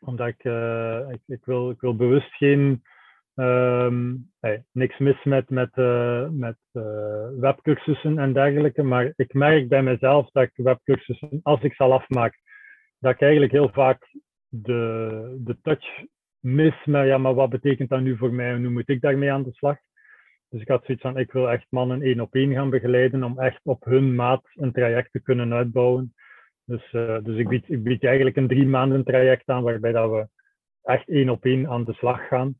omdat 0.00 0.26
ik, 0.26 0.44
ik, 1.08 1.20
ik, 1.26 1.44
wil, 1.44 1.70
ik 1.70 1.80
wil 1.80 1.96
bewust 1.96 2.34
geen... 2.34 2.82
Um, 3.34 4.30
hey, 4.40 4.64
niks 4.72 4.98
mis 4.98 5.24
met, 5.24 5.50
met, 5.50 5.76
met 6.30 6.56
webcursussen 7.40 8.18
en 8.18 8.32
dergelijke, 8.32 8.82
maar 8.82 9.12
ik 9.16 9.34
merk 9.34 9.68
bij 9.68 9.82
mezelf 9.82 10.30
dat 10.30 10.42
ik 10.42 10.52
webcursussen, 10.54 11.40
als 11.42 11.62
ik 11.62 11.74
ze 11.74 11.82
al 11.82 11.92
afmaak, 11.92 12.40
dat 13.02 13.14
ik 13.14 13.20
eigenlijk 13.20 13.52
heel 13.52 13.70
vaak 13.72 14.16
de, 14.48 15.36
de 15.40 15.56
touch 15.62 16.04
mis 16.38 16.84
met, 16.84 17.06
ja, 17.06 17.18
maar 17.18 17.34
wat 17.34 17.50
betekent 17.50 17.88
dat 17.88 18.00
nu 18.00 18.16
voor 18.16 18.32
mij 18.32 18.52
en 18.52 18.62
hoe 18.62 18.72
moet 18.72 18.88
ik 18.88 19.00
daarmee 19.00 19.32
aan 19.32 19.42
de 19.42 19.52
slag? 19.52 19.78
Dus 20.48 20.60
ik 20.60 20.68
had 20.68 20.84
zoiets 20.84 21.02
van, 21.02 21.18
ik 21.18 21.32
wil 21.32 21.50
echt 21.50 21.66
mannen 21.68 22.02
één 22.02 22.20
op 22.20 22.34
één 22.34 22.52
gaan 22.52 22.70
begeleiden 22.70 23.22
om 23.22 23.38
echt 23.38 23.60
op 23.62 23.84
hun 23.84 24.14
maat 24.14 24.42
een 24.54 24.72
traject 24.72 25.12
te 25.12 25.22
kunnen 25.22 25.52
uitbouwen. 25.52 26.14
Dus, 26.64 26.92
uh, 26.92 27.18
dus 27.22 27.36
ik, 27.36 27.48
bied, 27.48 27.68
ik 27.68 27.82
bied 27.82 28.04
eigenlijk 28.04 28.36
een 28.36 28.48
drie 28.48 28.66
maanden 28.66 29.04
traject 29.04 29.48
aan 29.48 29.62
waarbij 29.62 29.92
dat 29.92 30.10
we 30.10 30.28
echt 30.82 31.08
één 31.08 31.28
op 31.28 31.44
één 31.44 31.68
aan 31.68 31.84
de 31.84 31.92
slag 31.92 32.28
gaan. 32.28 32.54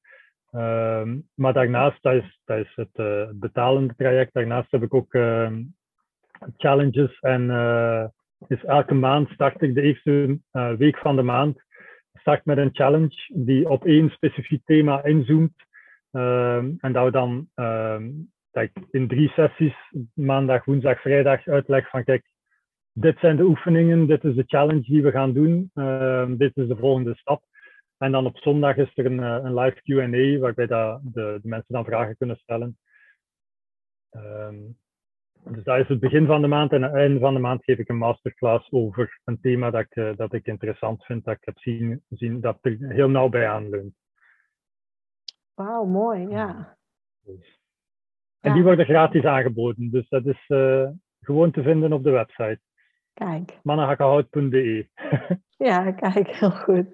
Uh, 0.53 1.13
maar 1.35 1.53
daarnaast, 1.53 2.03
dat 2.03 2.15
is, 2.15 2.41
dat 2.45 2.59
is 2.59 2.73
het 2.75 2.91
uh, 2.95 3.29
betalende 3.33 3.95
traject, 3.97 4.33
daarnaast 4.33 4.71
heb 4.71 4.83
ik 4.83 4.95
ook 4.95 5.15
ehm, 5.15 5.63
challenges 6.57 7.19
en 7.21 7.51
eh, 7.51 8.07
dus 8.49 8.65
elke 8.65 8.95
maand 8.95 9.29
start 9.29 9.63
ik 9.63 9.75
de 9.75 9.83
eerste 9.83 10.39
uh, 10.53 10.73
week 10.73 10.99
van 10.99 11.17
de 11.17 11.23
maand 11.23 11.63
start 12.13 12.45
met 12.45 12.59
een 12.59 12.71
challenge 12.73 13.31
die 13.35 13.69
op 13.69 13.85
één 13.85 14.11
specifiek 14.11 14.63
thema 14.65 15.05
inzoomt. 15.05 15.55
Um, 16.11 16.77
en 16.81 16.93
dat 16.93 17.05
we 17.05 17.11
dan 17.11 17.49
um, 17.55 18.33
dat 18.51 18.71
in 18.91 19.09
drie 19.09 19.29
sessies, 19.29 19.75
maandag, 20.15 20.65
woensdag, 20.65 21.01
vrijdag, 21.01 21.47
uitleg 21.47 21.89
van 21.89 22.05
kijk, 22.05 22.25
dit 22.93 23.19
zijn 23.19 23.37
de 23.37 23.45
oefeningen, 23.45 24.07
dit 24.07 24.25
is 24.25 24.35
de 24.35 24.45
challenge 24.47 24.83
die 24.83 25.03
we 25.03 25.11
gaan 25.11 25.33
doen, 25.33 25.71
um, 25.75 26.37
dit 26.37 26.57
is 26.57 26.69
de 26.69 26.77
volgende 26.77 27.15
stap. 27.15 27.43
En 27.99 28.13
dan 28.13 28.27
op 28.27 28.37
zondag 28.37 28.77
is 28.77 28.91
er 28.95 29.07
een, 29.07 29.21
uh, 29.21 29.39
een 29.43 29.55
live 29.55 29.81
Q&A 29.83 30.39
waarbij 30.39 30.67
de, 30.67 30.99
de, 31.03 31.41
mensen 31.43 31.75
dan 31.75 31.85
vragen 31.85 32.17
kunnen 32.17 32.37
stellen. 32.37 32.79
Dus 35.45 35.65
dat 35.65 35.79
is 35.79 35.89
het 35.89 36.01
begin 36.01 36.27
van 36.27 36.41
de 36.41 36.47
maand 36.47 36.73
en 36.73 36.85
aan 36.85 36.91
het 36.91 36.99
einde 36.99 37.21
van 37.21 37.35
de 37.35 37.41
maand 37.41 37.65
geef 37.65 37.79
ik 37.79 37.89
een 37.89 37.97
masterclass 37.97 38.73
over 38.73 39.21
een 39.25 39.41
thema 39.41 39.71
dat 39.71 39.81
ik, 39.81 39.97
eh, 39.97 40.17
dat 40.17 40.33
ik 40.33 40.47
interessant 40.47 41.05
vind, 41.05 41.25
dat 41.25 41.37
ik 41.37 41.45
heb 41.45 41.59
zien, 41.59 42.03
zien 42.09 42.41
dat 42.41 42.59
er 42.61 42.77
heel 42.79 43.09
nauw 43.09 43.29
bij 43.29 43.49
aanleunt. 43.49 43.95
Wauw, 45.55 45.85
mooi, 45.85 46.29
ja. 46.29 46.77
Dus. 47.25 47.61
En 48.41 48.53
die 48.53 48.63
worden 48.63 48.85
gratis 48.85 49.25
aangeboden, 49.25 49.91
dus 49.91 50.09
dat 50.09 50.27
is 50.27 50.45
uh, 50.49 50.89
gewoon 51.21 51.51
te 51.51 51.63
vinden 51.63 51.93
op 51.93 52.03
de 52.03 52.11
website. 52.11 52.61
Kijk. 53.15 53.59
mannenhakkenhout.de 53.63 54.87
Ja, 55.57 55.93
kijk, 55.93 56.29
heel 56.29 56.51
goed. 56.51 56.87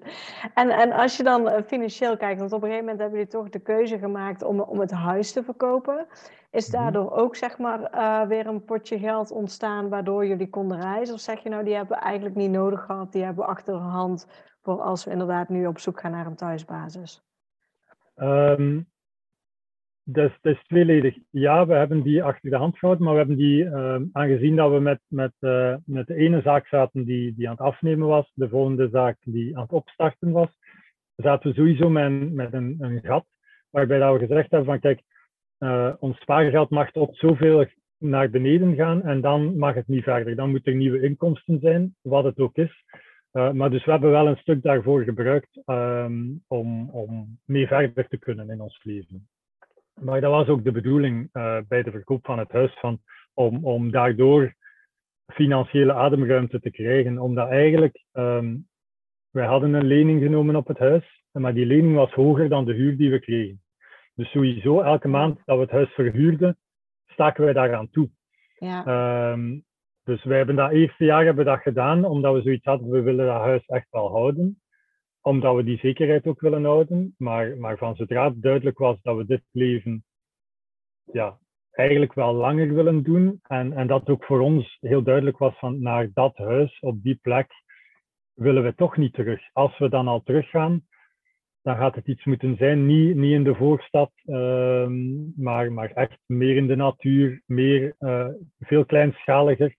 En, 0.53 0.69
en 0.69 0.91
als 0.91 1.17
je 1.17 1.23
dan 1.23 1.49
eh, 1.49 1.63
financieel 1.63 2.17
kijkt, 2.17 2.39
want 2.39 2.51
op 2.51 2.61
een 2.61 2.67
gegeven 2.67 2.85
moment 2.85 3.01
hebben 3.01 3.19
jullie 3.19 3.33
toch 3.33 3.49
de 3.49 3.59
keuze 3.59 3.97
gemaakt 3.97 4.43
om, 4.43 4.59
om 4.59 4.79
het 4.79 4.91
huis 4.91 5.31
te 5.31 5.43
verkopen. 5.43 6.07
Is 6.51 6.69
mhm. 6.69 6.77
daardoor 6.77 7.11
ook 7.11 7.35
zeg 7.35 7.57
maar 7.57 7.93
uh, 7.93 8.27
weer 8.27 8.47
een 8.47 8.63
potje 8.63 8.99
geld 8.99 9.31
ontstaan 9.31 9.89
waardoor 9.89 10.25
jullie 10.25 10.49
konden 10.49 10.81
reizen? 10.81 11.15
Of 11.15 11.21
zeg 11.21 11.39
je 11.39 11.49
nou, 11.49 11.63
die 11.63 11.75
hebben 11.75 11.97
we 11.97 12.03
eigenlijk 12.03 12.35
niet 12.35 12.51
nodig 12.51 12.85
gehad, 12.85 13.11
die 13.11 13.23
hebben 13.23 13.43
we 13.43 13.49
achter 13.51 13.73
de 13.73 13.79
hand 13.79 14.27
voor 14.61 14.81
als 14.81 15.05
we 15.05 15.11
inderdaad 15.11 15.49
nu 15.49 15.65
op 15.65 15.79
zoek 15.79 15.99
gaan 15.99 16.11
naar 16.11 16.25
een 16.25 16.35
thuisbasis? 16.35 17.23
Um, 18.15 18.87
dat, 20.03 20.29
is, 20.29 20.37
dat 20.41 20.53
is 20.55 20.63
tweeledig. 20.63 21.17
Ja, 21.29 21.65
we 21.65 21.73
hebben 21.73 22.01
die 22.01 22.23
achter 22.23 22.49
de 22.49 22.55
hand 22.55 22.77
gehouden, 22.77 23.05
maar 23.05 23.13
we 23.13 23.19
hebben 23.19 23.37
die, 23.37 23.63
uh, 23.63 24.01
aangezien 24.11 24.55
dat 24.55 24.71
we 24.71 24.79
met, 24.79 24.99
met, 25.07 25.33
uh, 25.39 25.75
met 25.85 26.07
de 26.07 26.15
ene 26.15 26.41
zaak 26.41 26.67
zaten 26.67 27.05
die, 27.05 27.35
die 27.35 27.49
aan 27.49 27.55
het 27.55 27.65
afnemen 27.65 28.07
was, 28.07 28.31
de 28.33 28.49
volgende 28.49 28.89
zaak 28.89 29.17
die 29.23 29.55
aan 29.55 29.61
het 29.61 29.71
opstarten 29.71 30.31
was, 30.31 30.49
zaten 31.15 31.49
we 31.49 31.55
sowieso 31.55 31.89
met, 31.89 32.33
met 32.33 32.53
een, 32.53 32.75
een 32.79 33.01
gat, 33.01 33.25
waarbij 33.69 33.99
dat 33.99 34.13
we 34.13 34.27
gezegd 34.27 34.51
hebben 34.51 34.69
van 34.69 34.79
kijk, 34.79 35.01
uh, 35.59 35.93
ons 35.99 36.19
spaargeld 36.19 36.69
mag 36.69 36.91
tot 36.91 37.17
zoveel 37.17 37.65
naar 37.97 38.29
beneden 38.29 38.75
gaan 38.75 39.03
en 39.03 39.21
dan 39.21 39.57
mag 39.57 39.73
het 39.73 39.87
niet 39.87 40.03
verder. 40.03 40.35
Dan 40.35 40.49
moeten 40.49 40.71
er 40.71 40.77
nieuwe 40.77 41.01
inkomsten 41.01 41.59
zijn, 41.59 41.95
wat 42.01 42.23
het 42.23 42.39
ook 42.39 42.55
is. 42.57 42.83
Uh, 43.33 43.51
maar 43.51 43.69
dus 43.69 43.85
we 43.85 43.91
hebben 43.91 44.11
wel 44.11 44.27
een 44.27 44.37
stuk 44.37 44.61
daarvoor 44.61 45.03
gebruikt 45.03 45.61
um, 45.65 46.43
om, 46.47 46.89
om 46.89 47.39
mee 47.45 47.67
verder 47.67 48.07
te 48.07 48.17
kunnen 48.17 48.49
in 48.49 48.61
ons 48.61 48.83
leven. 48.83 49.27
Maar 50.01 50.21
dat 50.21 50.31
was 50.31 50.47
ook 50.47 50.63
de 50.63 50.71
bedoeling 50.71 51.29
uh, 51.33 51.57
bij 51.67 51.83
de 51.83 51.91
verkoop 51.91 52.25
van 52.25 52.39
het 52.39 52.51
huis, 52.51 52.79
van, 52.79 52.99
om, 53.33 53.65
om 53.65 53.91
daardoor 53.91 54.53
financiële 55.33 55.93
ademruimte 55.93 56.59
te 56.59 56.71
krijgen. 56.71 57.19
Omdat 57.19 57.49
eigenlijk, 57.49 58.03
um, 58.13 58.67
wij 59.29 59.45
hadden 59.45 59.73
een 59.73 59.85
lening 59.85 60.21
genomen 60.21 60.55
op 60.55 60.67
het 60.67 60.77
huis, 60.77 61.23
maar 61.31 61.53
die 61.53 61.65
lening 61.65 61.95
was 61.95 62.11
hoger 62.11 62.49
dan 62.49 62.65
de 62.65 62.73
huur 62.73 62.97
die 62.97 63.11
we 63.11 63.19
kregen. 63.19 63.61
Dus 64.19 64.31
sowieso, 64.31 64.81
elke 64.81 65.07
maand 65.07 65.39
dat 65.45 65.55
we 65.55 65.61
het 65.61 65.71
huis 65.71 65.89
verhuurden, 65.93 66.57
staken 67.05 67.43
wij 67.43 67.53
daaraan 67.53 67.89
toe. 67.89 68.09
Ja. 68.57 69.31
Um, 69.31 69.63
dus 70.03 70.23
wij 70.23 70.37
hebben 70.37 70.55
dat 70.55 70.71
eerste 70.71 71.05
jaar 71.05 71.25
hebben 71.25 71.45
dat 71.45 71.61
gedaan, 71.61 72.05
omdat 72.05 72.33
we 72.33 72.41
zoiets 72.41 72.65
hadden, 72.65 72.89
we 72.89 73.01
willen 73.01 73.25
dat 73.25 73.41
huis 73.41 73.65
echt 73.65 73.87
wel 73.89 74.09
houden 74.09 74.61
omdat 75.21 75.55
we 75.55 75.63
die 75.63 75.77
zekerheid 75.77 76.27
ook 76.27 76.41
willen 76.41 76.63
houden. 76.63 77.15
Maar, 77.17 77.57
maar 77.57 77.77
van 77.77 77.95
zodra 77.95 78.25
het 78.25 78.41
duidelijk 78.41 78.77
was 78.77 79.01
dat 79.01 79.17
we 79.17 79.25
dit 79.25 79.43
leven 79.51 80.03
ja, 81.03 81.37
eigenlijk 81.71 82.13
wel 82.13 82.33
langer 82.33 82.73
willen 82.73 83.03
doen. 83.03 83.39
En, 83.43 83.73
en 83.73 83.87
dat 83.87 84.09
ook 84.09 84.25
voor 84.25 84.39
ons 84.39 84.77
heel 84.79 85.03
duidelijk 85.03 85.37
was 85.37 85.59
van 85.59 85.81
naar 85.81 86.09
dat 86.13 86.37
huis, 86.37 86.79
op 86.79 87.03
die 87.03 87.19
plek, 87.21 87.51
willen 88.33 88.63
we 88.63 88.75
toch 88.75 88.97
niet 88.97 89.13
terug. 89.13 89.41
Als 89.53 89.77
we 89.77 89.89
dan 89.89 90.07
al 90.07 90.21
teruggaan, 90.23 90.87
dan 91.61 91.75
gaat 91.75 91.95
het 91.95 92.07
iets 92.07 92.25
moeten 92.25 92.55
zijn, 92.55 92.85
niet, 92.85 93.15
niet 93.15 93.33
in 93.33 93.43
de 93.43 93.55
voorstad, 93.55 94.11
uh, 94.25 94.87
maar, 95.35 95.71
maar 95.71 95.91
echt 95.91 96.19
meer 96.25 96.55
in 96.55 96.67
de 96.67 96.75
natuur, 96.75 97.41
meer, 97.45 97.95
uh, 97.99 98.27
veel 98.59 98.85
kleinschaliger. 98.85 99.75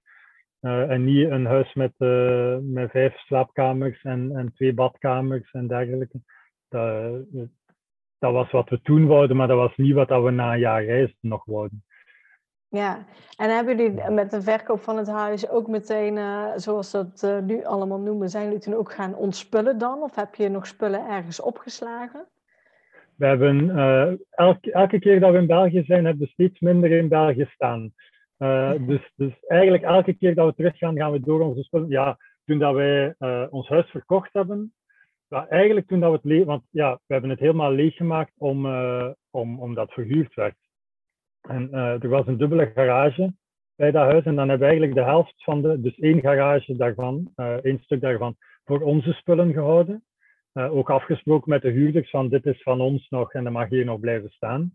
Uh, 0.61 0.91
en 0.91 1.05
niet 1.05 1.31
een 1.31 1.47
huis 1.47 1.75
met, 1.75 1.93
uh, 1.99 2.57
met 2.61 2.91
vijf 2.91 3.19
slaapkamers 3.19 4.03
en, 4.03 4.37
en 4.37 4.53
twee 4.55 4.75
badkamers 4.75 5.53
en 5.53 5.67
dergelijke. 5.67 6.21
Dat, 6.69 7.25
dat 8.19 8.33
was 8.33 8.51
wat 8.51 8.69
we 8.69 8.81
toen 8.83 9.07
wouden, 9.07 9.37
maar 9.37 9.49
dat 9.49 9.57
was 9.57 9.77
niet 9.77 9.95
wat 9.95 10.09
we 10.09 10.31
na 10.31 10.53
een 10.53 10.59
jaar 10.59 10.85
reis 10.85 11.17
nog 11.21 11.45
wouden. 11.45 11.85
Ja, 12.71 13.05
en 13.37 13.55
hebben 13.55 13.77
jullie 13.77 14.11
met 14.11 14.31
de 14.31 14.43
verkoop 14.43 14.81
van 14.81 14.97
het 14.97 15.09
huis 15.09 15.49
ook 15.49 15.69
meteen, 15.69 16.17
uh, 16.17 16.53
zoals 16.57 16.91
dat 16.91 17.43
nu 17.45 17.65
allemaal 17.65 18.01
noemen, 18.01 18.29
zijn 18.29 18.45
jullie 18.45 18.59
toen 18.59 18.75
ook 18.75 18.93
gaan 18.93 19.15
ontspullen 19.15 19.79
dan? 19.79 20.03
Of 20.03 20.15
heb 20.15 20.35
je 20.35 20.49
nog 20.49 20.67
spullen 20.67 21.09
ergens 21.09 21.41
opgeslagen? 21.41 22.27
We 23.17 23.27
hebben 23.27 23.71
elke, 24.31 24.73
elke 24.73 24.99
keer 24.99 25.21
dat 25.21 25.33
we 25.33 25.39
in 25.39 25.47
België 25.47 25.83
zijn, 25.87 26.05
hebben 26.05 26.23
we 26.23 26.33
steeds 26.33 26.61
minder 26.61 26.91
in 26.91 27.09
België 27.09 27.49
staan. 27.51 27.93
Dus, 28.87 29.13
dus 29.17 29.33
eigenlijk 29.47 29.83
elke 29.83 30.13
keer 30.13 30.35
dat 30.35 30.47
we 30.47 30.55
teruggaan, 30.55 30.97
gaan 30.97 31.13
we 31.13 31.21
door 31.21 31.41
onze 31.41 31.63
spullen. 31.63 31.89
Ja, 31.89 32.19
toen 32.45 32.59
dat 32.59 32.75
wij 32.75 33.15
ons 33.51 33.69
huis 33.69 33.91
verkocht 33.91 34.33
hebben, 34.33 34.75
ja, 35.29 35.49
eigenlijk 35.49 35.87
toen 35.87 36.01
dat 36.01 36.11
we 36.11 36.17
het 36.17 36.25
leeg, 36.25 36.45
want 36.45 36.63
ja, 36.71 36.93
we 37.07 37.13
hebben 37.13 37.31
het 37.31 37.39
helemaal 37.39 37.73
leeggemaakt 37.73 38.33
om, 38.39 38.67
om, 39.31 39.61
omdat 39.61 39.85
het 39.85 39.95
verhuurd 39.95 40.35
werd. 40.35 40.55
En 41.49 41.73
er 41.73 42.09
was 42.09 42.27
een 42.27 42.37
dubbele 42.37 42.71
garage 42.75 43.33
bij 43.77 43.91
dat 43.91 44.11
huis 44.11 44.25
en 44.25 44.35
dan 44.35 44.49
hebben 44.49 44.69
we 44.69 44.73
eigenlijk 44.73 44.95
de 44.95 45.11
helft 45.11 45.45
van 45.45 45.63
de, 45.63 45.81
dus 45.81 45.99
één 45.99 46.21
garage 46.21 46.77
daarvan, 46.77 47.33
één 47.63 47.79
stuk 47.81 48.01
daarvan, 48.01 48.37
voor 48.65 48.81
onze 48.81 49.13
spullen 49.13 49.53
gehouden. 49.53 50.05
ook 50.53 50.91
afgesproken 50.91 51.51
met 51.51 51.63
de 51.63 51.71
huurders 51.71 52.11
van 52.11 52.29
dit 52.29 52.47
is 52.47 52.63
van 52.63 52.81
ons 52.81 53.09
nog 53.09 53.33
en 53.33 53.45
dat 53.45 53.53
mag 53.53 53.69
hier 53.69 53.85
nog 53.85 54.01
blijven 54.01 54.31
staan. 54.31 54.73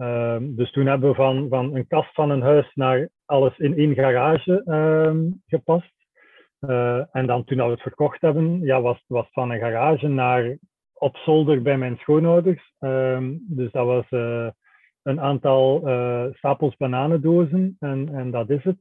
Um, 0.00 0.56
dus 0.56 0.70
toen 0.70 0.86
hebben 0.86 1.08
we 1.08 1.14
van, 1.14 1.48
van 1.48 1.74
een 1.74 1.86
kast 1.86 2.14
van 2.14 2.30
een 2.30 2.42
huis 2.42 2.74
naar 2.74 3.08
alles 3.24 3.58
in 3.58 3.76
één 3.76 3.94
garage 3.94 4.62
um, 4.66 5.42
gepast. 5.46 5.92
En 7.12 7.26
dan 7.26 7.44
toen 7.44 7.56
we 7.56 7.62
het 7.62 7.82
verkocht 7.82 8.20
hebben, 8.20 8.60
ja, 8.60 8.80
was, 8.80 9.04
was 9.06 9.28
van 9.30 9.50
een 9.50 9.58
garage 9.58 10.08
naar 10.08 10.58
op 10.92 11.16
zolder 11.16 11.62
bij 11.62 11.78
mijn 11.78 11.96
schoonouders. 11.96 12.72
Um, 12.78 13.44
dus 13.48 13.70
dat 13.70 13.86
was 13.86 14.06
een 15.02 15.20
aantal 15.20 15.88
uh, 15.88 16.24
stapels 16.32 16.76
bananendozen 16.76 17.76
en, 17.80 18.08
en 18.14 18.30
dat 18.30 18.50
is 18.50 18.64
het. 18.64 18.78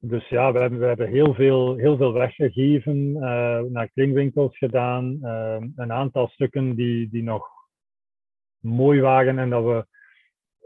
dus 0.00 0.28
ja, 0.28 0.52
we 0.52 0.58
hebben, 0.58 0.78
we 0.78 0.86
hebben 0.86 1.08
heel, 1.08 1.34
veel, 1.34 1.76
heel 1.76 1.96
veel 1.96 2.12
weggegeven, 2.12 3.12
naar 3.72 3.88
kringwinkels 3.94 4.58
gedaan. 4.58 5.18
een 5.76 5.92
aantal 5.92 6.28
stukken 6.28 6.74
die, 6.74 7.08
die 7.10 7.22
nog 7.22 7.48
mooi 8.60 9.00
waren 9.00 9.38
en 9.38 9.50
dat 9.50 9.64
we 9.64 9.86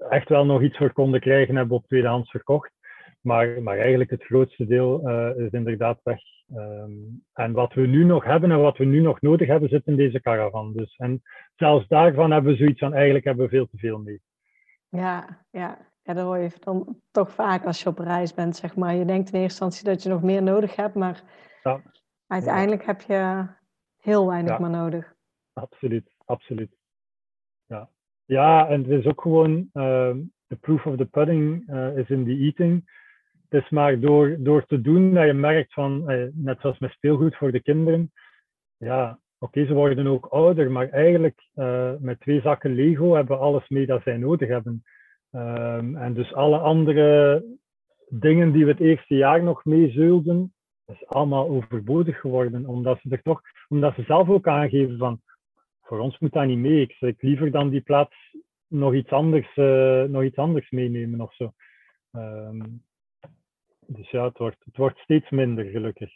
echt 0.09 0.29
wel 0.29 0.45
nog 0.45 0.63
iets 0.63 0.77
voor 0.77 0.93
konden 0.93 1.21
krijgen, 1.21 1.57
hebben 1.57 1.77
we 1.77 1.83
op 1.83 1.89
tweedehands 1.89 2.31
verkocht. 2.31 2.73
Maar, 3.21 3.63
maar 3.63 3.79
eigenlijk 3.79 4.11
het 4.11 4.25
grootste 4.25 4.67
deel 4.67 5.09
uh, 5.09 5.45
is 5.45 5.53
inderdaad 5.53 6.01
weg. 6.03 6.21
Um, 6.55 7.25
en 7.33 7.53
wat 7.53 7.75
we 7.75 7.87
nu 7.87 8.05
nog 8.05 8.25
hebben 8.25 8.51
en 8.51 8.61
wat 8.61 8.77
we 8.77 8.85
nu 8.85 9.01
nog 9.01 9.21
nodig 9.21 9.49
hebben, 9.49 9.69
zit 9.69 9.87
in 9.87 9.97
deze 9.97 10.21
caravan. 10.21 10.73
Dus, 10.73 10.97
en 10.97 11.23
zelfs 11.55 11.89
daarvan 11.89 12.31
hebben 12.31 12.53
we 12.53 12.59
zoiets 12.59 12.79
van, 12.79 12.95
eigenlijk 12.95 13.25
hebben 13.25 13.45
we 13.45 13.51
veel 13.51 13.67
te 13.67 13.77
veel 13.77 13.99
mee. 13.99 14.21
Ja, 14.89 15.45
ja. 15.51 15.79
ja 16.03 16.15
dat 16.15 16.25
hoor 16.25 16.39
je 16.39 16.51
dan 16.59 17.01
toch 17.11 17.33
vaak 17.33 17.65
als 17.65 17.83
je 17.83 17.89
op 17.89 17.99
reis 17.99 18.35
bent, 18.35 18.57
zeg 18.57 18.77
maar. 18.77 18.95
Je 18.95 19.05
denkt 19.05 19.33
in 19.33 19.41
eerste 19.41 19.65
instantie 19.65 19.85
dat 19.85 20.03
je 20.03 20.09
nog 20.09 20.23
meer 20.23 20.43
nodig 20.43 20.77
hebt, 20.77 20.95
maar 20.95 21.23
ja. 21.63 21.83
uiteindelijk 22.27 22.85
heb 22.85 23.01
je 23.01 23.47
heel 23.97 24.27
weinig 24.27 24.59
maar 24.59 24.71
nodig. 24.71 25.15
Absoluut, 25.53 26.15
absoluut. 26.25 26.77
Ja. 27.67 27.91
ja, 28.25 28.69
en 28.69 28.83
het 28.83 28.91
is 28.91 29.07
ook 29.07 29.21
gewoon, 29.21 29.71
uh, 29.73 30.11
the 30.47 30.57
proof 30.61 30.87
of 30.87 30.97
the 30.97 31.07
pudding 31.07 31.71
uh, 31.71 31.97
is 31.97 32.09
in 32.09 32.25
the 32.25 32.37
eating. 32.37 33.01
Het 33.53 33.63
is 33.63 33.71
maar 33.71 34.01
door, 34.01 34.37
door 34.39 34.67
te 34.67 34.81
doen 34.81 35.15
dat 35.15 35.27
je 35.27 35.33
merkt 35.33 35.73
van, 35.73 36.11
uh, 36.11 36.27
net 36.35 36.61
zoals 36.61 36.79
met 36.79 36.91
speelgoed 36.91 37.37
voor 37.37 37.53
de 37.53 37.63
kinderen, 37.63 38.13
ja, 38.77 39.19
oké, 39.39 39.67
ze 39.67 39.75
worden 39.75 40.07
ook 40.07 40.27
ouder, 40.27 40.71
maar 40.71 40.89
eigenlijk 40.89 41.49
uh, 41.55 41.93
met 41.99 42.21
twee 42.21 42.41
zakken 42.41 42.75
Lego 42.75 43.15
hebben 43.15 43.37
we 43.37 43.43
alles 43.43 43.69
mee 43.69 43.87
dat 43.87 44.03
zij 44.03 44.17
nodig 44.17 44.49
hebben. 44.49 44.83
Um, 45.33 45.97
en 45.97 46.15
dus 46.15 46.35
alle 46.35 46.59
andere 46.59 47.45
dingen 48.09 48.53
die 48.53 48.65
we 48.65 48.71
het 48.71 48.81
eerste 48.81 49.15
jaar 49.15 49.43
nog 49.43 49.65
meezeulden, 49.65 50.55
is 50.87 51.07
allemaal 51.07 51.49
overbodig 51.49 52.21
geworden, 52.21 52.67
omdat 52.67 53.01
ze 53.01 53.11
er 53.11 53.23
toch, 53.23 53.41
omdat 53.69 53.95
ze 53.95 54.03
zelf 54.03 54.29
ook 54.29 54.47
aangeven 54.47 54.99
van, 54.99 55.21
voor 55.83 55.99
ons 55.99 56.19
moet 56.19 56.33
dat 56.33 56.47
niet 56.47 56.59
mee. 56.59 56.81
Ik 56.81 56.93
zeg 56.93 57.15
liever 57.21 57.51
dan 57.51 57.69
die 57.69 57.83
plaats 57.83 58.37
nog 58.67 58.95
iets 58.95 59.11
anders, 59.11 59.57
uh, 59.57 60.03
nog 60.03 60.23
iets 60.23 60.37
anders 60.37 60.71
meenemen 60.71 61.21
of 61.21 61.35
zo. 61.35 61.53
Um, 62.13 62.83
dus 63.87 64.11
ja, 64.11 64.25
het 64.25 64.39
wordt, 64.39 64.57
het 64.65 64.77
wordt 64.77 64.99
steeds 64.99 65.31
minder, 65.31 65.65
gelukkig. 65.65 66.11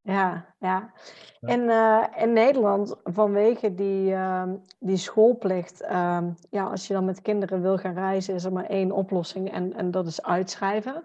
Ja, 0.00 0.54
ja. 0.58 0.92
In, 1.40 1.60
uh, 1.60 2.04
in 2.16 2.32
Nederland, 2.32 2.96
vanwege 3.04 3.74
die, 3.74 4.10
uh, 4.10 4.52
die 4.78 4.96
schoolplicht, 4.96 5.82
uh, 5.82 6.18
ja, 6.50 6.64
als 6.64 6.86
je 6.86 6.94
dan 6.94 7.04
met 7.04 7.22
kinderen 7.22 7.62
wil 7.62 7.78
gaan 7.78 7.94
reizen, 7.94 8.34
is 8.34 8.44
er 8.44 8.52
maar 8.52 8.66
één 8.66 8.90
oplossing 8.90 9.50
en, 9.50 9.72
en 9.72 9.90
dat 9.90 10.06
is 10.06 10.22
uitschrijven. 10.22 11.04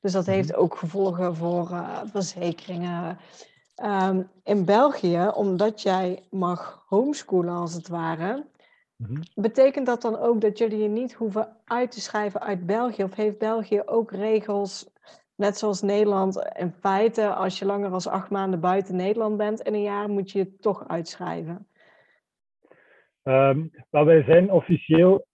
Dus 0.00 0.12
dat 0.12 0.26
heeft 0.26 0.50
mhm. 0.50 0.60
ook 0.60 0.76
gevolgen 0.76 1.36
voor 1.36 1.70
uh, 1.70 2.00
verzekeringen, 2.04 3.18
Um, 3.82 4.30
in 4.42 4.64
België, 4.64 5.30
omdat 5.34 5.82
jij 5.82 6.22
mag 6.30 6.84
homeschoolen 6.88 7.54
als 7.54 7.74
het 7.74 7.88
ware, 7.88 8.44
Mhm. 8.96 9.22
Betekent 9.34 9.86
dat 9.86 10.02
dan 10.02 10.18
ook 10.18 10.40
dat 10.40 10.58
jullie 10.58 10.82
je 10.82 10.88
niet 10.88 11.12
hoeven 11.12 11.56
uit 11.64 11.90
te 11.90 12.00
schrijven 12.00 12.40
uit 12.40 12.66
België? 12.66 13.04
Of 13.04 13.14
heeft 13.14 13.38
België 13.38 13.82
ook 13.86 14.10
regels, 14.10 14.90
net 15.36 15.58
zoals 15.58 15.82
Nederland? 15.82 16.52
In 16.58 16.72
feite, 16.72 17.34
als 17.34 17.58
je 17.58 17.64
langer 17.64 17.90
dan 17.90 18.12
acht 18.12 18.30
maanden 18.30 18.60
buiten 18.60 18.96
Nederland 18.96 19.36
bent 19.36 19.60
in 19.60 19.74
een 19.74 19.82
jaar, 19.82 20.08
moet 20.08 20.30
je 20.30 20.38
je 20.38 20.56
toch 20.56 20.88
uitschrijven. 20.88 21.68
Um, 23.22 23.70
wij 23.90 24.22
zijn 24.22 24.52
officieel 24.52 25.26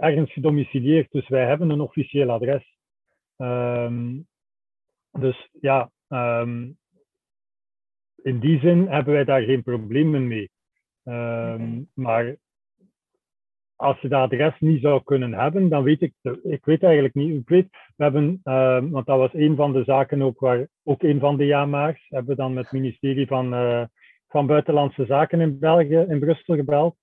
ergens 0.00 0.32
gedomicileerd, 0.32 1.10
dus 1.10 1.28
wij 1.28 1.46
hebben 1.46 1.70
een 1.70 1.80
officieel 1.80 2.30
adres. 2.30 2.78
Ehm, 3.36 4.18
dus 5.10 5.48
ja, 5.60 5.90
ehm, 6.08 6.70
in 8.22 8.40
die 8.40 8.58
zin 8.58 8.88
hebben 8.88 9.14
wij 9.14 9.24
daar 9.24 9.42
geen 9.42 9.62
problemen 9.62 10.28
mee. 10.28 10.50
Maar 11.94 12.36
als 13.80 14.00
je 14.00 14.08
dat 14.08 14.20
adres 14.20 14.58
niet 14.58 14.80
zou 14.80 15.02
kunnen 15.04 15.34
hebben, 15.34 15.68
dan 15.68 15.82
weet 15.82 16.02
ik, 16.02 16.12
ik 16.42 16.64
weet 16.64 16.82
eigenlijk 16.82 17.14
niet. 17.14 17.40
Ik 17.40 17.48
weet, 17.48 17.68
we 17.96 18.02
hebben, 18.02 18.40
want 18.90 19.06
dat 19.06 19.18
was 19.18 19.34
een 19.34 19.56
van 19.56 19.72
de 19.72 19.84
zaken 19.84 20.22
ook 20.22 20.40
waar, 20.40 20.68
ook 20.84 21.02
een 21.02 21.20
van 21.20 21.36
de 21.36 21.46
ja-maars, 21.46 22.06
hebben 22.08 22.30
we 22.30 22.42
dan 22.42 22.52
met 22.52 22.64
het 22.64 22.72
ministerie 22.72 23.26
van, 23.26 23.54
uh, 23.54 23.84
van 24.28 24.46
Buitenlandse 24.46 25.04
Zaken 25.04 25.40
in 25.40 25.58
België, 25.58 26.04
in 26.08 26.18
Brussel 26.18 26.56
gebeld. 26.56 26.96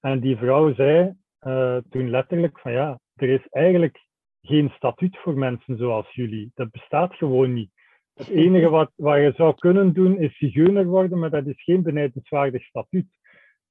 En 0.00 0.20
die 0.20 0.36
vrouw 0.36 0.74
zei 0.74 1.14
uh, 1.46 1.76
toen 1.90 2.10
letterlijk 2.10 2.58
van 2.58 2.72
ja, 2.72 3.00
er 3.14 3.28
is 3.28 3.46
eigenlijk 3.50 4.06
geen 4.42 4.70
statuut 4.76 5.18
voor 5.18 5.38
mensen 5.38 5.76
zoals 5.76 6.14
jullie. 6.14 6.50
Dat 6.54 6.70
bestaat 6.70 7.14
gewoon 7.14 7.52
niet. 7.52 7.70
Het 8.14 8.28
enige 8.28 8.68
wat, 8.68 8.92
wat 8.96 9.16
je 9.16 9.32
zou 9.36 9.54
kunnen 9.54 9.92
doen 9.92 10.18
is 10.18 10.38
zigeuner 10.38 10.86
worden, 10.86 11.18
maar 11.18 11.30
dat 11.30 11.46
is 11.46 11.62
geen 11.62 11.82
benijdenswaardig 11.82 12.64
statuut. 12.64 13.06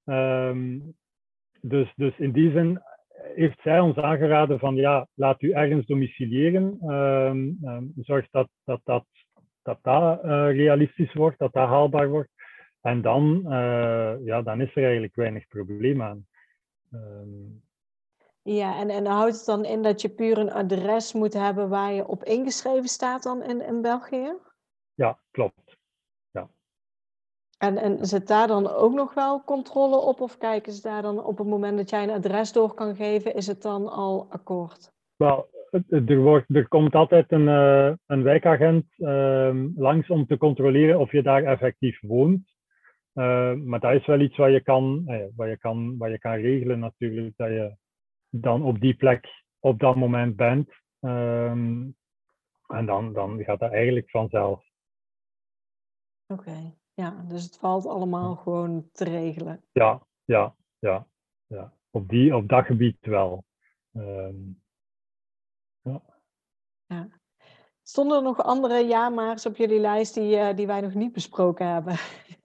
Um, 0.05 0.95
dus, 1.61 1.93
dus 1.95 2.17
in 2.17 2.31
die 2.31 2.51
zin 2.51 2.81
heeft 3.35 3.59
zij 3.61 3.79
ons 3.79 3.97
aangeraden 3.97 4.59
van 4.59 4.75
ja, 4.75 5.07
laat 5.13 5.41
u 5.41 5.51
ergens 5.51 5.85
domiciliëren. 5.85 6.91
Um, 6.91 7.57
um, 7.63 7.93
zorg 7.95 8.29
dat 8.29 8.49
dat, 8.63 8.81
dat, 8.83 9.05
dat, 9.61 9.79
dat 9.81 10.23
uh, 10.23 10.29
realistisch 10.51 11.13
wordt, 11.13 11.39
dat 11.39 11.53
dat 11.53 11.67
haalbaar 11.67 12.09
wordt. 12.09 12.29
En 12.81 13.01
dan, 13.01 13.41
uh, 13.45 14.13
ja, 14.25 14.41
dan 14.41 14.61
is 14.61 14.75
er 14.75 14.83
eigenlijk 14.83 15.15
weinig 15.15 15.47
probleem 15.47 16.01
aan. 16.01 16.25
Um, 16.93 17.61
ja, 18.41 18.79
en, 18.79 18.89
en 18.89 19.05
houdt 19.05 19.35
het 19.35 19.45
dan 19.45 19.65
in 19.65 19.81
dat 19.81 20.01
je 20.01 20.09
puur 20.09 20.37
een 20.37 20.51
adres 20.51 21.13
moet 21.13 21.33
hebben 21.33 21.69
waar 21.69 21.93
je 21.93 22.07
op 22.07 22.23
ingeschreven 22.23 22.89
staat 22.89 23.23
dan 23.23 23.43
in, 23.43 23.61
in 23.61 23.81
België? 23.81 24.33
Ja, 24.93 25.19
klopt. 25.31 25.66
En, 27.57 27.77
en 27.77 28.05
zit 28.05 28.27
daar 28.27 28.47
dan 28.47 28.67
ook 28.67 28.93
nog 28.93 29.13
wel 29.13 29.43
controle 29.43 29.97
op? 29.97 30.21
Of 30.21 30.37
kijken 30.37 30.71
ze 30.71 30.81
daar 30.81 31.01
dan 31.01 31.23
op 31.23 31.37
het 31.37 31.47
moment 31.47 31.77
dat 31.77 31.89
jij 31.89 32.03
een 32.03 32.09
adres 32.09 32.51
door 32.51 32.73
kan 32.73 32.95
geven, 32.95 33.35
is 33.35 33.47
het 33.47 33.61
dan 33.61 33.87
al 33.87 34.27
akkoord? 34.29 34.91
Wel, 35.15 35.49
er, 35.89 36.17
wordt, 36.17 36.55
er 36.55 36.67
komt 36.67 36.95
altijd 36.95 37.31
een, 37.31 37.47
uh, 37.47 37.93
een 38.05 38.23
wijkagent 38.23 38.85
uh, 38.97 39.65
langs 39.75 40.09
om 40.09 40.27
te 40.27 40.37
controleren 40.37 40.99
of 40.99 41.11
je 41.11 41.21
daar 41.21 41.43
effectief 41.43 42.01
woont. 42.01 42.55
Uh, 43.13 43.53
maar 43.53 43.79
dat 43.79 43.93
is 43.93 44.05
wel 44.05 44.19
iets 44.19 44.37
wat 44.37 44.51
je 44.51 44.61
kan, 44.61 45.03
uh, 45.07 45.23
wat 45.35 45.47
je 45.47 45.57
kan, 45.57 45.97
wat 45.97 46.09
je 46.09 46.19
kan 46.19 46.33
regelen 46.33 46.79
natuurlijk, 46.79 47.33
dat 47.37 47.47
je 47.47 47.75
dan 48.29 48.63
op 48.63 48.79
die 48.79 48.95
plek 48.95 49.27
op 49.59 49.79
dat 49.79 49.95
moment 49.95 50.35
bent. 50.35 50.69
Um, 50.99 51.95
en 52.67 52.85
dan, 52.85 53.13
dan 53.13 53.43
gaat 53.43 53.59
dat 53.59 53.71
eigenlijk 53.71 54.09
vanzelf. 54.09 54.63
Oké, 56.27 56.73
ja, 56.97 57.25
dus 57.27 57.43
het 57.43 57.57
valt 57.57 57.85
allemaal 57.85 58.35
gewoon 58.35 58.89
te 58.91 59.03
regelen. 59.03 59.61
Ja, 59.71 60.01
ja, 60.25 60.55
ja, 60.79 61.07
ja. 61.47 61.73
Op, 61.91 62.09
die, 62.09 62.35
op 62.35 62.47
dat 62.47 62.65
gebied 62.65 62.97
wel. 63.01 63.43
Um, 63.93 64.61
ja. 65.81 66.01
ja. 66.85 67.07
Stonden 67.81 68.17
er 68.17 68.23
nog 68.23 68.43
andere 68.43 68.85
ja-maars 68.85 69.45
op 69.45 69.55
jullie 69.55 69.79
lijst 69.79 70.13
die, 70.13 70.35
uh, 70.35 70.55
die 70.55 70.67
wij 70.67 70.81
nog 70.81 70.93
niet 70.93 71.13
besproken 71.13 71.73
hebben? 71.73 71.95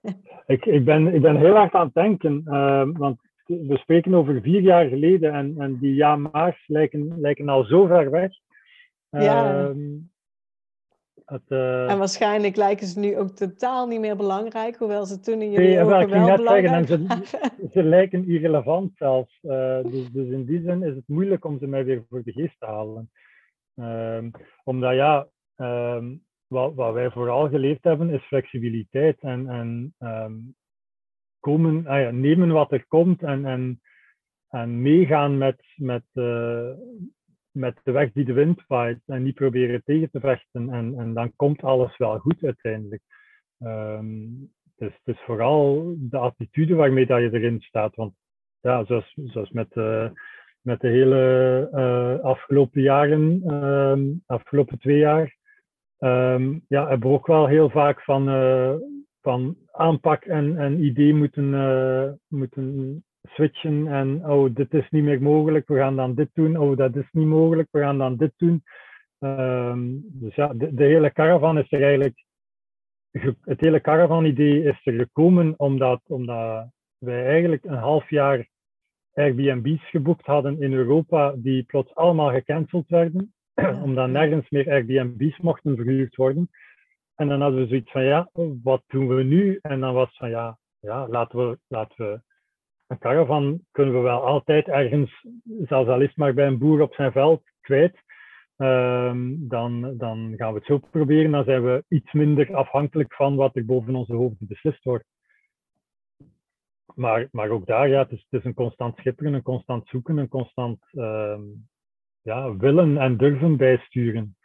ik, 0.55 0.65
ik, 0.65 0.85
ben, 0.85 1.15
ik 1.15 1.21
ben 1.21 1.37
heel 1.37 1.57
erg 1.57 1.73
aan 1.73 1.85
het 1.85 1.95
denken, 1.95 2.43
uh, 2.47 2.89
want 2.93 3.21
we 3.47 3.77
spreken 3.77 4.15
over 4.15 4.41
vier 4.41 4.61
jaar 4.61 4.89
geleden 4.89 5.33
en, 5.33 5.55
en 5.59 5.79
die 5.79 5.95
ja-maars 5.95 6.65
lijken, 6.67 7.21
lijken 7.21 7.49
al 7.49 7.65
zo 7.65 7.87
ver 7.87 8.11
weg. 8.11 8.33
Ja. 9.09 9.69
Uh, 9.69 9.97
uh... 11.49 11.91
En 11.91 11.99
waarschijnlijk 11.99 12.57
lijken 12.57 12.87
ze 12.87 12.99
nu 12.99 13.19
ook 13.19 13.31
totaal 13.31 13.87
niet 13.87 14.01
meer 14.01 14.17
belangrijk, 14.17 14.77
hoewel 14.77 15.07
ze 15.07 15.21
toen 15.21 15.41
in 15.43 15.51
jullie 15.51 15.69
nee, 15.69 15.83
ogen 15.83 16.09
wel 16.11 16.27
net 16.27 16.37
belangrijk 16.37 16.87
zeggen, 16.87 17.09
en 17.09 17.27
ze, 17.27 17.69
ze, 17.73 17.83
lijken 17.83 18.29
irrelevant 18.29 18.93
zelfs. 18.97 19.39
Uh, 19.43 19.83
dus, 19.83 20.11
dus 20.11 20.29
in 20.29 20.45
die 20.45 20.63
zin 20.63 20.83
is 20.83 20.95
het 20.95 21.09
moeilijk 21.09 21.45
om 21.45 21.59
ze 21.59 21.67
mij 21.67 21.85
weer 21.85 22.05
voor 22.09 22.23
de 22.23 22.33
geest 22.33 22.59
te 22.59 22.67
halen. 22.67 23.11
Um, 23.75 24.31
omdat 24.65 24.95
ja, 24.95 25.27
um, 25.57 26.23
wat, 26.47 26.75
wat 26.75 26.93
wij 26.93 27.11
vooral 27.11 27.49
geleerd 27.49 27.85
hebben 27.85 28.11
is 28.11 28.23
flexibiliteit 28.23 29.21
en, 29.21 29.49
en 29.49 29.95
um, 29.99 30.55
komen, 31.41 31.87
ah 31.87 32.01
ja, 32.01 32.11
nemen 32.11 32.49
wat 32.49 32.73
er 32.73 32.87
komt 32.87 33.23
en, 33.23 33.45
en, 33.45 33.81
en 34.49 34.83
meegaan 34.83 35.39
met, 35.39 35.63
met, 35.77 36.05
uh, 36.13 36.71
met 37.53 37.81
de 37.83 37.93
weg 37.93 38.13
die 38.13 38.25
de 38.25 38.33
wind 38.33 38.65
waait 38.67 39.01
en 39.07 39.23
niet 39.23 39.35
proberen 39.35 39.83
tegen 39.85 40.11
te 40.11 40.21
vechten. 40.21 40.71
En, 40.71 40.99
en 40.99 41.15
dan 41.15 41.33
komt 41.37 41.63
alles 41.63 41.97
wel 41.97 42.19
goed 42.19 42.45
uiteindelijk. 42.45 43.03
Dus 44.77 44.93
het 45.03 45.17
is 45.17 45.21
vooral 45.21 45.95
de 45.99 46.19
attitude 46.19 46.75
waarmee 46.75 47.07
dat 47.07 47.21
je 47.21 47.33
erin 47.33 47.61
staat. 47.61 47.95
Want 47.95 48.15
ja, 48.61 48.85
zoals, 48.85 49.51
met, 49.51 49.77
uh, 49.77 50.11
met 50.61 50.81
de 50.81 50.89
hele 50.89 51.69
uh, 51.73 52.25
afgelopen 52.25 52.83
jaren, 52.83 53.55
um, 53.55 54.23
afgelopen 54.27 54.79
twee 54.79 54.99
jaar, 54.99 55.37
um, 55.99 56.65
ja, 56.69 56.89
hebben 56.89 57.09
we 57.09 57.15
ook 57.15 57.27
wel 57.27 57.47
heel 57.47 57.71
vaak 57.71 58.03
van 58.03 58.29
van 59.23 59.57
aanpak 59.73 60.25
en, 60.25 60.85
idee 60.85 61.15
moeten, 61.15 61.53
uh, 61.53 62.13
moeten 62.29 63.05
switchen. 63.29 63.87
En 63.87 64.31
oh, 64.31 64.55
dit 64.55 64.75
is 64.75 64.91
niet 64.91 65.05
meer 65.05 65.23
mogelijk, 65.23 65.69
we 65.69 65.77
gaan 65.77 65.97
dan 65.97 66.15
dit 66.15 66.31
doen. 66.33 66.57
Oh, 66.57 66.77
dat 66.77 66.97
is 66.97 67.09
niet 67.13 67.27
mogelijk, 67.27 67.69
we 67.71 67.81
gaan 67.81 67.99
dan 67.99 68.17
dit 68.17 68.33
doen. 68.37 68.63
Um, 69.19 70.03
dus 70.05 70.35
ja, 70.35 70.55
de, 70.55 70.75
de, 70.75 70.85
hele 70.85 71.13
caravan 71.13 71.59
is 71.59 71.73
er 71.73 71.83
eigenlijk. 71.83 72.25
Het 73.41 73.61
hele 73.61 73.81
caravan-idee 73.81 74.63
is 74.63 74.81
er 74.85 74.93
gekomen 74.93 75.55
omdat, 75.57 76.01
omdat 76.07 76.71
wij 76.99 77.27
eigenlijk 77.27 77.65
een 77.65 77.75
half 77.75 78.11
jaar 78.11 78.49
Airbnb's 79.15 79.91
geboekt 79.91 80.27
hadden 80.27 80.61
in 80.61 80.73
Europa, 80.73 81.35
die 81.37 81.63
plots 81.63 81.95
allemaal 81.95 82.31
gecanceld 82.31 82.89
werden, 82.89 83.35
omdat 83.85 84.09
nergens 84.09 84.51
meer 84.51 84.71
Airbnb's 84.71 85.39
mochten 85.39 85.77
verhuurd 85.77 86.17
worden. 86.17 86.51
En 87.15 87.29
dan 87.29 87.41
hadden 87.41 87.61
we 87.61 87.67
zoiets 87.67 87.91
van, 87.91 88.05
ja, 88.05 88.31
wat 88.63 88.83
doen 88.87 89.09
we 89.09 89.23
nu? 89.23 89.59
En 89.63 89.81
dan 89.81 89.95
was 89.95 90.09
het 90.09 90.17
van, 90.17 90.31
ja, 90.31 90.59
ja 90.81 91.09
laten, 91.09 91.39
we, 91.39 91.59
laten 91.69 91.97
we 91.97 92.21
een 92.93 92.99
caravan 92.99 93.61
kunnen 93.71 93.95
we 93.95 94.01
wel 94.01 94.27
altijd 94.27 94.69
ergens, 94.69 95.27
zelfs 95.45 95.89
al 95.89 96.01
is 96.01 96.15
maar 96.15 96.35
bij 96.35 96.47
een 96.47 96.59
boer 96.59 96.81
op 96.81 96.95
zijn 96.95 97.13
veld, 97.13 97.43
kwijt. 97.61 98.03
Um, 98.57 99.49
dan, 99.49 99.97
dan 99.97 100.35
gaan 100.37 100.53
we 100.53 100.59
het 100.59 100.67
zo 100.67 100.79
proberen. 100.79 101.31
Dan 101.31 101.45
zijn 101.45 101.65
we 101.65 101.85
iets 101.89 102.13
minder 102.13 102.55
afhankelijk 102.55 103.15
van 103.15 103.37
wat 103.37 103.57
er 103.57 103.65
boven 103.65 103.95
onze 103.95 104.15
hoofden 104.15 104.47
beslist 104.47 104.85
wordt. 104.85 105.05
Maar, 106.95 107.29
maar 107.31 107.51
ook 107.51 107.67
daar, 107.67 107.89
ja, 107.89 107.99
het 107.99 108.11
is, 108.11 108.27
het 108.31 108.41
is 108.41 108.45
een 108.47 108.55
constant 108.55 108.97
schipperen, 108.97 109.35
een 109.35 109.43
constant 109.43 109.89
zoeken, 109.89 110.17
een 110.17 110.29
constant 110.29 110.79
um, 110.93 111.69
ja, 112.21 112.57
willen 112.57 112.99
en 112.99 113.17
durven 113.17 113.57
bijsturen. 113.57 114.37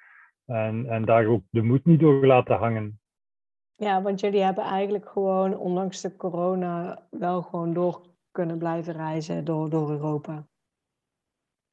En, 0.45 0.89
en 0.89 1.05
daar 1.05 1.25
ook 1.25 1.43
de 1.49 1.61
moed 1.61 1.85
niet 1.85 1.99
door 1.99 2.25
laten 2.25 2.55
hangen. 2.55 2.99
Ja, 3.75 4.01
want 4.01 4.19
jullie 4.19 4.41
hebben 4.41 4.63
eigenlijk 4.63 5.09
gewoon, 5.09 5.57
ondanks 5.57 6.01
de 6.01 6.15
corona, 6.15 7.01
wel 7.09 7.41
gewoon 7.41 7.73
door 7.73 8.01
kunnen 8.37 8.57
blijven 8.57 8.93
reizen 8.93 9.45
door, 9.45 9.69
door 9.69 9.89
Europa. 9.91 10.47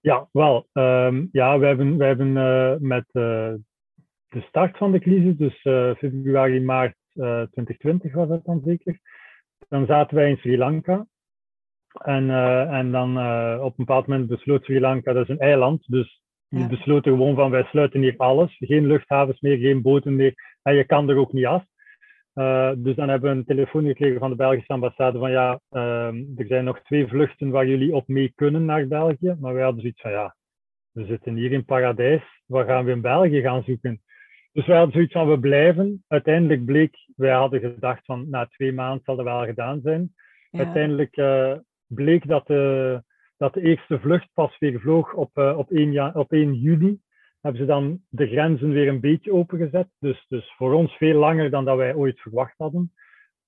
Ja, 0.01 0.29
wel. 0.33 0.67
Um, 0.73 1.29
ja, 1.33 1.59
we 1.59 1.67
hebben, 1.67 1.97
wij 1.97 2.09
hebben 2.09 2.37
uh, 2.37 2.75
met 2.79 3.05
uh, 3.13 3.55
de 4.29 4.41
start 4.41 4.77
van 4.77 4.93
de 4.93 4.99
crisis, 4.99 5.37
dus 5.37 5.65
uh, 5.65 5.95
februari, 5.95 6.61
maart 6.61 6.97
2020 7.13 8.15
was 8.15 8.29
dat 8.29 8.45
dan 8.45 8.63
zeker, 8.65 8.99
dan 9.69 9.87
zaten 9.87 10.17
wij 10.17 10.31
in 10.31 10.37
Sri 10.37 10.59
Lanka. 10.59 11.07
En, 12.05 12.31
en 12.71 12.93
dan 12.93 13.11
op 13.61 13.79
een 13.79 13.85
bepaald 13.85 14.07
moment 14.07 14.29
besloot 14.29 14.65
Sri 14.65 14.81
Lanka, 14.81 15.13
dat 15.13 15.23
is 15.23 15.29
een 15.29 15.49
eiland, 15.51 15.85
dus 15.87 16.23
die 16.49 16.67
besloten 16.67 17.13
gewoon 17.13 17.35
van 17.35 17.51
wij 17.51 17.63
sluiten 17.63 18.01
hier 18.01 18.17
alles. 18.17 18.57
Geen 18.59 18.87
luchthavens 18.87 19.41
meer, 19.41 19.59
geen 19.59 19.83
boten 19.83 20.17
meer. 20.17 20.35
En 20.63 20.75
je 20.75 20.85
kan 20.85 21.09
er 21.09 21.17
ook 21.17 21.33
niet 21.33 21.47
af. 21.47 21.65
Uh, 22.35 22.73
dus 22.77 22.95
dan 22.97 23.09
hebben 23.09 23.31
we 23.31 23.37
een 23.37 23.45
telefoon 23.45 23.85
gekregen 23.85 24.19
van 24.19 24.31
de 24.31 24.37
Belgische 24.37 24.73
ambassade 24.73 25.19
van 25.19 25.31
ja, 25.31 25.61
uh, 25.71 26.07
er 26.37 26.47
zijn 26.47 26.65
nog 26.65 26.81
twee 26.81 27.07
vluchten 27.07 27.51
waar 27.51 27.67
jullie 27.67 27.95
op 27.95 28.09
mee 28.09 28.33
kunnen 28.35 28.65
naar 28.65 28.87
België. 28.87 29.37
Maar 29.41 29.55
wij 29.55 29.63
hadden 29.63 29.81
zoiets 29.81 30.01
van 30.01 30.11
ja, 30.11 30.37
we 30.91 31.05
zitten 31.05 31.35
hier 31.35 31.53
in 31.53 31.65
paradijs, 31.65 32.23
waar 32.47 32.65
gaan 32.65 32.85
we 32.85 32.91
in 32.91 33.01
België 33.01 33.41
gaan 33.41 33.63
zoeken? 33.63 34.03
Dus 34.53 34.67
wij 34.67 34.77
hadden 34.77 34.95
zoiets 34.95 35.13
van 35.13 35.29
we 35.29 35.39
blijven. 35.39 36.05
Uiteindelijk 36.09 36.65
bleek, 36.65 36.97
wij 37.17 37.33
hadden 37.33 37.61
gedacht 37.61 38.05
van 38.05 38.31
na 38.31 38.47
twee 38.47 38.73
maanden 38.73 39.05
zal 39.05 39.17
dat 39.17 39.25
wel 39.25 39.45
gedaan 39.45 39.81
zijn. 39.83 40.15
Uiteindelijk 40.51 41.17
uh, 41.17 41.55
bleek 41.87 42.27
dat 42.29 42.47
de, 42.47 43.03
dat 43.37 43.55
de 43.55 43.61
eerste 43.61 44.01
vlucht 44.01 44.29
pas 44.33 44.59
weer 44.59 44.81
vloog 44.81 45.13
op, 45.13 45.37
op, 45.37 45.71
1 45.71 45.93
ja, 45.93 46.11
op 46.15 46.33
1 46.33 46.55
juli. 46.55 46.99
Hebben 47.45 47.63
ze 47.63 47.67
dan 47.67 48.01
de 48.09 48.27
grenzen 48.27 48.71
weer 48.71 48.89
een 48.89 49.01
beetje 49.01 49.33
opengezet. 49.33 49.89
Dus, 49.99 50.27
dus 50.29 50.55
voor 50.57 50.73
ons 50.73 50.97
veel 50.97 51.19
langer 51.19 51.51
dan 51.51 51.65
dat 51.65 51.77
wij 51.77 51.95
ooit 51.95 52.21
verwacht 52.21 52.55
hadden. 52.57 52.93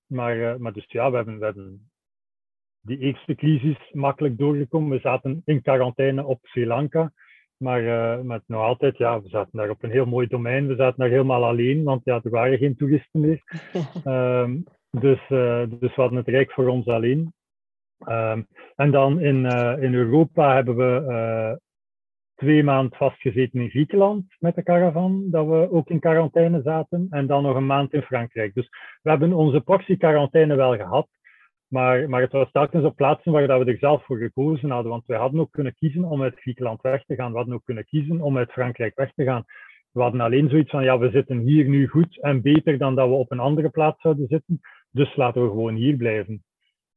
Maar, 0.05 0.61
maar 0.61 0.73
dus 0.73 0.85
ja, 0.87 1.09
we 1.09 1.15
hebben, 1.15 1.39
we 1.39 1.45
hebben 1.45 1.89
die 2.81 2.97
eerste 2.97 3.35
crisis 3.35 3.91
makkelijk 3.91 4.37
doorgekomen. 4.37 4.89
We 4.89 4.99
zaten 4.99 5.41
in 5.45 5.61
quarantaine 5.61 6.25
op 6.25 6.39
Sri 6.41 6.67
Lanka. 6.67 7.11
Maar 7.57 7.81
uh, 7.81 8.19
met 8.21 8.43
nog 8.45 8.61
altijd, 8.61 8.97
ja, 8.97 9.21
we 9.21 9.29
zaten 9.29 9.57
daar 9.57 9.69
op 9.69 9.83
een 9.83 9.91
heel 9.91 10.05
mooi 10.05 10.27
domein. 10.27 10.67
We 10.67 10.75
zaten 10.75 10.99
daar 10.99 11.09
helemaal 11.09 11.45
alleen, 11.45 11.83
want 11.83 12.01
ja, 12.03 12.19
er 12.23 12.29
waren 12.29 12.57
geen 12.57 12.75
toeristen 12.75 13.19
meer. 13.19 13.41
um, 14.05 14.63
dus, 15.05 15.19
uh, 15.29 15.63
dus 15.69 15.95
we 15.95 16.01
hadden 16.01 16.17
het 16.17 16.27
rijk 16.27 16.51
voor 16.51 16.67
ons 16.67 16.87
alleen. 16.87 17.33
Um, 18.07 18.47
en 18.75 18.91
dan 18.91 19.19
in, 19.21 19.45
uh, 19.45 19.83
in 19.83 19.93
Europa 19.93 20.53
hebben 20.53 20.75
we 20.75 21.59
twee 22.37 22.63
maanden 22.63 22.97
vastgezeten 22.97 23.61
in 23.61 23.69
Griekenland 23.69 24.25
met 24.39 24.55
de 24.55 24.63
caravan, 24.63 25.27
dat 25.29 25.47
we 25.47 25.71
ook 25.71 25.89
in 25.89 25.99
quarantaine 25.99 26.61
zaten. 26.61 27.07
En 27.09 27.27
dan 27.27 27.43
nog 27.43 27.55
een 27.55 27.65
maand 27.65 27.93
in 27.93 28.01
Frankrijk. 28.01 28.53
Dus 28.53 28.69
we 29.01 29.09
hebben 29.09 29.33
onze 29.33 29.61
portie 29.61 29.97
quarantaine 29.97 30.55
wel 30.55 30.75
gehad. 30.75 31.07
Maar, 31.67 32.09
maar 32.09 32.21
het 32.21 32.31
was 32.31 32.51
telkens 32.51 32.83
op 32.83 32.95
plaatsen 32.95 33.31
waar 33.31 33.59
we 33.59 33.71
er 33.71 33.77
zelf 33.77 34.05
voor 34.05 34.17
gekozen 34.17 34.69
hadden. 34.69 34.91
Want 34.91 35.05
wij 35.05 35.17
hadden 35.17 35.39
ook 35.39 35.51
kunnen 35.51 35.75
kiezen 35.75 36.03
om 36.03 36.21
uit 36.21 36.39
Griekenland 36.39 36.81
weg 36.81 37.03
te 37.05 37.15
gaan. 37.15 37.31
We 37.31 37.37
hadden 37.37 37.55
ook 37.55 37.65
kunnen 37.65 37.85
kiezen 37.85 38.21
om 38.21 38.37
uit 38.37 38.51
Frankrijk 38.51 38.95
weg 38.95 39.11
te 39.13 39.23
gaan. 39.23 39.43
We 39.91 40.01
hadden 40.01 40.21
alleen 40.21 40.49
zoiets 40.49 40.69
van, 40.69 40.83
ja, 40.83 40.97
we 40.97 41.09
zitten 41.09 41.39
hier 41.39 41.67
nu 41.67 41.87
goed 41.87 42.21
en 42.21 42.41
beter 42.41 42.77
dan 42.77 42.95
dat 42.95 43.07
we 43.07 43.13
op 43.13 43.31
een 43.31 43.39
andere 43.39 43.69
plaats 43.69 44.01
zouden 44.01 44.27
zitten. 44.27 44.59
Dus 44.91 45.15
laten 45.15 45.41
we 45.43 45.47
gewoon 45.47 45.75
hier 45.75 45.95
blijven. 45.95 46.43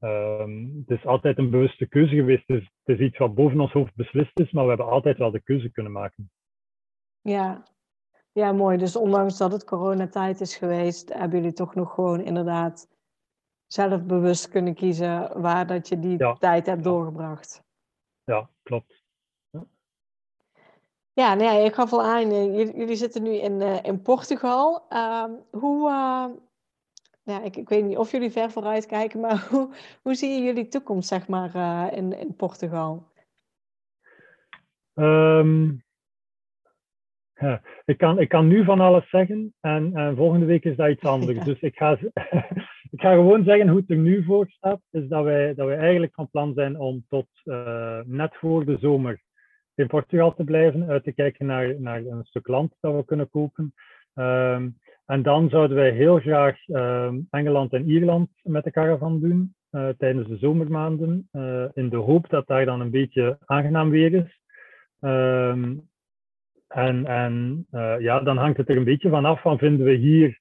Um, 0.01 0.85
het 0.87 0.99
is 0.99 1.07
altijd 1.07 1.39
een 1.39 1.51
bewuste 1.51 1.89
keuze 1.89 2.15
geweest. 2.15 2.51
Is, 2.51 2.71
het 2.91 3.01
is 3.01 3.07
iets 3.07 3.19
wat 3.19 3.35
boven 3.35 3.61
ons 3.61 3.73
hoofd 3.73 3.95
beslist 3.95 4.39
is, 4.39 4.51
maar 4.51 4.63
we 4.63 4.69
hebben 4.69 4.89
altijd 4.89 5.19
wel 5.19 5.31
de 5.31 5.43
keuze 5.43 5.71
kunnen 5.71 5.93
maken. 5.93 6.31
Ja, 7.21 7.63
ja 8.33 8.53
mooi. 8.53 8.79
Dus 8.79 8.97
ondanks 8.97 9.39
dat 9.39 9.53
het 9.53 9.65
coronatijd 9.65 10.41
is 10.41 10.57
geweest, 10.57 11.15
hebben 11.15 11.39
jullie 11.39 11.55
toch 11.55 11.75
nog 11.75 11.95
gewoon 11.95 12.21
inderdaad 12.21 12.89
zelf 13.67 14.05
bewust 14.05 14.49
kunnen 14.49 14.75
kiezen 14.75 15.41
waar 15.41 15.67
dat 15.67 15.89
je 15.89 15.99
die 15.99 16.37
tijd 16.39 16.67
hebt 16.67 16.85
doorgebracht. 16.85 17.63
Ja, 18.25 18.49
klopt. 18.63 19.05
Ja, 19.51 19.67
ja, 21.13 21.35
nee, 21.35 21.65
ik 21.65 21.75
gaf 21.75 21.93
al 21.93 22.03
aan, 22.03 22.31
eh, 22.31 22.57
jullie, 22.57 22.97
zitten 22.97 23.23
nu 23.23 23.31
in, 23.31 23.61
uh, 23.61 23.83
in 23.83 24.03
Portugal. 24.03 24.87
Uh, 24.91 25.25
hoe, 25.51 25.89
uh, 25.89 26.27
ja, 27.23 27.43
ik, 27.43 27.57
ik 27.57 27.69
weet 27.69 27.85
niet 27.85 27.97
of 27.97 28.11
jullie 28.11 28.31
ver 28.31 28.51
vooruit 28.51 28.87
kijken, 28.87 29.21
maar 29.27 29.47
hoe, 29.51 29.75
hoe 30.03 30.15
zie 30.15 30.31
je 30.31 30.43
jullie 30.43 30.69
toekomst, 30.69 31.09
zeg 31.09 31.29
maar, 31.29 31.93
in, 31.93 32.19
in 32.19 32.35
Portugal? 32.35 33.09
Um, 34.95 35.83
ja, 37.41 37.63
ik, 37.85 37.99
kan, 37.99 38.19
ik 38.19 38.29
kan 38.29 38.47
nu 38.47 38.65
van 38.65 38.81
alles 38.81 39.11
zeggen 39.11 39.55
en, 39.61 39.95
en 39.95 40.17
volgende 40.17 40.47
week 40.47 40.65
is 40.65 40.77
dat 40.77 40.89
iets 40.89 41.05
anders. 41.15 41.45
Dus 41.45 41.61
ik 41.61 41.77
ga, 41.77 41.99
ik 42.95 43.01
ga 43.01 43.13
gewoon 43.13 43.45
zeggen 43.45 43.69
hoe 43.69 43.81
het 43.81 43.91
er 43.91 43.97
nu 43.97 44.25
voor 44.25 44.47
staat. 44.49 44.81
Is 44.91 45.09
dat 45.09 45.25
wij, 45.25 45.55
dat 45.55 45.67
wij 45.67 45.79
eigenlijk 45.79 46.15
van 46.15 46.31
plan 46.31 46.55
zijn 46.55 46.79
om 46.79 47.05
tot 47.09 47.27
uh, 47.45 48.01
net 48.05 48.37
voor 48.37 48.65
de 48.65 48.79
zomer 48.81 49.23
in 49.75 49.87
Portugal 49.87 50.35
te 50.35 50.45
blijven, 50.45 50.89
uit 50.89 51.05
te 51.05 51.13
kijken 51.13 51.47
naar, 51.47 51.81
naar 51.81 52.05
een 52.05 52.25
stuk 52.25 52.49
land 52.49 52.75
dat 52.81 52.95
we 52.95 53.05
kunnen 53.05 53.31
kopen. 53.31 53.75
Um, 54.15 54.79
en 55.11 55.23
dan 55.23 55.49
zouden 55.49 55.77
wij 55.77 55.91
heel 55.91 56.19
graag 56.19 56.69
um, 56.69 57.27
Engeland 57.31 57.73
en 57.73 57.89
Ierland 57.89 58.31
met 58.43 58.65
de 58.65 58.71
caravan 58.71 59.21
doen 59.21 59.55
uh, 59.71 59.89
tijdens 59.99 60.29
de 60.29 60.37
zomermaanden, 60.37 61.29
uh, 61.33 61.65
in 61.73 61.89
de 61.89 61.97
hoop 61.97 62.29
dat 62.29 62.47
daar 62.47 62.65
dan 62.65 62.81
een 62.81 62.91
beetje 62.91 63.39
aangenaam 63.45 63.91
weer 63.91 64.15
is. 64.15 64.41
Um, 65.01 65.89
en 66.69 67.07
en 67.07 67.67
ja, 67.99 68.21
dan 68.21 68.37
hangt 68.37 68.57
het 68.57 68.69
er 68.69 68.77
een 68.77 68.85
beetje 68.85 69.09
van 69.09 69.25
af 69.25 69.41
van 69.41 69.59
vinden 69.59 69.87
we 69.87 69.93
hier 69.93 70.41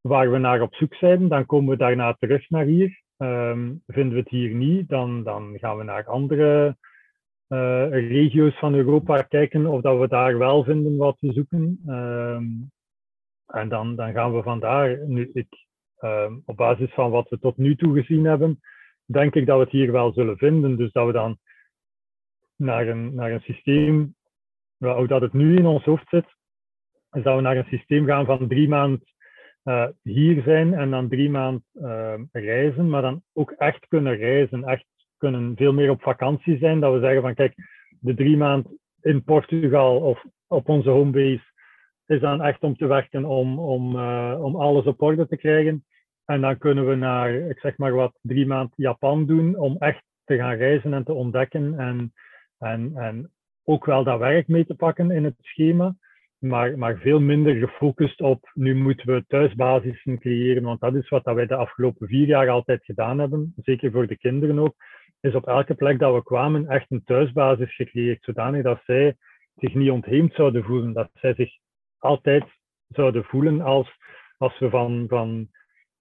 waar 0.00 0.30
we 0.30 0.38
naar 0.38 0.60
op 0.60 0.74
zoek 0.74 0.94
zijn, 0.94 1.28
dan 1.28 1.46
komen 1.46 1.70
we 1.70 1.76
daarna 1.76 2.12
terug 2.12 2.50
naar 2.50 2.64
hier. 2.64 3.02
Um, 3.16 3.82
vinden 3.86 4.12
we 4.12 4.18
het 4.18 4.28
hier 4.28 4.54
niet, 4.54 4.88
dan, 4.88 5.22
dan 5.22 5.58
gaan 5.58 5.76
we 5.76 5.84
naar 5.84 6.06
andere 6.06 6.76
regio's 7.90 8.58
van 8.58 8.74
Europa 8.74 9.22
kijken 9.22 9.66
of 9.66 9.80
dat 9.80 9.98
we 9.98 10.08
daar 10.08 10.38
wel 10.38 10.64
vinden 10.64 10.96
wat 10.96 11.16
we 11.20 11.32
zoeken. 11.32 11.80
Um, 11.86 12.70
en 13.52 13.68
dan, 13.68 13.96
dan 13.96 14.12
gaan 14.12 14.34
we 14.34 14.42
vandaar, 14.42 14.98
nu 15.06 15.30
ik, 15.32 15.46
um, 16.00 16.42
op 16.44 16.56
basis 16.56 16.92
van 16.92 17.10
wat 17.10 17.28
we 17.28 17.38
tot 17.38 17.56
nu 17.56 17.76
toe 17.76 18.00
gezien 18.00 18.24
hebben, 18.24 18.60
denk 19.04 19.34
ik 19.34 19.46
dat 19.46 19.56
we 19.56 19.62
het 19.62 19.72
hier 19.72 19.92
wel 19.92 20.12
zullen 20.12 20.36
vinden. 20.36 20.76
Dus 20.76 20.92
dat 20.92 21.06
we 21.06 21.12
dan 21.12 21.38
naar 22.56 22.88
een, 22.88 23.14
naar 23.14 23.30
een 23.30 23.40
systeem, 23.40 24.14
hoe 24.78 25.06
dat 25.06 25.20
het 25.20 25.32
nu 25.32 25.56
in 25.56 25.66
ons 25.66 25.84
hoofd 25.84 26.08
zit, 26.08 26.26
is 27.10 27.22
dat 27.22 27.36
we 27.36 27.40
naar 27.40 27.56
een 27.56 27.64
systeem 27.64 28.06
gaan 28.06 28.26
van 28.26 28.48
drie 28.48 28.68
maanden 28.68 29.02
uh, 29.64 29.86
hier 30.02 30.42
zijn 30.42 30.74
en 30.74 30.90
dan 30.90 31.08
drie 31.08 31.30
maanden 31.30 31.64
uh, 31.74 32.14
reizen, 32.32 32.88
maar 32.88 33.02
dan 33.02 33.22
ook 33.32 33.50
echt 33.50 33.86
kunnen 33.88 34.16
reizen, 34.16 34.64
echt 34.64 34.86
kunnen 35.16 35.56
veel 35.56 35.72
meer 35.72 35.90
op 35.90 36.02
vakantie 36.02 36.58
zijn. 36.58 36.80
Dat 36.80 36.92
we 36.92 37.00
zeggen 37.00 37.22
van 37.22 37.34
kijk, 37.34 37.54
de 38.00 38.14
drie 38.14 38.36
maanden 38.36 38.78
in 39.00 39.24
Portugal 39.24 40.00
of 40.00 40.24
op 40.46 40.68
onze 40.68 40.90
homebase 40.90 41.51
is 42.06 42.20
dan 42.20 42.42
echt 42.42 42.62
om 42.62 42.76
te 42.76 42.86
werken 42.86 43.24
om, 43.24 43.58
om, 43.58 43.96
uh, 43.96 44.38
om 44.40 44.56
alles 44.56 44.84
op 44.84 45.02
orde 45.02 45.26
te 45.26 45.36
krijgen. 45.36 45.84
En 46.24 46.40
dan 46.40 46.58
kunnen 46.58 46.88
we 46.88 46.94
naar, 46.94 47.34
ik 47.34 47.58
zeg 47.58 47.76
maar 47.76 47.92
wat, 47.92 48.18
drie 48.22 48.46
maanden 48.46 48.72
Japan 48.76 49.26
doen 49.26 49.56
om 49.56 49.76
echt 49.78 50.02
te 50.24 50.36
gaan 50.36 50.56
reizen 50.56 50.94
en 50.94 51.04
te 51.04 51.12
ontdekken 51.12 51.78
en, 51.78 52.12
en, 52.58 52.92
en 52.96 53.30
ook 53.64 53.84
wel 53.84 54.04
dat 54.04 54.18
werk 54.18 54.48
mee 54.48 54.66
te 54.66 54.74
pakken 54.74 55.10
in 55.10 55.24
het 55.24 55.36
schema 55.38 55.96
maar, 56.42 56.78
maar 56.78 56.98
veel 56.98 57.20
minder 57.20 57.54
gefocust 57.54 58.20
op 58.20 58.50
nu 58.54 58.74
moeten 58.74 59.14
we 59.14 59.24
thuisbasissen 59.26 60.18
creëren, 60.18 60.62
want 60.62 60.80
dat 60.80 60.94
is 60.94 61.08
wat 61.08 61.24
dat 61.24 61.34
wij 61.34 61.46
de 61.46 61.54
afgelopen 61.54 62.08
vier 62.08 62.26
jaar 62.26 62.48
altijd 62.48 62.84
gedaan 62.84 63.18
hebben, 63.18 63.52
zeker 63.56 63.90
voor 63.90 64.06
de 64.06 64.16
kinderen 64.16 64.58
ook, 64.58 64.74
is 65.20 65.34
op 65.34 65.46
elke 65.46 65.74
plek 65.74 65.98
dat 65.98 66.14
we 66.14 66.22
kwamen 66.22 66.68
echt 66.68 66.86
een 66.88 67.04
thuisbasis 67.04 67.74
gecreëerd, 67.74 68.24
zodanig 68.24 68.62
dat 68.62 68.80
zij 68.84 69.16
zich 69.56 69.74
niet 69.74 69.90
ontheemd 69.90 70.34
zouden 70.34 70.64
voelen, 70.64 70.92
dat 70.92 71.10
zij 71.14 71.34
zich 71.34 71.58
altijd 72.02 72.44
zouden 72.88 73.24
voelen 73.24 73.60
als, 73.60 73.96
als 74.38 74.58
we 74.58 74.70
van, 74.70 75.04
van 75.08 75.48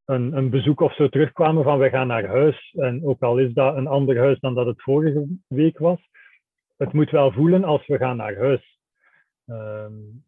een, 0.06 0.38
een 0.38 0.50
bezoek 0.50 0.82
of 0.82 0.96
zo 0.96 1.10
terugkwamen 1.10 1.64
van 1.64 1.80
we 1.80 1.90
gaan 1.90 2.08
naar 2.08 2.26
huis, 2.26 2.76
en 2.80 3.06
ook 3.06 3.22
al 3.22 3.38
is 3.38 3.54
dat 3.54 3.76
een 3.76 3.88
ander 3.88 4.18
huis 4.18 4.40
dan 4.40 4.54
dat 4.54 4.66
het 4.66 4.82
vorige 4.82 5.28
week 5.48 5.78
was, 5.78 6.10
het 6.78 6.94
moet 6.94 7.10
wel 7.10 7.32
voelen 7.32 7.64
als 7.64 7.88
we 7.88 7.98
gaan 7.98 8.18
naar 8.18 8.36
huis. 8.36 8.80
Um, 9.46 10.24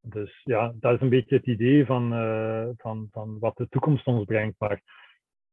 dus 0.00 0.40
ja, 0.44 0.72
dat 0.80 0.94
is 0.94 1.00
een 1.00 1.08
beetje 1.08 1.36
het 1.36 1.46
idee 1.46 1.86
van, 1.86 2.12
uh, 2.12 2.68
van, 2.76 3.08
van 3.10 3.38
wat 3.38 3.56
de 3.56 3.68
toekomst 3.68 4.06
ons 4.06 4.24
brengt. 4.24 4.54
Maar 4.58 4.80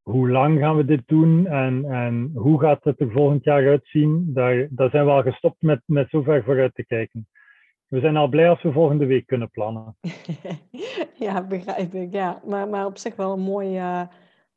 hoe 0.01 0.29
lang 0.29 0.59
gaan 0.59 0.75
we 0.75 0.85
dit 0.85 1.07
doen 1.07 1.47
en, 1.47 1.85
en 1.85 2.31
hoe 2.33 2.59
gaat 2.59 2.83
het 2.83 2.99
er 2.99 3.11
volgend 3.11 3.43
jaar 3.43 3.67
uitzien? 3.67 4.33
Daar, 4.33 4.67
daar 4.69 4.89
zijn 4.89 5.05
we 5.05 5.11
al 5.11 5.21
gestopt 5.21 5.61
met, 5.61 5.81
met 5.85 6.09
zo 6.09 6.21
ver 6.21 6.43
vooruit 6.43 6.75
te 6.75 6.85
kijken. 6.85 7.27
We 7.93 7.99
zijn 7.99 8.17
al 8.17 8.27
blij 8.27 8.49
als 8.49 8.61
we 8.61 8.71
volgende 8.71 9.05
week 9.05 9.27
kunnen 9.27 9.49
plannen. 9.49 9.97
ja, 11.25 11.43
begrijp 11.43 11.93
ik. 11.93 12.13
Ja. 12.13 12.41
Maar, 12.45 12.67
maar 12.67 12.85
op 12.85 12.97
zich 12.97 13.15
wel 13.15 13.33
een 13.33 13.39
mooi, 13.39 13.77
uh, 13.77 14.01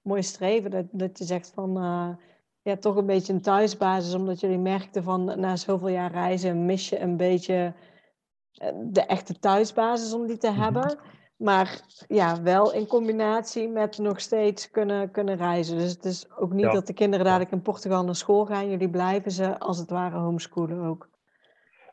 mooi 0.03 0.23
streven 0.23 0.71
dat, 0.71 0.87
dat 0.91 1.19
je 1.19 1.25
zegt 1.25 1.53
van... 1.55 1.77
Uh, 1.79 2.09
ja, 2.63 2.77
toch 2.77 2.97
een 2.97 3.07
beetje 3.07 3.33
een 3.33 3.41
thuisbasis, 3.41 4.15
omdat 4.15 4.41
jullie 4.41 4.59
merkten 4.59 5.03
van 5.03 5.25
na 5.41 5.57
zoveel 5.57 5.89
jaar 5.89 6.11
reizen 6.11 6.65
mis 6.65 6.89
je 6.89 7.01
een 7.01 7.17
beetje 7.17 7.73
de 8.75 9.07
echte 9.07 9.39
thuisbasis 9.39 10.13
om 10.13 10.27
die 10.27 10.39
te 10.39 10.51
mhm. 10.51 10.61
hebben. 10.61 10.99
Maar 11.37 11.81
ja, 12.09 12.43
wel 12.43 12.73
in 12.73 12.87
combinatie 12.87 13.69
met 13.69 13.99
nog 13.99 14.21
steeds 14.21 14.71
kunnen, 14.71 15.11
kunnen 15.11 15.37
reizen. 15.37 15.79
Dus 15.79 15.91
het 15.91 16.05
is 16.05 16.31
ook 16.37 16.53
niet 16.53 16.73
dat 16.73 16.87
de 16.87 16.95
kinderen 16.95 17.27
dadelijk 17.27 17.53
in 17.53 17.63
Portugal 17.63 18.05
naar 18.05 18.15
school 18.15 18.47
gaan. 18.47 18.71
Jullie 18.71 18.91
blijven 18.91 19.31
ze 19.31 19.59
als 19.59 19.79
het 19.79 19.91
ware 19.91 20.17
homeschoolen 20.17 20.85
ook. 20.85 21.09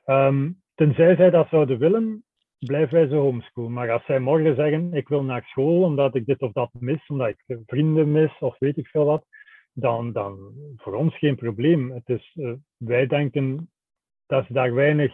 Um, 0.05 0.62
tenzij 0.75 1.15
zij 1.15 1.29
dat 1.29 1.49
zouden 1.49 1.79
willen, 1.79 2.23
blijven 2.59 2.93
wij 2.93 3.07
ze 3.07 3.15
homeschoolen. 3.15 3.73
Maar 3.73 3.91
als 3.91 4.05
zij 4.05 4.19
morgen 4.19 4.55
zeggen, 4.55 4.93
ik 4.93 5.07
wil 5.07 5.23
naar 5.23 5.43
school 5.43 5.83
omdat 5.83 6.15
ik 6.15 6.25
dit 6.25 6.41
of 6.41 6.51
dat 6.51 6.69
mis, 6.73 7.07
omdat 7.07 7.27
ik 7.27 7.59
vrienden 7.65 8.11
mis 8.11 8.39
of 8.39 8.59
weet 8.59 8.77
ik 8.77 8.87
veel 8.87 9.05
wat, 9.05 9.25
dan, 9.73 10.11
dan 10.11 10.53
voor 10.75 10.93
ons 10.93 11.17
geen 11.17 11.35
probleem. 11.35 11.91
Het 11.91 12.09
is, 12.09 12.35
uh, 12.35 12.53
wij 12.77 13.07
denken 13.07 13.69
dat 14.25 14.45
ze 14.45 14.53
daar 14.53 14.73
weinig 14.73 15.13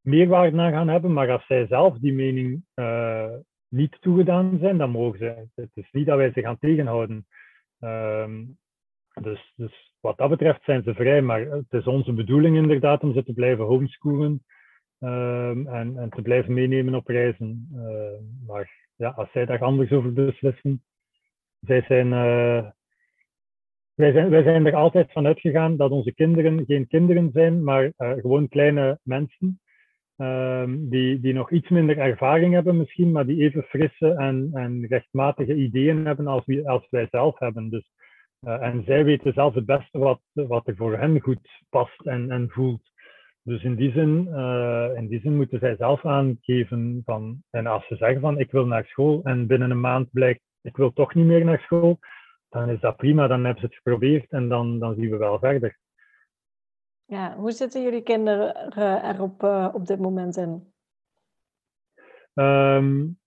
meerwaarde 0.00 0.60
aan 0.60 0.72
gaan 0.72 0.88
hebben. 0.88 1.12
Maar 1.12 1.30
als 1.30 1.46
zij 1.46 1.66
zelf 1.66 1.98
die 1.98 2.12
mening 2.12 2.64
uh, 2.74 3.34
niet 3.68 3.96
toegedaan 4.00 4.58
zijn, 4.60 4.78
dan 4.78 4.90
mogen 4.90 5.18
ze. 5.18 5.48
Het 5.54 5.70
is 5.74 5.90
niet 5.92 6.06
dat 6.06 6.16
wij 6.16 6.32
ze 6.32 6.40
gaan 6.40 6.58
tegenhouden. 6.58 7.26
Um, 7.80 8.58
dus, 9.22 9.52
dus 9.56 9.94
wat 10.00 10.16
dat 10.16 10.30
betreft 10.30 10.64
zijn 10.64 10.82
ze 10.82 10.94
vrij, 10.94 11.22
maar 11.22 11.40
het 11.40 11.72
is 11.72 11.86
onze 11.86 12.12
bedoeling 12.12 12.56
inderdaad 12.56 13.02
om 13.02 13.12
ze 13.12 13.24
te 13.24 13.32
blijven 13.32 13.64
homeschoolen 13.64 14.44
um, 15.00 15.68
en, 15.68 15.98
en 15.98 16.10
te 16.10 16.22
blijven 16.22 16.54
meenemen 16.54 16.94
op 16.94 17.08
reizen. 17.08 17.68
Uh, 17.74 18.46
maar 18.46 18.70
ja, 18.96 19.08
als 19.08 19.30
zij 19.32 19.44
daar 19.44 19.62
anders 19.62 19.92
over 19.92 20.12
beslissen, 20.12 20.82
zij 21.60 21.82
zijn, 21.82 22.06
uh, 22.06 22.66
wij, 23.94 24.12
zijn, 24.12 24.30
wij 24.30 24.42
zijn 24.42 24.66
er 24.66 24.74
altijd 24.74 25.12
van 25.12 25.26
uitgegaan 25.26 25.76
dat 25.76 25.90
onze 25.90 26.14
kinderen 26.14 26.64
geen 26.64 26.86
kinderen 26.86 27.30
zijn, 27.32 27.64
maar 27.64 27.92
gewoon 27.96 28.48
kleine 28.48 28.98
mensen. 29.02 29.60
Ehm, 30.16 30.88
die, 30.88 31.20
die 31.20 31.32
nog 31.32 31.50
iets 31.50 31.68
minder 31.68 31.98
ervaring 31.98 32.54
hebben 32.54 32.76
misschien, 32.76 33.12
maar 33.12 33.26
die 33.26 33.42
even 33.42 33.62
frisse 33.62 34.14
en, 34.14 34.50
en 34.52 34.86
rechtmatige 34.86 35.54
ideeën 35.54 36.06
hebben 36.06 36.26
als, 36.26 36.64
als 36.64 36.86
wij 36.90 37.06
zelf 37.10 37.38
hebben. 37.38 37.68
Dus, 37.68 37.90
uh, 38.46 38.62
en 38.62 38.82
zij 38.84 39.04
weten 39.04 39.32
zelf 39.32 39.54
het 39.54 39.66
beste 39.66 39.98
wat, 39.98 40.20
wat 40.32 40.66
er 40.66 40.76
voor 40.76 40.98
hen 40.98 41.20
goed 41.20 41.62
past 41.68 42.06
en, 42.06 42.30
en 42.30 42.50
voelt. 42.50 42.90
Dus 43.42 43.62
in 43.62 43.74
die, 43.74 43.92
zin, 43.92 44.26
uh, 44.30 44.90
in 44.94 45.08
die 45.08 45.20
zin 45.20 45.36
moeten 45.36 45.58
zij 45.58 45.76
zelf 45.76 46.04
aangeven 46.04 47.02
van, 47.04 47.42
en 47.50 47.66
als 47.66 47.86
ze 47.86 47.96
zeggen 47.96 48.20
van 48.20 48.38
ik 48.38 48.50
wil 48.50 48.66
naar 48.66 48.84
school 48.84 49.20
en 49.22 49.46
binnen 49.46 49.70
een 49.70 49.80
maand 49.80 50.10
blijkt 50.10 50.44
ik 50.66 50.76
wil 50.76 50.92
toch 50.92 51.14
niet 51.14 51.26
meer 51.26 51.44
naar 51.44 51.60
school, 51.60 51.98
dan 52.48 52.68
is 52.68 52.80
dat 52.80 52.96
prima, 52.96 53.26
dan 53.26 53.44
hebben 53.44 53.60
ze 53.60 53.66
het 53.66 53.74
geprobeerd 53.74 54.30
en 54.30 54.48
dan, 54.48 54.78
dan 54.78 54.94
zien 54.94 55.10
we 55.10 55.16
wel 55.16 55.38
verder. 55.38 55.78
Ja, 57.04 57.36
hoe 57.36 57.52
zitten 57.52 57.82
jullie 57.82 58.02
kinderen 58.02 58.72
er 59.02 59.22
op, 59.22 59.42
uh, 59.42 59.68
op 59.72 59.86
dit 59.86 59.98
moment 59.98 60.36
in? 60.36 60.72
Um, 62.34 63.18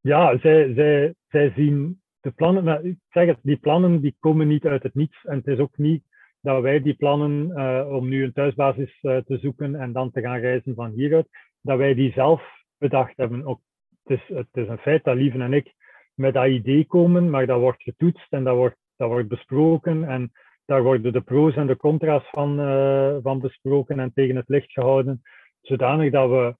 ja, 0.00 0.38
zij, 0.38 0.74
zij, 0.74 1.14
zij 1.28 1.52
zien 1.56 2.02
de 2.20 2.30
plannen, 2.30 2.64
maar 2.64 2.84
ik 2.84 2.96
zeg 3.10 3.26
het, 3.26 3.38
die 3.42 3.56
plannen 3.56 4.00
die 4.00 4.16
komen 4.20 4.48
niet 4.48 4.66
uit 4.66 4.82
het 4.82 4.94
niets. 4.94 5.24
En 5.24 5.36
het 5.36 5.46
is 5.46 5.58
ook 5.58 5.78
niet 5.78 6.02
dat 6.40 6.62
wij 6.62 6.82
die 6.82 6.94
plannen 6.94 7.50
uh, 7.50 7.94
om 7.96 8.08
nu 8.08 8.24
een 8.24 8.32
thuisbasis 8.32 8.98
uh, 9.02 9.16
te 9.16 9.38
zoeken 9.38 9.74
en 9.74 9.92
dan 9.92 10.10
te 10.10 10.20
gaan 10.20 10.40
reizen 10.40 10.74
van 10.74 10.90
hieruit, 10.90 11.28
dat 11.60 11.78
wij 11.78 11.94
die 11.94 12.12
zelf 12.12 12.42
bedacht 12.78 13.16
hebben. 13.16 13.46
Ook, 13.46 13.60
het, 14.04 14.18
is, 14.18 14.36
het 14.36 14.48
is 14.52 14.68
een 14.68 14.78
feit 14.78 15.04
dat 15.04 15.16
Lieven 15.16 15.40
en 15.40 15.52
ik 15.52 15.74
met 16.14 16.34
dat 16.34 16.46
idee 16.46 16.84
komen, 16.84 17.30
maar 17.30 17.46
dat 17.46 17.60
wordt 17.60 17.82
getoetst 17.82 18.32
en 18.32 18.44
dat 18.44 18.56
wordt, 18.56 18.76
dat 18.96 19.08
wordt 19.08 19.28
besproken. 19.28 20.04
En 20.04 20.32
daar 20.64 20.82
worden 20.82 21.12
de 21.12 21.20
pro's 21.20 21.54
en 21.56 21.66
de 21.66 21.76
contra's 21.76 22.28
van, 22.30 22.60
uh, 22.60 23.16
van 23.22 23.40
besproken 23.40 23.98
en 23.98 24.12
tegen 24.12 24.36
het 24.36 24.48
licht 24.48 24.72
gehouden, 24.72 25.22
zodanig 25.60 26.12
dat 26.12 26.30
we, 26.30 26.56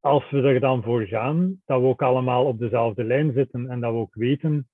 als 0.00 0.30
we 0.30 0.42
er 0.42 0.60
dan 0.60 0.82
voor 0.82 1.06
gaan, 1.06 1.60
dat 1.64 1.80
we 1.80 1.86
ook 1.86 2.02
allemaal 2.02 2.46
op 2.46 2.58
dezelfde 2.58 3.04
lijn 3.04 3.32
zitten 3.32 3.68
en 3.68 3.80
dat 3.80 3.92
we 3.92 3.98
ook 3.98 4.14
weten 4.14 4.68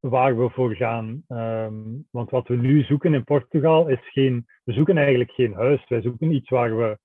waar 0.00 0.38
we 0.38 0.50
voor 0.50 0.74
gaan. 0.74 1.24
Um, 1.28 2.06
want 2.10 2.30
wat 2.30 2.48
we 2.48 2.56
nu 2.56 2.82
zoeken 2.82 3.14
in 3.14 3.24
Portugal 3.24 3.88
is 3.88 4.10
geen, 4.10 4.46
we 4.64 4.72
zoeken 4.72 4.96
eigenlijk 4.96 5.30
geen 5.30 5.54
huis. 5.54 5.88
Wij 5.88 6.02
zoeken 6.02 6.32
iets 6.32 6.48
waar 6.48 6.76
we 6.76 6.98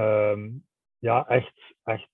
um, 0.00 0.64
ja, 0.98 1.26
echt, 1.28 1.74
echt 1.82 2.10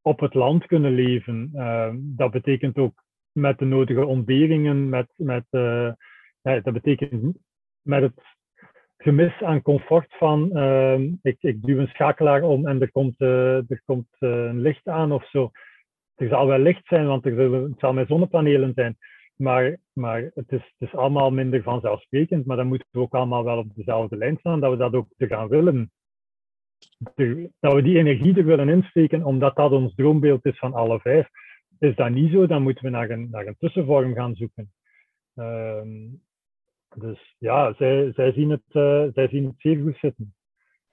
op 0.00 0.20
het 0.20 0.34
land 0.34 0.66
kunnen 0.66 0.92
leven. 0.92 1.50
Um, 1.54 2.12
dat 2.16 2.30
betekent 2.30 2.78
ook 2.78 3.04
met 3.32 3.58
de 3.58 3.64
nodige 3.64 4.06
ontberingen, 4.06 4.88
met, 4.88 5.08
met 5.16 5.46
uh, 5.50 5.92
ja, 6.42 6.60
dat 6.60 6.72
betekent 6.72 7.38
met 7.82 8.02
het 8.02 8.35
gemis 9.06 9.42
aan 9.42 9.62
comfort 9.62 10.14
van 10.18 10.50
uh, 10.52 10.98
ik, 11.22 11.36
ik 11.40 11.62
duw 11.62 11.78
een 11.78 11.88
schakelaar 11.88 12.42
om 12.42 12.66
en 12.66 12.80
er 12.80 12.90
komt, 12.90 13.20
uh, 13.20 13.70
er 13.70 13.82
komt 13.84 14.08
uh, 14.20 14.30
een 14.30 14.60
licht 14.60 14.88
aan 14.88 15.12
of 15.12 15.28
zo. 15.28 15.50
Er 16.14 16.28
zal 16.28 16.46
wel 16.46 16.58
licht 16.58 16.86
zijn, 16.86 17.06
want 17.06 17.26
er 17.26 17.52
het 17.52 17.78
zal 17.78 17.92
met 17.92 18.08
zonnepanelen 18.08 18.72
zijn. 18.74 18.96
Maar, 19.36 19.76
maar 19.92 20.30
het, 20.34 20.52
is, 20.52 20.74
het 20.78 20.88
is 20.88 20.94
allemaal 20.94 21.30
minder 21.30 21.62
vanzelfsprekend. 21.62 22.46
Maar 22.46 22.56
dan 22.56 22.66
moeten 22.66 22.86
we 22.90 22.98
ook 22.98 23.14
allemaal 23.14 23.44
wel 23.44 23.58
op 23.58 23.74
dezelfde 23.74 24.16
lijn 24.16 24.36
staan, 24.38 24.60
dat 24.60 24.70
we 24.70 24.76
dat 24.76 24.94
ook 24.94 25.08
te 25.16 25.26
gaan 25.26 25.48
willen. 25.48 25.90
dat 27.60 27.74
we 27.74 27.82
die 27.82 27.98
energie 27.98 28.36
er 28.36 28.44
willen 28.44 28.68
insteken, 28.68 29.24
omdat 29.24 29.56
dat 29.56 29.72
ons 29.72 29.94
droombeeld 29.94 30.44
is 30.44 30.58
van 30.58 30.74
alle 30.74 31.00
vijf. 31.00 31.28
Is 31.78 31.94
dat 31.94 32.10
niet 32.10 32.32
zo, 32.32 32.46
dan 32.46 32.62
moeten 32.62 32.84
we 32.84 32.90
naar 32.90 33.10
een, 33.10 33.28
naar 33.30 33.46
een 33.46 33.56
tussenvorm 33.58 34.14
gaan 34.14 34.34
zoeken. 34.34 34.72
Ehm, 35.34 35.88
dus 36.98 37.36
ja, 37.38 37.74
zij, 37.74 38.12
zij, 38.14 38.32
zien, 38.32 38.50
het, 38.50 38.62
uh, 38.72 39.04
zij 39.12 39.28
zien 39.28 39.44
het 39.44 39.54
zeer 39.58 39.82
goed 39.82 39.96
zitten. 39.96 40.34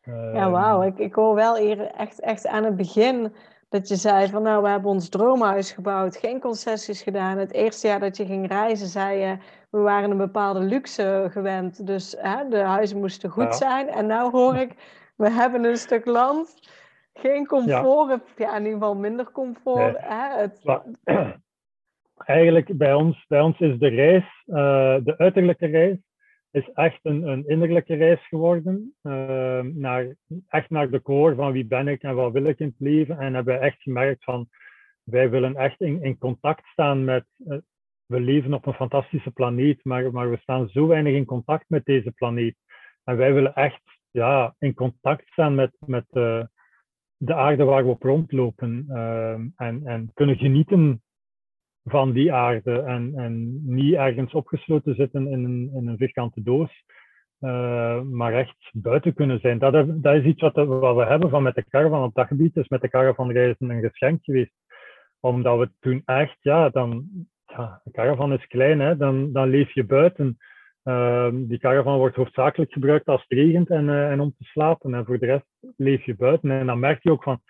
Uh, 0.04 0.34
ja, 0.34 0.49
wauw. 0.49 0.82
Ik, 0.82 0.97
ik 0.97 1.14
hoor 1.14 1.36
wel 1.36 1.58
hier 1.58 1.80
echt, 1.80 2.20
echt 2.20 2.47
aan 2.47 2.64
het 2.64 2.76
begin 2.76 3.34
dat 3.70 3.88
je 3.88 3.95
zei 3.95 4.28
van 4.28 4.43
nou, 4.43 4.64
we 4.64 4.70
hebben 4.70 4.91
ons 4.91 5.10
droomhuis 5.10 5.72
gebouwd, 5.72 6.18
geen 6.18 6.39
concessies 6.39 7.01
gedaan. 7.01 7.38
Het 7.38 7.54
eerste 7.54 7.88
jaar 7.88 7.99
dat 7.99 8.18
je 8.18 8.26
ging 8.26 8.47
reizen, 8.47 8.88
zei 8.88 9.20
je, 9.20 9.38
we 9.70 9.80
waren 9.80 10.12
een 10.12 10.18
bepaalde 10.18 10.60
luxe 10.60 11.28
gewend. 11.32 11.88
Dus 11.88 12.16
hè, 12.18 12.47
de 12.49 12.60
huizen 12.60 12.99
moesten 12.99 13.30
goed 13.30 13.43
ja. 13.43 13.51
zijn. 13.51 13.89
En 13.89 14.06
nu 14.08 14.14
hoor 14.14 14.56
ik, 14.56 14.76
we 15.16 15.30
hebben 15.30 15.64
een 15.64 15.78
stuk 15.78 16.06
land, 16.06 16.72
geen 17.14 17.45
comfort, 17.45 18.24
ja, 18.36 18.45
ja 18.45 18.56
in 18.56 18.64
ieder 18.64 18.80
geval 18.80 18.95
minder 18.95 19.32
comfort. 19.32 19.99
Nee. 19.99 20.12
Hè, 20.12 20.39
het... 20.41 20.62
eigenlijk 22.18 22.78
bij 22.78 22.93
ons, 22.93 23.26
bij 23.28 23.41
ons 23.41 23.59
is 23.59 23.78
de 23.78 23.88
reis, 23.88 24.43
uh, 24.45 24.97
de 25.03 25.18
uiterlijke 25.18 25.66
reis, 25.66 25.97
is 26.51 26.70
echt 26.74 26.99
een, 27.03 27.28
een 27.28 27.47
innerlijke 27.47 27.95
reis 27.95 28.28
geworden. 28.28 28.95
Uh, 29.03 29.59
naar, 29.59 30.16
echt 30.47 30.70
naar 30.70 30.89
de 30.89 31.01
core 31.01 31.36
van 31.36 31.51
wie 31.51 31.66
ben 31.66 31.88
ik 31.88 32.01
en 32.01 32.16
wat 32.16 32.32
wil 32.32 32.45
ik 32.45 32.59
in 32.59 32.68
het 32.68 32.80
leven. 32.80 33.20
En 33.20 33.34
hebben 33.34 33.53
we 33.53 33.59
echt 33.59 33.82
gemerkt 33.82 34.24
van, 34.24 34.47
wij 35.03 35.30
willen 35.30 35.55
echt 35.55 35.82
in, 35.82 36.03
in 36.03 36.18
contact 36.18 36.66
staan 36.66 37.03
met, 37.03 37.26
uh, 37.38 37.57
we 38.05 38.20
leven 38.20 38.53
op 38.53 38.66
een 38.66 38.74
fantastische 38.74 39.32
planeet, 39.32 39.84
maar, 39.84 40.11
maar 40.11 40.30
we 40.30 40.38
staan 40.38 40.70
zo 40.70 40.88
weinig 40.88 41.14
in 41.14 41.26
contact 41.26 41.66
met 41.68 41.86
deze 41.86 42.11
planeet. 42.11 42.55
En 43.03 43.18
wij 43.18 43.34
willen 43.34 43.53
echt 43.53 43.82
ja, 44.11 44.55
in 44.59 44.74
contact 44.74 45.28
staan 45.28 45.55
met, 45.55 45.76
met 45.86 46.05
de 47.18 47.34
aarde 47.34 47.64
waar 47.64 47.84
we 47.84 47.89
op 47.89 48.03
rondlopen. 48.03 48.86
En, 49.55 49.82
en 49.86 50.11
kunnen 50.14 50.38
genieten 50.38 51.01
van 51.84 52.11
die 52.11 52.34
aarde 52.34 52.81
en, 52.81 53.13
en 53.15 53.61
niet 53.73 53.93
ergens 53.93 54.34
opgesloten 54.34 54.95
zitten 54.95 55.27
in 55.27 55.43
een, 55.43 55.71
in 55.73 55.88
een 55.88 55.97
vierkante 55.97 56.43
doos, 56.43 56.84
uh, 57.39 58.01
maar 58.01 58.34
echt 58.34 58.69
buiten 58.73 59.13
kunnen 59.13 59.39
zijn. 59.39 59.59
Dat, 59.59 60.03
dat 60.03 60.15
is 60.15 60.23
iets 60.23 60.41
wat, 60.41 60.55
wat, 60.55 60.95
we 60.95 61.05
hebben 61.05 61.29
van 61.29 61.43
met 61.43 61.55
de 61.55 61.65
caravan 61.69 62.03
op 62.03 62.13
dat 62.13 62.27
gebied, 62.27 62.57
is 62.57 62.67
met 62.67 62.81
de 62.81 62.89
caravanreizen 62.89 63.69
een 63.69 63.81
geschenk 63.81 64.23
geweest. 64.23 64.53
Omdat 65.19 65.59
we 65.59 65.71
toen 65.79 66.01
echt, 66.05 66.38
ja, 66.41 66.69
dan, 66.69 67.07
ja, 67.45 67.81
de 67.84 67.91
caravan 67.91 68.34
is 68.34 68.47
klein, 68.47 68.79
hè, 68.79 68.97
dan, 68.97 69.31
dan 69.31 69.49
leef 69.49 69.73
je 69.73 69.84
buiten. 69.84 70.38
Uh, 70.84 71.29
die 71.34 71.59
caravan 71.59 71.97
wordt 71.97 72.15
hoofdzakelijk 72.15 72.71
gebruikt 72.71 73.05
als 73.05 73.25
het 73.27 73.69
en, 73.69 73.88
uh, 73.88 74.11
en 74.11 74.19
om 74.19 74.34
te 74.38 74.43
slapen. 74.43 74.93
En 74.93 75.05
voor 75.05 75.19
de 75.19 75.25
rest 75.25 75.45
leef 75.77 76.05
je 76.05 76.15
buiten. 76.15 76.51
En 76.51 76.65
dan 76.65 76.79
merk 76.79 77.03
je 77.03 77.11
ook 77.11 77.23
van, 77.23 77.41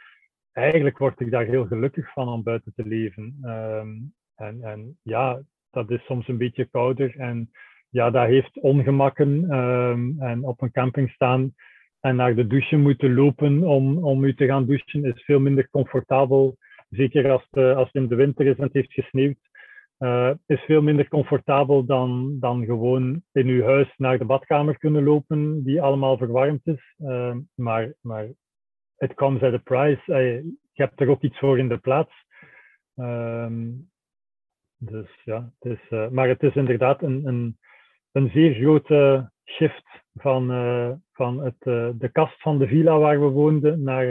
eigenlijk 0.51 0.97
word 0.97 1.19
ik 1.19 1.31
daar 1.31 1.45
heel 1.45 1.65
gelukkig 1.65 2.11
van 2.13 2.27
om 2.27 2.43
buiten 2.43 2.73
te 2.75 2.85
leven. 2.85 3.37
Um, 3.43 4.13
en, 4.47 4.63
en 4.63 4.97
ja, 5.01 5.41
dat 5.71 5.89
is 5.89 6.05
soms 6.05 6.27
een 6.27 6.37
beetje 6.37 6.65
kouder. 6.65 7.15
En 7.17 7.49
ja, 7.89 8.09
dat 8.09 8.25
heeft 8.25 8.59
ongemakken. 8.59 9.53
Um, 9.57 10.15
en 10.19 10.43
op 10.43 10.61
een 10.61 10.71
camping 10.71 11.09
staan 11.09 11.53
en 11.99 12.15
naar 12.15 12.35
de 12.35 12.47
douche 12.47 12.77
moeten 12.77 13.13
lopen 13.13 13.63
om, 13.63 14.03
om 14.03 14.23
u 14.23 14.35
te 14.35 14.45
gaan 14.45 14.65
douchen 14.65 15.05
is 15.05 15.23
veel 15.23 15.39
minder 15.39 15.69
comfortabel. 15.69 16.57
Zeker 16.89 17.31
als, 17.31 17.47
als 17.51 17.85
het 17.91 17.93
in 17.93 18.07
de 18.07 18.15
winter 18.15 18.45
is 18.45 18.57
en 18.57 18.63
het 18.63 18.73
heeft 18.73 18.93
gesneeuwd. 18.93 19.37
Uh, 19.99 20.31
is 20.45 20.61
veel 20.61 20.81
minder 20.81 21.07
comfortabel 21.07 21.85
dan, 21.85 22.37
dan 22.39 22.65
gewoon 22.65 23.23
in 23.31 23.47
uw 23.47 23.63
huis 23.63 23.93
naar 23.97 24.17
de 24.17 24.25
badkamer 24.25 24.77
kunnen 24.77 25.03
lopen, 25.03 25.63
die 25.63 25.81
allemaal 25.81 26.17
verwarmd 26.17 26.67
is. 26.67 26.95
Uh, 26.97 27.35
maar, 27.55 27.93
maar 28.01 28.27
it 28.97 29.13
comes 29.13 29.41
at 29.41 29.53
a 29.53 29.57
price. 29.57 30.01
Je 30.71 30.83
hebt 30.83 31.01
er 31.01 31.07
ook 31.09 31.21
iets 31.21 31.39
voor 31.39 31.59
in 31.59 31.67
de 31.67 31.77
plaats. 31.77 32.13
Um, 32.95 33.91
dus 34.85 35.21
ja, 35.23 35.51
het 35.59 35.71
is, 35.71 35.89
uh, 35.89 36.09
maar 36.09 36.27
het 36.27 36.43
is 36.43 36.55
inderdaad 36.55 37.01
een, 37.01 37.25
een, 37.25 37.57
een 38.11 38.29
zeer 38.29 38.53
grote 38.53 39.31
shift 39.45 40.03
van, 40.13 40.51
uh, 40.51 40.91
van 41.11 41.43
het, 41.43 41.55
uh, 41.59 41.89
de 41.93 42.09
kast 42.11 42.41
van 42.41 42.57
de 42.57 42.67
villa 42.67 42.97
waar 42.97 43.19
we 43.19 43.27
woonden 43.27 43.83
naar, 43.83 44.07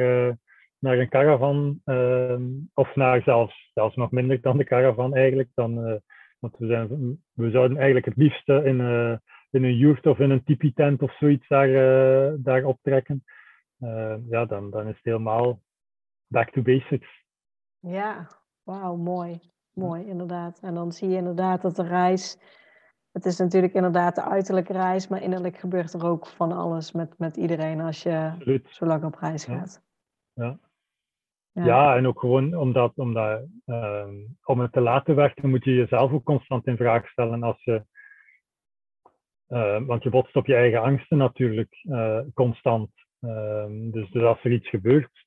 naar 0.79 0.99
een 0.99 1.09
caravan. 1.09 1.81
Ehm, 1.85 2.43
of 2.75 2.95
naar 2.95 3.23
zelfs, 3.23 3.71
zelfs 3.75 3.97
nog 3.97 4.11
minder 4.11 4.41
dan 4.41 4.57
de 4.57 4.65
caravan 4.65 5.15
eigenlijk. 5.15 5.49
Dan, 5.55 6.01
want 6.39 6.57
we, 6.59 6.67
zijn, 6.67 6.89
we 7.33 7.51
zouden 7.51 7.77
eigenlijk 7.77 8.07
het 8.07 8.17
liefste 8.17 8.55
in, 8.65 8.81
in 9.51 9.65
een 9.65 9.77
yurt 9.77 10.07
of 10.07 10.19
in 10.19 10.31
een 10.31 10.45
tipi-tent 10.45 11.03
of 11.03 11.17
zoiets 11.17 11.49
daar, 11.49 11.69
daar 12.43 12.65
optrekken. 12.65 13.25
ja, 14.29 14.45
dan, 14.45 14.71
dan 14.71 14.89
is 14.89 14.95
het 14.95 15.05
helemaal 15.05 15.61
back 16.27 16.51
to 16.51 16.63
basics. 16.63 17.25
Ja, 17.79 18.27
wauw, 18.63 18.97
mooi. 18.97 19.52
Mooi, 19.75 20.07
inderdaad. 20.07 20.59
En 20.63 20.75
dan 20.75 20.93
zie 20.93 21.09
je 21.09 21.17
inderdaad 21.17 21.63
dat 21.63 21.77
de 21.77 21.87
reis. 21.87 22.39
Het 23.13 23.25
is 23.25 23.39
natuurlijk 23.39 23.73
inderdaad 23.73 24.15
de 24.15 24.23
uiterlijke 24.23 24.73
reis, 24.73 25.09
maar 25.09 25.23
innerlijk 25.23 25.57
gebeurt 25.57 25.93
er 25.93 26.07
ook 26.07 26.27
van 26.27 26.53
alles 26.53 26.93
met, 26.93 27.19
met 27.19 27.37
iedereen 27.37 27.81
als 27.81 28.03
je 28.03 28.31
Absoluut. 28.35 28.69
zo 28.71 28.87
lang 28.87 29.05
op 29.05 29.15
reis 29.15 29.45
gaat. 29.45 29.83
Ja. 30.35 30.59
Ja. 31.53 31.65
ja. 31.65 31.97
en 31.97 32.07
ook 32.07 32.21
gewoon 32.21 32.55
omdat, 32.57 32.93
omdat 32.97 33.43
uh, 33.67 34.09
om 34.45 34.61
het 34.61 34.73
te 34.73 34.81
laten 34.81 35.15
werken 35.15 35.51
moet 35.51 35.65
je 35.65 35.75
jezelf 35.75 36.13
ook 36.13 36.25
constant 36.25 36.67
in 36.67 36.77
vraag 36.77 37.09
stellen 37.09 37.43
als 37.43 37.65
je, 37.65 37.85
uh, 39.49 39.87
want 39.87 40.03
je 40.03 40.11
botst 40.11 40.37
op 40.37 40.47
je 40.47 40.55
eigen 40.55 40.83
angsten 40.83 41.17
natuurlijk 41.17 41.83
uh, 41.83 42.21
constant. 42.35 42.91
Ehm, 43.21 43.91
dus, 43.91 44.11
dus 44.11 44.23
als 44.23 44.45
er 44.45 44.53
iets 44.53 44.69
gebeurt, 44.69 45.27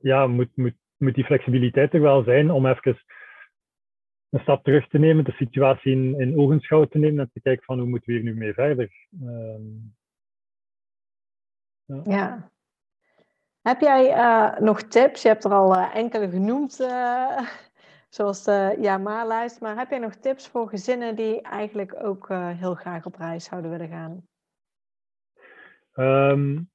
ja, 0.00 0.26
moet, 0.26 0.56
moet, 0.56 0.76
moet 0.96 1.14
die 1.14 1.24
flexibiliteit 1.24 1.94
er 1.94 2.00
wel 2.00 2.22
zijn 2.22 2.50
om 2.50 2.66
even 2.66 2.98
een 4.32 4.40
stap 4.40 4.64
terug 4.64 4.88
te 4.88 4.98
nemen, 4.98 5.24
de 5.24 5.32
situatie 5.32 5.92
in, 5.92 6.20
in 6.20 6.38
ogenschouw 6.38 6.84
te 6.84 6.98
nemen 6.98 7.20
en 7.20 7.30
te 7.32 7.40
kijken 7.40 7.64
van 7.64 7.78
hoe 7.78 7.88
moeten 7.88 8.12
we 8.12 8.20
hier 8.20 8.32
nu 8.32 8.36
mee 8.36 8.52
verder. 8.52 8.92
Ehm, 9.22 9.62
ja. 11.84 12.02
ja. 12.04 12.50
Heb 13.62 13.80
jij 13.80 14.16
uh, 14.16 14.58
nog 14.58 14.82
tips? 14.82 15.22
Je 15.22 15.28
hebt 15.28 15.44
er 15.44 15.52
al 15.52 15.76
uh, 15.76 15.94
enkele 15.94 16.30
genoemd, 16.30 16.80
uh, 16.80 17.40
zoals 18.16 18.44
de 18.44 18.76
ja-maar-lijst. 18.80 19.60
Maar 19.60 19.76
heb 19.76 19.90
jij 19.90 19.98
nog 19.98 20.14
tips 20.14 20.48
voor 20.48 20.68
gezinnen 20.68 21.16
die 21.16 21.42
eigenlijk 21.42 22.04
ook 22.04 22.28
heel 22.32 22.74
graag 22.74 23.06
op 23.06 23.16
reis 23.16 23.44
zouden 23.44 23.70
willen 23.70 23.88
gaan? 23.88 24.26
Um, 25.94 26.70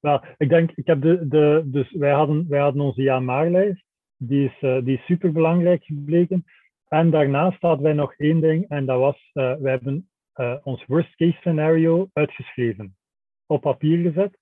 wel, 0.00 0.24
ik 0.36 0.48
denk, 0.48 0.70
ik 0.70 0.86
heb 0.86 1.02
de, 1.02 1.28
de, 1.28 1.62
dus 1.64 1.92
wij 1.92 2.12
hadden, 2.12 2.48
wij 2.48 2.60
hadden 2.60 2.82
onze 2.82 3.02
ja-maar-lijst. 3.02 3.85
Die 4.16 4.44
is, 4.44 4.84
die 4.84 4.98
is 4.98 5.04
super 5.04 5.32
belangrijk 5.32 5.84
gebleken. 5.84 6.44
En 6.88 7.10
daarnaast 7.10 7.60
hadden 7.60 7.84
wij 7.84 7.92
nog 7.92 8.14
één 8.16 8.40
ding, 8.40 8.68
en 8.68 8.86
dat 8.86 8.98
was, 8.98 9.30
wij 9.32 9.70
hebben 9.70 10.08
ons 10.62 10.84
worst 10.86 11.14
case 11.14 11.36
scenario 11.36 12.10
uitgeschreven, 12.12 12.96
op 13.46 13.60
papier 13.60 13.98
gezet 13.98 14.38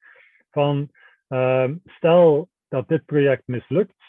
van 0.50 0.90
ehm, 1.28 1.76
stel 1.84 2.48
dat 2.68 2.88
dit 2.88 3.04
project 3.04 3.42
mislukt, 3.46 4.02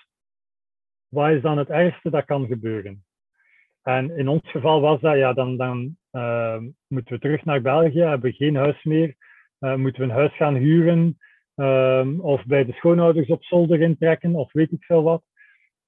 wat 1.10 1.30
is 1.30 1.42
dan 1.42 1.58
het 1.58 1.70
ergste 1.70 2.10
dat 2.10 2.26
kan 2.26 2.48
gebeuren? 2.48 3.04
En 3.82 4.18
in 4.18 4.28
ons 4.28 4.52
geval 4.52 4.82
was 4.82 5.02
dat, 5.02 5.16
ja, 5.16 5.34
dan, 5.34 5.58
dan 5.58 5.98
ehm, 6.12 6.70
moeten 6.88 7.14
we 7.14 7.20
terug 7.20 7.46
naar 7.46 7.62
België, 7.62 8.00
hebben 8.00 8.30
we 8.30 8.36
geen 8.36 8.56
huis 8.56 8.84
meer, 8.84 9.16
uh, 9.60 9.76
moeten 9.76 10.02
we 10.02 10.08
een 10.08 10.16
huis 10.16 10.36
gaan 10.36 10.56
huren 10.56 11.18
ehm, 11.56 12.20
of 12.20 12.46
bij 12.46 12.66
de 12.66 12.74
schoonouders 12.74 13.28
op 13.28 13.44
zolder 13.44 13.82
intrekken 13.82 14.36
of 14.36 14.52
weet 14.52 14.72
ik 14.72 14.84
veel 14.84 15.04
wat. 15.04 15.24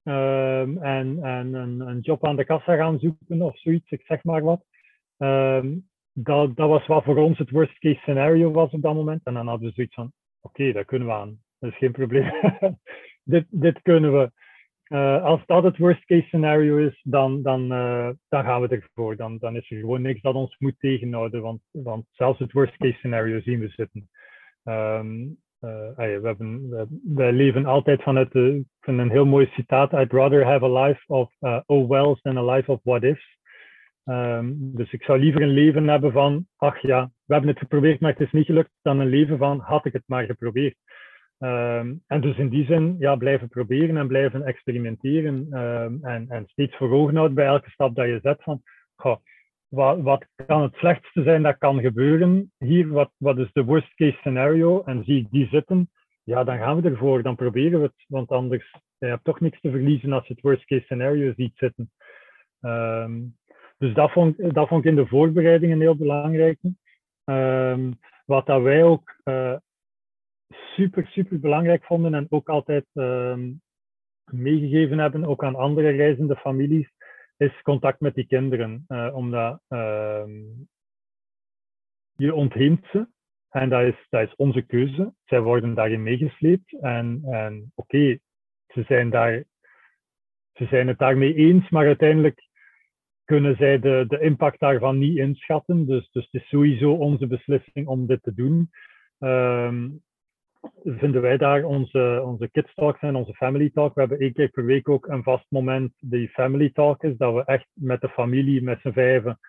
En 0.08 1.18
en 1.22 1.54
een, 1.54 2.00
job 2.00 2.26
aan 2.26 2.36
de 2.36 2.46
kassa 2.46 2.76
gaan 2.76 3.00
zoeken 3.00 3.42
of 3.42 3.60
zoiets, 3.60 3.92
ik 3.92 4.04
zeg 4.06 4.24
maar 4.24 4.44
wat. 4.44 4.66
dat, 6.14 6.56
dat 6.56 6.70
was 6.70 6.88
wat 6.88 7.04
voor 7.04 7.18
ons 7.18 7.38
het 7.38 7.50
worst 7.50 7.80
case 7.80 8.00
scenario 8.00 8.52
was 8.52 8.72
op 8.72 8.82
dat 8.82 8.94
moment. 8.94 9.22
En 9.24 9.34
dan 9.34 9.48
hadden 9.48 9.68
we 9.68 9.74
zoiets 9.74 9.94
van, 9.94 10.12
Oké, 10.48 10.72
dat 10.72 10.86
kunnen 10.86 11.08
we 11.08 11.14
aan. 11.14 11.40
Dat 11.60 11.72
is 11.72 11.78
geen 11.78 11.92
probleem. 11.92 12.32
dit, 13.34 13.46
dit 13.50 13.82
kunnen 13.82 14.14
we. 14.14 14.32
Uh, 14.88 15.24
als 15.24 15.46
dat 15.46 15.64
het 15.64 15.78
worst 15.78 16.06
case 16.06 16.26
scenario 16.26 16.78
is, 16.78 17.00
dan, 17.04 17.42
dan, 17.42 17.72
uh, 17.72 18.10
dan 18.30 18.44
gaan 18.44 18.62
we 18.62 18.68
ervoor. 18.68 19.16
Dan, 19.16 19.38
dan 19.38 19.56
is 19.56 19.72
er 19.72 19.80
gewoon 19.80 20.02
niks 20.02 20.22
dat 20.22 20.36
ons 20.36 20.56
moet 20.58 20.80
tegenhouden, 20.80 21.42
want, 21.42 21.62
want 21.72 22.06
zelfs 22.12 22.40
het 22.40 22.52
worst 22.52 22.78
case 22.78 22.98
scenario 22.98 23.42
zien 23.42 23.60
we 23.60 23.70
zitten. 23.70 24.10
Um, 24.64 25.38
uh, 25.62 25.96
we, 25.96 26.20
hebben, 26.24 26.70
we, 27.16 27.32
leven 27.32 27.66
altijd 27.66 28.04
vanuit 28.04 28.32
de, 28.32 28.56
ik 28.56 28.66
vind 28.80 29.00
een 29.00 29.12
heel 29.12 29.26
mooi 29.26 29.46
citaat, 29.46 29.94
I'd 29.94 30.12
rather 30.12 30.46
have 30.46 30.66
a 30.66 30.84
life 30.86 31.04
of 31.08 31.34
oh 31.66 31.90
wells 31.90 32.22
than 32.22 32.38
a 32.38 32.56
life 32.56 32.72
of 32.72 32.80
what 32.84 33.04
ifs. 33.04 33.38
Um, 34.10 34.56
dus 34.76 34.92
ik 34.92 35.04
zou 35.04 35.20
liever 35.20 35.42
een 35.42 35.54
leven 35.54 35.88
hebben 35.88 36.12
van, 36.12 36.48
ach 36.56 36.82
ja, 36.82 37.10
we 37.26 37.34
hebben 37.34 37.52
het 37.52 37.60
geprobeerd, 37.60 38.00
maar 38.00 38.12
het 38.12 38.22
is 38.22 38.32
niet 38.32 38.46
gelukt, 38.46 38.72
dan 38.82 39.00
een 39.00 39.08
leven 39.08 39.38
van, 39.38 39.60
had 39.60 39.86
ik 39.86 39.94
het 39.94 40.04
maar 40.06 40.26
geprobeerd. 40.26 40.76
Um, 41.40 42.04
en 42.08 42.22
dus 42.22 42.38
in 42.38 42.50
die 42.50 42.66
zin, 42.66 42.96
ja, 43.00 43.16
blijven 43.16 43.48
proberen 43.48 43.98
en 43.98 44.08
blijven 44.08 44.44
experimenteren 44.44 45.60
um, 45.60 46.00
en, 46.02 46.26
en 46.30 46.48
steeds 46.48 46.76
voor 46.76 46.92
ogen 46.92 47.16
houden 47.16 47.36
bij 47.36 47.46
elke 47.46 47.70
stap 47.70 47.96
dat 47.96 48.06
je 48.06 48.20
zet 48.22 48.44
van, 48.44 48.62
goh, 48.96 49.18
wat, 49.70 50.02
wat 50.02 50.26
kan 50.46 50.62
het 50.62 50.74
slechtste 50.76 51.24
zijn 51.24 51.44
dat 51.44 51.58
kan 51.58 51.80
gebeuren 51.80 52.52
hier? 52.58 52.88
Wat, 52.88 53.12
wat 53.18 53.38
is 53.38 53.52
de 53.52 53.64
worst 53.64 53.96
case 53.96 54.18
scenario? 54.18 54.84
En 54.84 55.04
zie 55.04 55.18
ik 55.18 55.28
die 55.30 55.48
zitten, 55.48 55.90
ja, 56.24 56.44
dan 56.44 56.58
gaan 56.58 56.82
we 56.82 56.90
ervoor, 56.90 57.24
dan 57.24 57.36
proberen 57.36 57.80
we 57.80 57.86
het, 57.86 58.06
want 58.08 58.30
anders, 58.30 58.76
je 58.98 59.06
hebt 59.06 59.24
toch 59.24 59.40
niks 59.40 59.60
te 59.60 59.72
verliezen 59.72 60.14
als 60.14 60.28
je 60.28 60.34
het 60.34 60.44
worst 60.44 60.66
case 60.66 60.84
scenario 60.84 61.34
ziet 61.36 61.58
zitten. 61.58 61.92
Um, 62.62 63.38
dus 63.78 63.94
dat 63.94 64.12
vond, 64.12 64.40
ik 64.40 64.84
in 64.84 64.96
de 64.96 65.08
voorbereiding 65.08 65.72
een 65.72 65.82
heel 65.82 65.98
belangrijke. 65.98 66.74
Um, 67.24 68.00
wat 68.26 68.46
dat 68.46 68.62
wij 68.62 68.84
ook 68.84 69.16
uh, 69.24 69.56
super, 70.76 71.08
super 71.08 71.40
belangrijk 71.40 71.84
vonden 71.84 72.14
en 72.14 72.26
ook 72.30 72.50
altijd 72.50 72.86
um, 72.94 73.62
meegegeven 74.32 74.98
hebben, 74.98 75.26
ook 75.26 75.44
aan 75.44 75.56
andere 75.56 75.90
reizende 75.90 76.36
families, 76.36 76.92
is 77.38 77.62
contact 77.62 78.00
met 78.00 78.16
die 78.16 78.28
kinderen. 78.28 78.86
Uh, 78.88 79.16
omdat 79.16 79.62
um, 79.68 80.68
je 82.16 82.34
ontheemt 82.34 82.86
ze 82.92 83.08
en 83.50 83.70
dat 83.70 83.82
is, 83.82 84.06
dat 84.10 84.28
is 84.28 84.36
onze 84.36 84.62
keuze. 84.62 85.14
Zij 85.26 85.42
worden 85.42 85.74
daarin 85.74 86.04
meegesleept 86.04 86.80
en, 86.80 87.22
en 87.24 87.72
oké, 87.76 88.20
ze 88.68 88.84
zijn 88.88 89.10
daar 89.10 89.44
ze 90.58 90.66
zijn 90.66 90.88
het 90.88 90.98
daarmee 90.98 91.34
eens, 91.34 91.70
maar 91.70 91.86
uiteindelijk 91.86 92.48
kunnen 93.24 93.56
zij 93.56 93.80
de, 93.80 94.06
de 94.08 94.20
impact 94.20 94.60
daarvan 94.60 94.98
niet 94.98 95.18
inschatten. 95.18 95.86
Dus, 95.86 96.10
dus 96.12 96.28
het 96.32 96.42
is 96.42 96.48
sowieso 96.48 96.92
onze 96.92 97.28
beslissing 97.28 97.88
om 97.88 98.08
dit 98.08 98.24
te 98.24 98.34
doen. 98.34 98.70
Um, 99.20 100.04
vinden 100.84 101.22
wij 101.22 101.38
daar 101.38 101.64
onze, 101.64 102.22
onze 102.26 102.50
kids 102.52 102.74
talks 102.74 103.00
en 103.00 103.16
onze 103.16 103.34
family 103.34 103.70
talk. 103.74 103.94
We 103.94 104.00
hebben 104.00 104.20
één 104.20 104.34
keer 104.34 104.50
per 104.50 104.66
week 104.66 104.90
ook 104.90 105.08
een 105.08 105.24
vast 105.24 105.46
moment 105.50 105.94
die 106.00 106.30
family 106.30 106.70
talk 106.74 107.04
is, 107.04 107.18
dat 107.18 107.34
we 107.34 107.44
echt 107.46 107.68
met 107.74 108.02
de 108.02 108.10
familie, 108.10 108.64
met 108.64 108.80
z'n 108.82 108.92
vijven, 108.92 109.40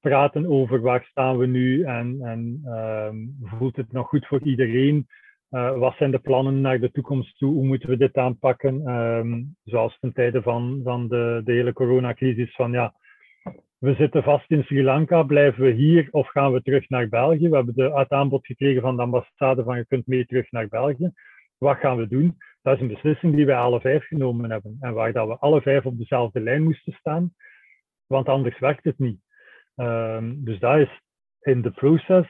praten 0.00 0.46
over 0.46 0.80
waar 0.80 1.04
staan 1.04 1.36
we 1.36 1.46
nu 1.46 1.82
en, 1.82 2.18
en 2.20 2.62
um, 2.64 3.36
voelt 3.40 3.76
het 3.76 3.92
nog 3.92 4.08
goed 4.08 4.26
voor 4.26 4.42
iedereen. 4.42 5.06
Uh, 5.50 5.78
wat 5.78 5.94
zijn 5.96 6.10
de 6.10 6.18
plannen 6.18 6.60
naar 6.60 6.80
de 6.80 6.90
toekomst 6.90 7.38
toe? 7.38 7.52
Hoe 7.52 7.66
moeten 7.66 7.88
we 7.88 7.96
dit 7.96 8.16
aanpakken? 8.16 8.88
Um, 8.88 9.56
zoals 9.64 9.98
ten 9.98 10.12
tijde 10.12 10.42
van, 10.42 10.80
van 10.84 11.08
de, 11.08 11.40
de 11.44 11.52
hele 11.52 11.72
coronacrisis, 11.72 12.54
van 12.54 12.72
ja, 12.72 12.94
we 13.86 13.94
zitten 13.94 14.22
vast 14.22 14.50
in 14.50 14.62
Sri 14.62 14.82
Lanka, 14.82 15.22
blijven 15.22 15.62
we 15.62 15.70
hier 15.70 16.08
of 16.10 16.28
gaan 16.28 16.52
we 16.52 16.62
terug 16.62 16.88
naar 16.88 17.08
België? 17.08 17.48
We 17.48 17.56
hebben 17.56 17.74
de, 17.74 17.90
het 17.94 18.10
aanbod 18.10 18.46
gekregen 18.46 18.82
van 18.82 18.96
de 18.96 19.02
ambassade 19.02 19.62
van 19.62 19.76
je 19.76 19.86
kunt 19.86 20.06
mee 20.06 20.26
terug 20.26 20.50
naar 20.50 20.68
België. 20.68 21.10
Wat 21.58 21.76
gaan 21.76 21.96
we 21.96 22.08
doen? 22.08 22.36
Dat 22.62 22.74
is 22.74 22.80
een 22.80 22.88
beslissing 22.88 23.34
die 23.34 23.46
wij 23.46 23.56
alle 23.56 23.80
vijf 23.80 24.06
genomen 24.06 24.50
hebben 24.50 24.76
en 24.80 24.92
waar 24.92 25.12
dat 25.12 25.28
we 25.28 25.36
alle 25.38 25.62
vijf 25.62 25.84
op 25.84 25.98
dezelfde 25.98 26.40
lijn 26.40 26.62
moesten 26.62 26.92
staan, 26.92 27.34
want 28.06 28.28
anders 28.28 28.58
werkt 28.58 28.84
het 28.84 28.98
niet. 28.98 29.20
Um, 29.76 30.44
dus 30.44 30.58
dat 30.58 30.78
is 30.78 31.00
in 31.40 31.62
de 31.62 31.70
proces 31.70 32.26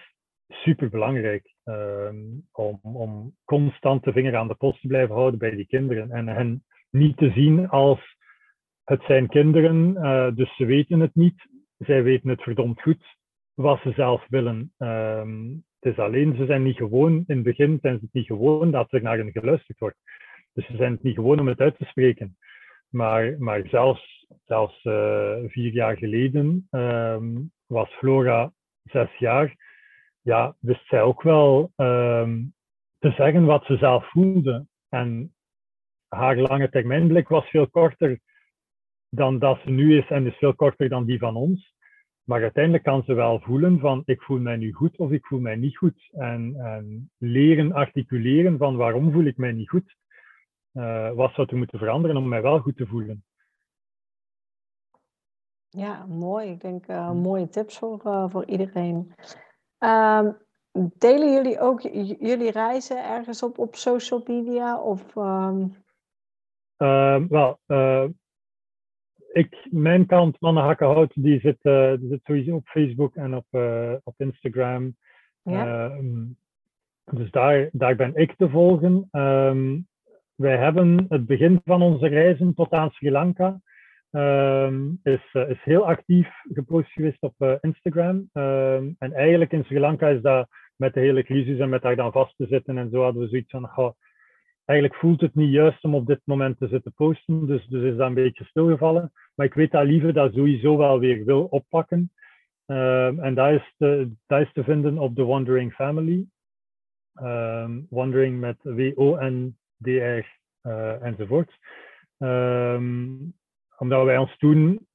super 0.48 0.90
belangrijk 0.90 1.54
um, 1.64 2.46
om, 2.52 2.78
om 2.82 3.34
constant 3.44 4.04
de 4.04 4.12
vinger 4.12 4.36
aan 4.36 4.48
de 4.48 4.54
post 4.54 4.80
te 4.80 4.86
blijven 4.86 5.14
houden 5.14 5.38
bij 5.38 5.50
die 5.50 5.66
kinderen 5.66 6.11
en 6.11 6.28
hen 6.28 6.64
niet 6.90 7.16
te 7.16 7.30
zien 7.30 7.68
als 7.68 8.16
het 8.87 9.03
zijn 9.03 9.28
kinderen, 9.28 9.95
uh, 9.95 10.28
dus 10.34 10.57
ze 10.57 10.64
weten 10.64 11.01
het 11.01 11.14
niet. 11.14 11.49
Zij 11.78 12.03
weten 12.03 12.28
het 12.28 12.43
verdomd 12.43 12.82
goed 12.82 13.16
wat 13.55 13.80
ze 13.80 13.93
zelf 13.93 14.26
willen. 14.28 14.72
Um, 14.78 15.64
het 15.80 15.93
is 15.93 15.99
alleen, 15.99 16.37
ze 16.37 16.47
zijn 16.47 16.62
niet 16.62 16.76
gewoon, 16.76 17.12
in 17.12 17.34
het 17.34 17.43
begin 17.43 17.78
zijn 17.82 17.99
ze 17.99 18.05
het 18.05 18.12
niet 18.12 18.26
gewoon 18.26 18.70
dat 18.70 18.93
er 18.93 19.03
naar 19.03 19.16
hen 19.16 19.32
geluisterd 19.32 19.78
wordt. 19.78 19.97
Dus 20.53 20.66
ze 20.66 20.76
zijn 20.76 20.93
het 20.93 21.03
niet 21.03 21.14
gewoon 21.14 21.41
om 21.41 21.47
het 21.47 21.61
uit 21.61 21.76
te 21.76 21.84
spreken. 21.84 22.37
Maar, 22.89 23.34
maar 23.39 23.68
zelfs, 23.68 24.26
zelfs 24.45 24.84
uh, 24.84 25.37
vier 25.47 25.72
jaar 25.72 25.97
geleden 25.97 26.66
um, 26.70 27.53
was 27.66 27.89
Flora 27.91 28.53
zes 28.82 29.16
jaar. 29.18 29.57
Ja, 30.22 30.57
wist 30.61 30.87
zij 30.87 31.03
ook 31.03 31.22
wel 31.22 31.72
um, 31.76 32.55
te 32.99 33.11
zeggen 33.11 33.45
wat 33.45 33.64
ze 33.64 33.76
zelf 33.76 34.11
voelde. 34.11 34.66
En 34.89 35.34
haar 36.09 36.37
lange 36.37 36.68
termijnblik 36.68 37.28
was 37.28 37.49
veel 37.49 37.68
korter 37.68 38.20
dan 39.09 39.38
dat 39.38 39.61
ze 39.61 39.70
nu 39.70 39.98
is 39.98 40.09
en 40.09 40.26
is 40.26 40.36
veel 40.36 40.54
korter 40.54 40.88
dan 40.88 41.04
die 41.04 41.18
van 41.18 41.36
ons. 41.36 41.74
Maar 42.26 42.42
uiteindelijk 42.42 42.84
kan 42.84 43.02
ze 43.02 43.14
wel 43.14 43.40
voelen 43.40 43.78
van 43.78 44.02
ik 44.04 44.22
voel 44.22 44.38
mij 44.38 44.57
nu 44.57 44.72
goed 44.72 44.96
of 44.96 45.11
ik 45.11 45.26
voel 45.26 45.40
mij 45.40 45.57
niet 45.57 45.76
goed. 45.76 46.09
En, 46.12 46.54
en 46.57 47.11
leren 47.18 47.72
articuleren 47.72 48.59
van 48.59 48.76
waarom 48.76 49.12
voel 49.12 49.24
ik 49.24 49.36
mij 49.36 49.52
niet 49.52 49.68
goed. 49.68 49.96
Uh, 50.72 51.12
wat 51.12 51.32
zou 51.32 51.46
er 51.50 51.57
moeten 51.57 51.78
veranderen 51.78 52.16
om 52.16 52.28
mij 52.28 52.42
wel 52.42 52.59
goed 52.59 52.76
te 52.76 52.86
voelen? 52.86 53.24
Ja, 55.68 56.07
mooi. 56.07 56.50
Ik 56.50 56.61
denk 56.61 56.88
uh, 56.88 57.12
mooie 57.12 57.48
tips 57.48 57.78
voor, 57.78 58.00
uh, 58.04 58.28
voor 58.28 58.46
iedereen. 58.46 59.14
Uh, 59.78 60.28
delen 60.98 61.32
jullie 61.32 61.61
ook 61.61 61.80
jullie 61.80 62.50
reizen 62.50 63.04
ergens 63.04 63.42
op 63.42 63.59
op 63.59 63.74
social 63.74 64.22
media? 64.26 64.80
Of, 64.80 65.16
um... 65.16 65.84
wel, 67.28 67.61
ik, 69.37 69.66
mijn 69.70 70.07
kant, 70.07 70.41
Manne 70.41 70.61
Hakkenhout, 70.61 71.12
die 71.14 71.41
zit, 71.41 71.59
uh, 71.62 71.93
die 71.99 72.09
zit 72.09 72.20
sowieso 72.24 72.55
op 72.55 72.66
Facebook 72.66 73.16
en 73.16 73.34
op, 73.34 73.47
uh, 73.51 73.93
op 74.05 74.14
Instagram. 74.16 74.97
Ja. 75.43 75.89
Uh, 75.89 76.22
dus 77.05 77.30
daar, 77.30 77.68
daar 77.72 77.97
ben 77.97 78.14
ik 78.14 78.34
te 78.37 78.49
volgen. 78.49 79.09
Um, 79.12 79.87
wij 80.34 80.57
hebben 80.57 81.07
het 81.09 81.26
begin 81.26 81.61
van 81.64 81.82
onze 81.82 82.09
reizen 82.09 82.55
tot 82.55 82.70
aan 82.70 82.91
Sri 82.91 83.11
Lanka. 83.11 83.61
Um, 84.11 85.01
is, 85.03 85.32
uh, 85.32 85.51
is 85.51 85.62
heel 85.62 85.87
actief 85.87 86.28
gepost 86.53 86.93
geweest 86.93 87.22
op 87.22 87.59
Instagram. 87.61 88.28
En 88.99 89.12
eigenlijk 89.12 89.53
in 89.53 89.64
Sri 89.64 89.80
Lanka 89.80 90.09
is 90.09 90.22
dat 90.22 90.49
met 90.76 90.95
de 90.95 91.01
hele 91.01 91.22
crisis 91.22 91.59
en 91.59 91.68
met 91.68 91.82
daar 91.82 91.97
dan 91.97 92.12
vast 92.12 92.37
te 92.37 92.47
zitten 92.47 92.78
en 92.78 92.91
zo 92.91 93.03
hadden 93.03 93.22
we 93.22 93.28
zoiets 93.28 93.51
van, 93.51 93.68
goh, 93.68 93.93
eigenlijk 94.64 95.01
voelt 95.01 95.20
het 95.20 95.34
niet 95.34 95.53
juist 95.53 95.84
om 95.84 95.95
op 95.95 96.07
dit 96.07 96.20
moment 96.24 96.59
te 96.59 96.68
zitten 96.68 96.93
posten, 96.93 97.47
dus, 97.47 97.66
dus 97.66 97.82
is 97.82 97.97
dat 97.97 98.07
een 98.07 98.14
beetje 98.14 98.45
stilgevallen. 98.45 99.12
Maar 99.37 99.47
ik 99.47 99.55
weet 99.55 99.70
dat 99.70 99.84
Lieve 99.84 100.12
dat 100.12 100.32
sowieso 100.32 100.76
wel 100.76 100.99
weer 100.99 101.24
wil 101.24 101.45
oppakken. 101.45 102.11
Um, 102.66 103.20
en 103.20 103.34
dat 103.34 103.51
is, 103.51 103.74
te, 104.53 104.64
vinden 104.64 104.99
op 104.99 105.16
de 105.16 105.24
Wandering 105.24 105.72
Family. 105.72 106.26
Um, 107.22 107.87
Wandering 107.91 108.41
met 108.41 108.57
W-O-N-D-R 108.62 110.39
uh, 110.62 111.03
enzovoort. 111.03 111.59
Um, 112.18 113.34
omdat 113.78 114.05
wij 114.05 114.18
ons 114.18 114.37
toen, 114.37 114.87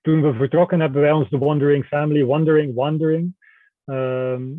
toen 0.00 0.22
we 0.22 0.34
vertrokken, 0.34 0.80
hebben 0.80 1.00
wij 1.00 1.12
ons 1.12 1.30
de 1.30 1.38
Wandering 1.38 1.84
Family, 1.86 2.24
Wandering, 2.24 2.74
Wandering. 2.74 3.36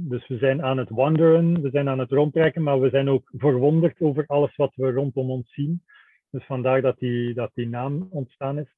Dus 0.10 0.28
we 0.28 0.38
zijn 0.38 0.64
aan 0.64 0.78
het 0.78 0.89
wanderen, 0.89 1.62
we 1.62 1.70
zijn 1.70 1.89
aan 1.89 2.00
het 2.00 2.12
rondtrekken, 2.12 2.64
maar 2.64 2.80
we 2.80 2.89
zijn 2.89 3.10
ook 3.10 3.32
verwonderd 3.38 4.02
over 4.02 4.26
alles 4.26 4.56
wat 4.56 4.76
we 4.76 4.91
rondom 4.91 5.30
ons 5.30 5.54
zien. 5.54 5.84
Dus 6.30 6.46
vandaar 6.46 6.82
dat 6.82 7.00
die, 7.00 7.34
dat 7.34 7.52
die 7.54 7.68
naam 7.68 8.08
ontstaan 8.10 8.60
is. 8.60 8.78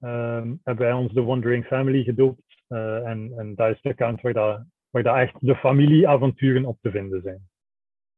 Um, 0.00 0.60
hebben 0.64 0.86
wij 0.86 0.94
ons 0.94 1.12
de 1.12 1.22
Wandering 1.22 1.66
Family 1.66 2.02
gedoopt. 2.02 2.62
Uh, 2.68 3.06
en, 3.06 3.32
en 3.36 3.54
dat 3.54 3.74
is 3.74 3.80
de 3.80 3.94
kant 3.94 4.20
waar, 4.20 4.32
dat, 4.32 4.62
waar 4.90 5.02
dat 5.02 5.16
echt 5.16 5.34
de 5.40 5.56
familieavonturen 5.56 6.64
op 6.64 6.78
te 6.80 6.90
vinden 6.90 7.22
zijn. 7.22 7.48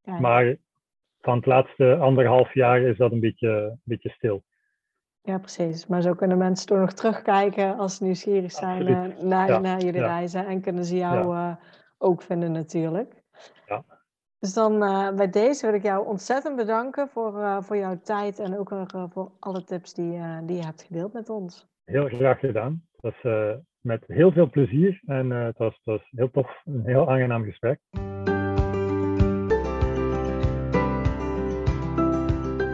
Ja. 0.02 0.20
Maar 0.20 0.56
van 1.20 1.36
het 1.36 1.46
laatste 1.46 1.96
anderhalf 1.96 2.54
jaar 2.54 2.80
is 2.80 2.96
dat 2.96 3.12
een 3.12 3.20
beetje, 3.20 3.48
een 3.48 3.80
beetje 3.84 4.10
stil. 4.10 4.42
Ja, 5.22 5.38
precies. 5.38 5.86
Maar 5.86 6.02
zo 6.02 6.14
kunnen 6.14 6.38
mensen 6.38 6.66
toch 6.66 6.78
nog 6.78 6.92
terugkijken 6.92 7.78
als 7.78 7.96
ze 7.96 8.04
nieuwsgierig 8.04 8.52
zijn 8.52 8.88
uh, 8.88 9.22
naar, 9.22 9.48
ja. 9.48 9.58
naar 9.58 9.80
jullie 9.80 10.00
ja. 10.00 10.06
reizen. 10.06 10.46
En 10.46 10.60
kunnen 10.60 10.84
ze 10.84 10.96
jou 10.96 11.34
uh, 11.34 11.56
ook 11.98 12.22
vinden 12.22 12.52
natuurlijk. 12.52 13.22
Ja. 13.66 13.84
Dus 14.42 14.54
dan 14.54 14.82
uh, 14.82 15.10
bij 15.14 15.30
deze 15.30 15.66
wil 15.66 15.74
ik 15.74 15.82
jou 15.82 16.06
ontzettend 16.06 16.56
bedanken 16.56 17.08
voor, 17.08 17.62
voor 17.62 17.76
jouw 17.76 18.00
tijd 18.02 18.38
en 18.38 18.58
ook 18.58 18.68
voor 19.12 19.30
alle 19.38 19.64
tips 19.64 19.94
die, 19.94 20.20
die 20.44 20.56
je 20.56 20.64
hebt 20.64 20.82
gedeeld 20.82 21.12
met 21.12 21.28
ons. 21.28 21.68
Heel 21.84 22.08
graag 22.08 22.38
gedaan. 22.38 22.82
Dat 23.00 23.12
is 23.22 23.30
met 23.80 24.04
heel 24.06 24.32
veel 24.32 24.50
plezier 24.50 25.00
en 25.06 25.30
het, 25.30 25.58
was, 25.58 25.74
het 25.74 25.84
was 25.84 26.08
heel 26.10 26.30
tof, 26.30 26.62
een 26.64 26.82
heel 26.84 27.10
aangenaam 27.10 27.44
gesprek. 27.44 27.80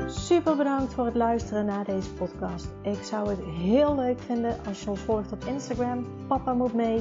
Super 0.07 0.57
bedankt 0.57 0.95
voor 0.95 1.05
het 1.05 1.15
luisteren 1.15 1.67
naar 1.67 1.85
deze 1.85 2.15
podcast. 2.15 2.75
Ik 2.83 3.03
zou 3.03 3.29
het 3.29 3.45
heel 3.45 3.95
leuk 3.95 4.19
vinden 4.19 4.57
als 4.67 4.83
je 4.83 4.91
ons 4.91 5.01
volgt 5.01 5.33
op 5.33 5.45
Instagram. 5.45 6.07
Papa 6.29 6.53
moet 6.53 6.75
mee. 6.75 7.01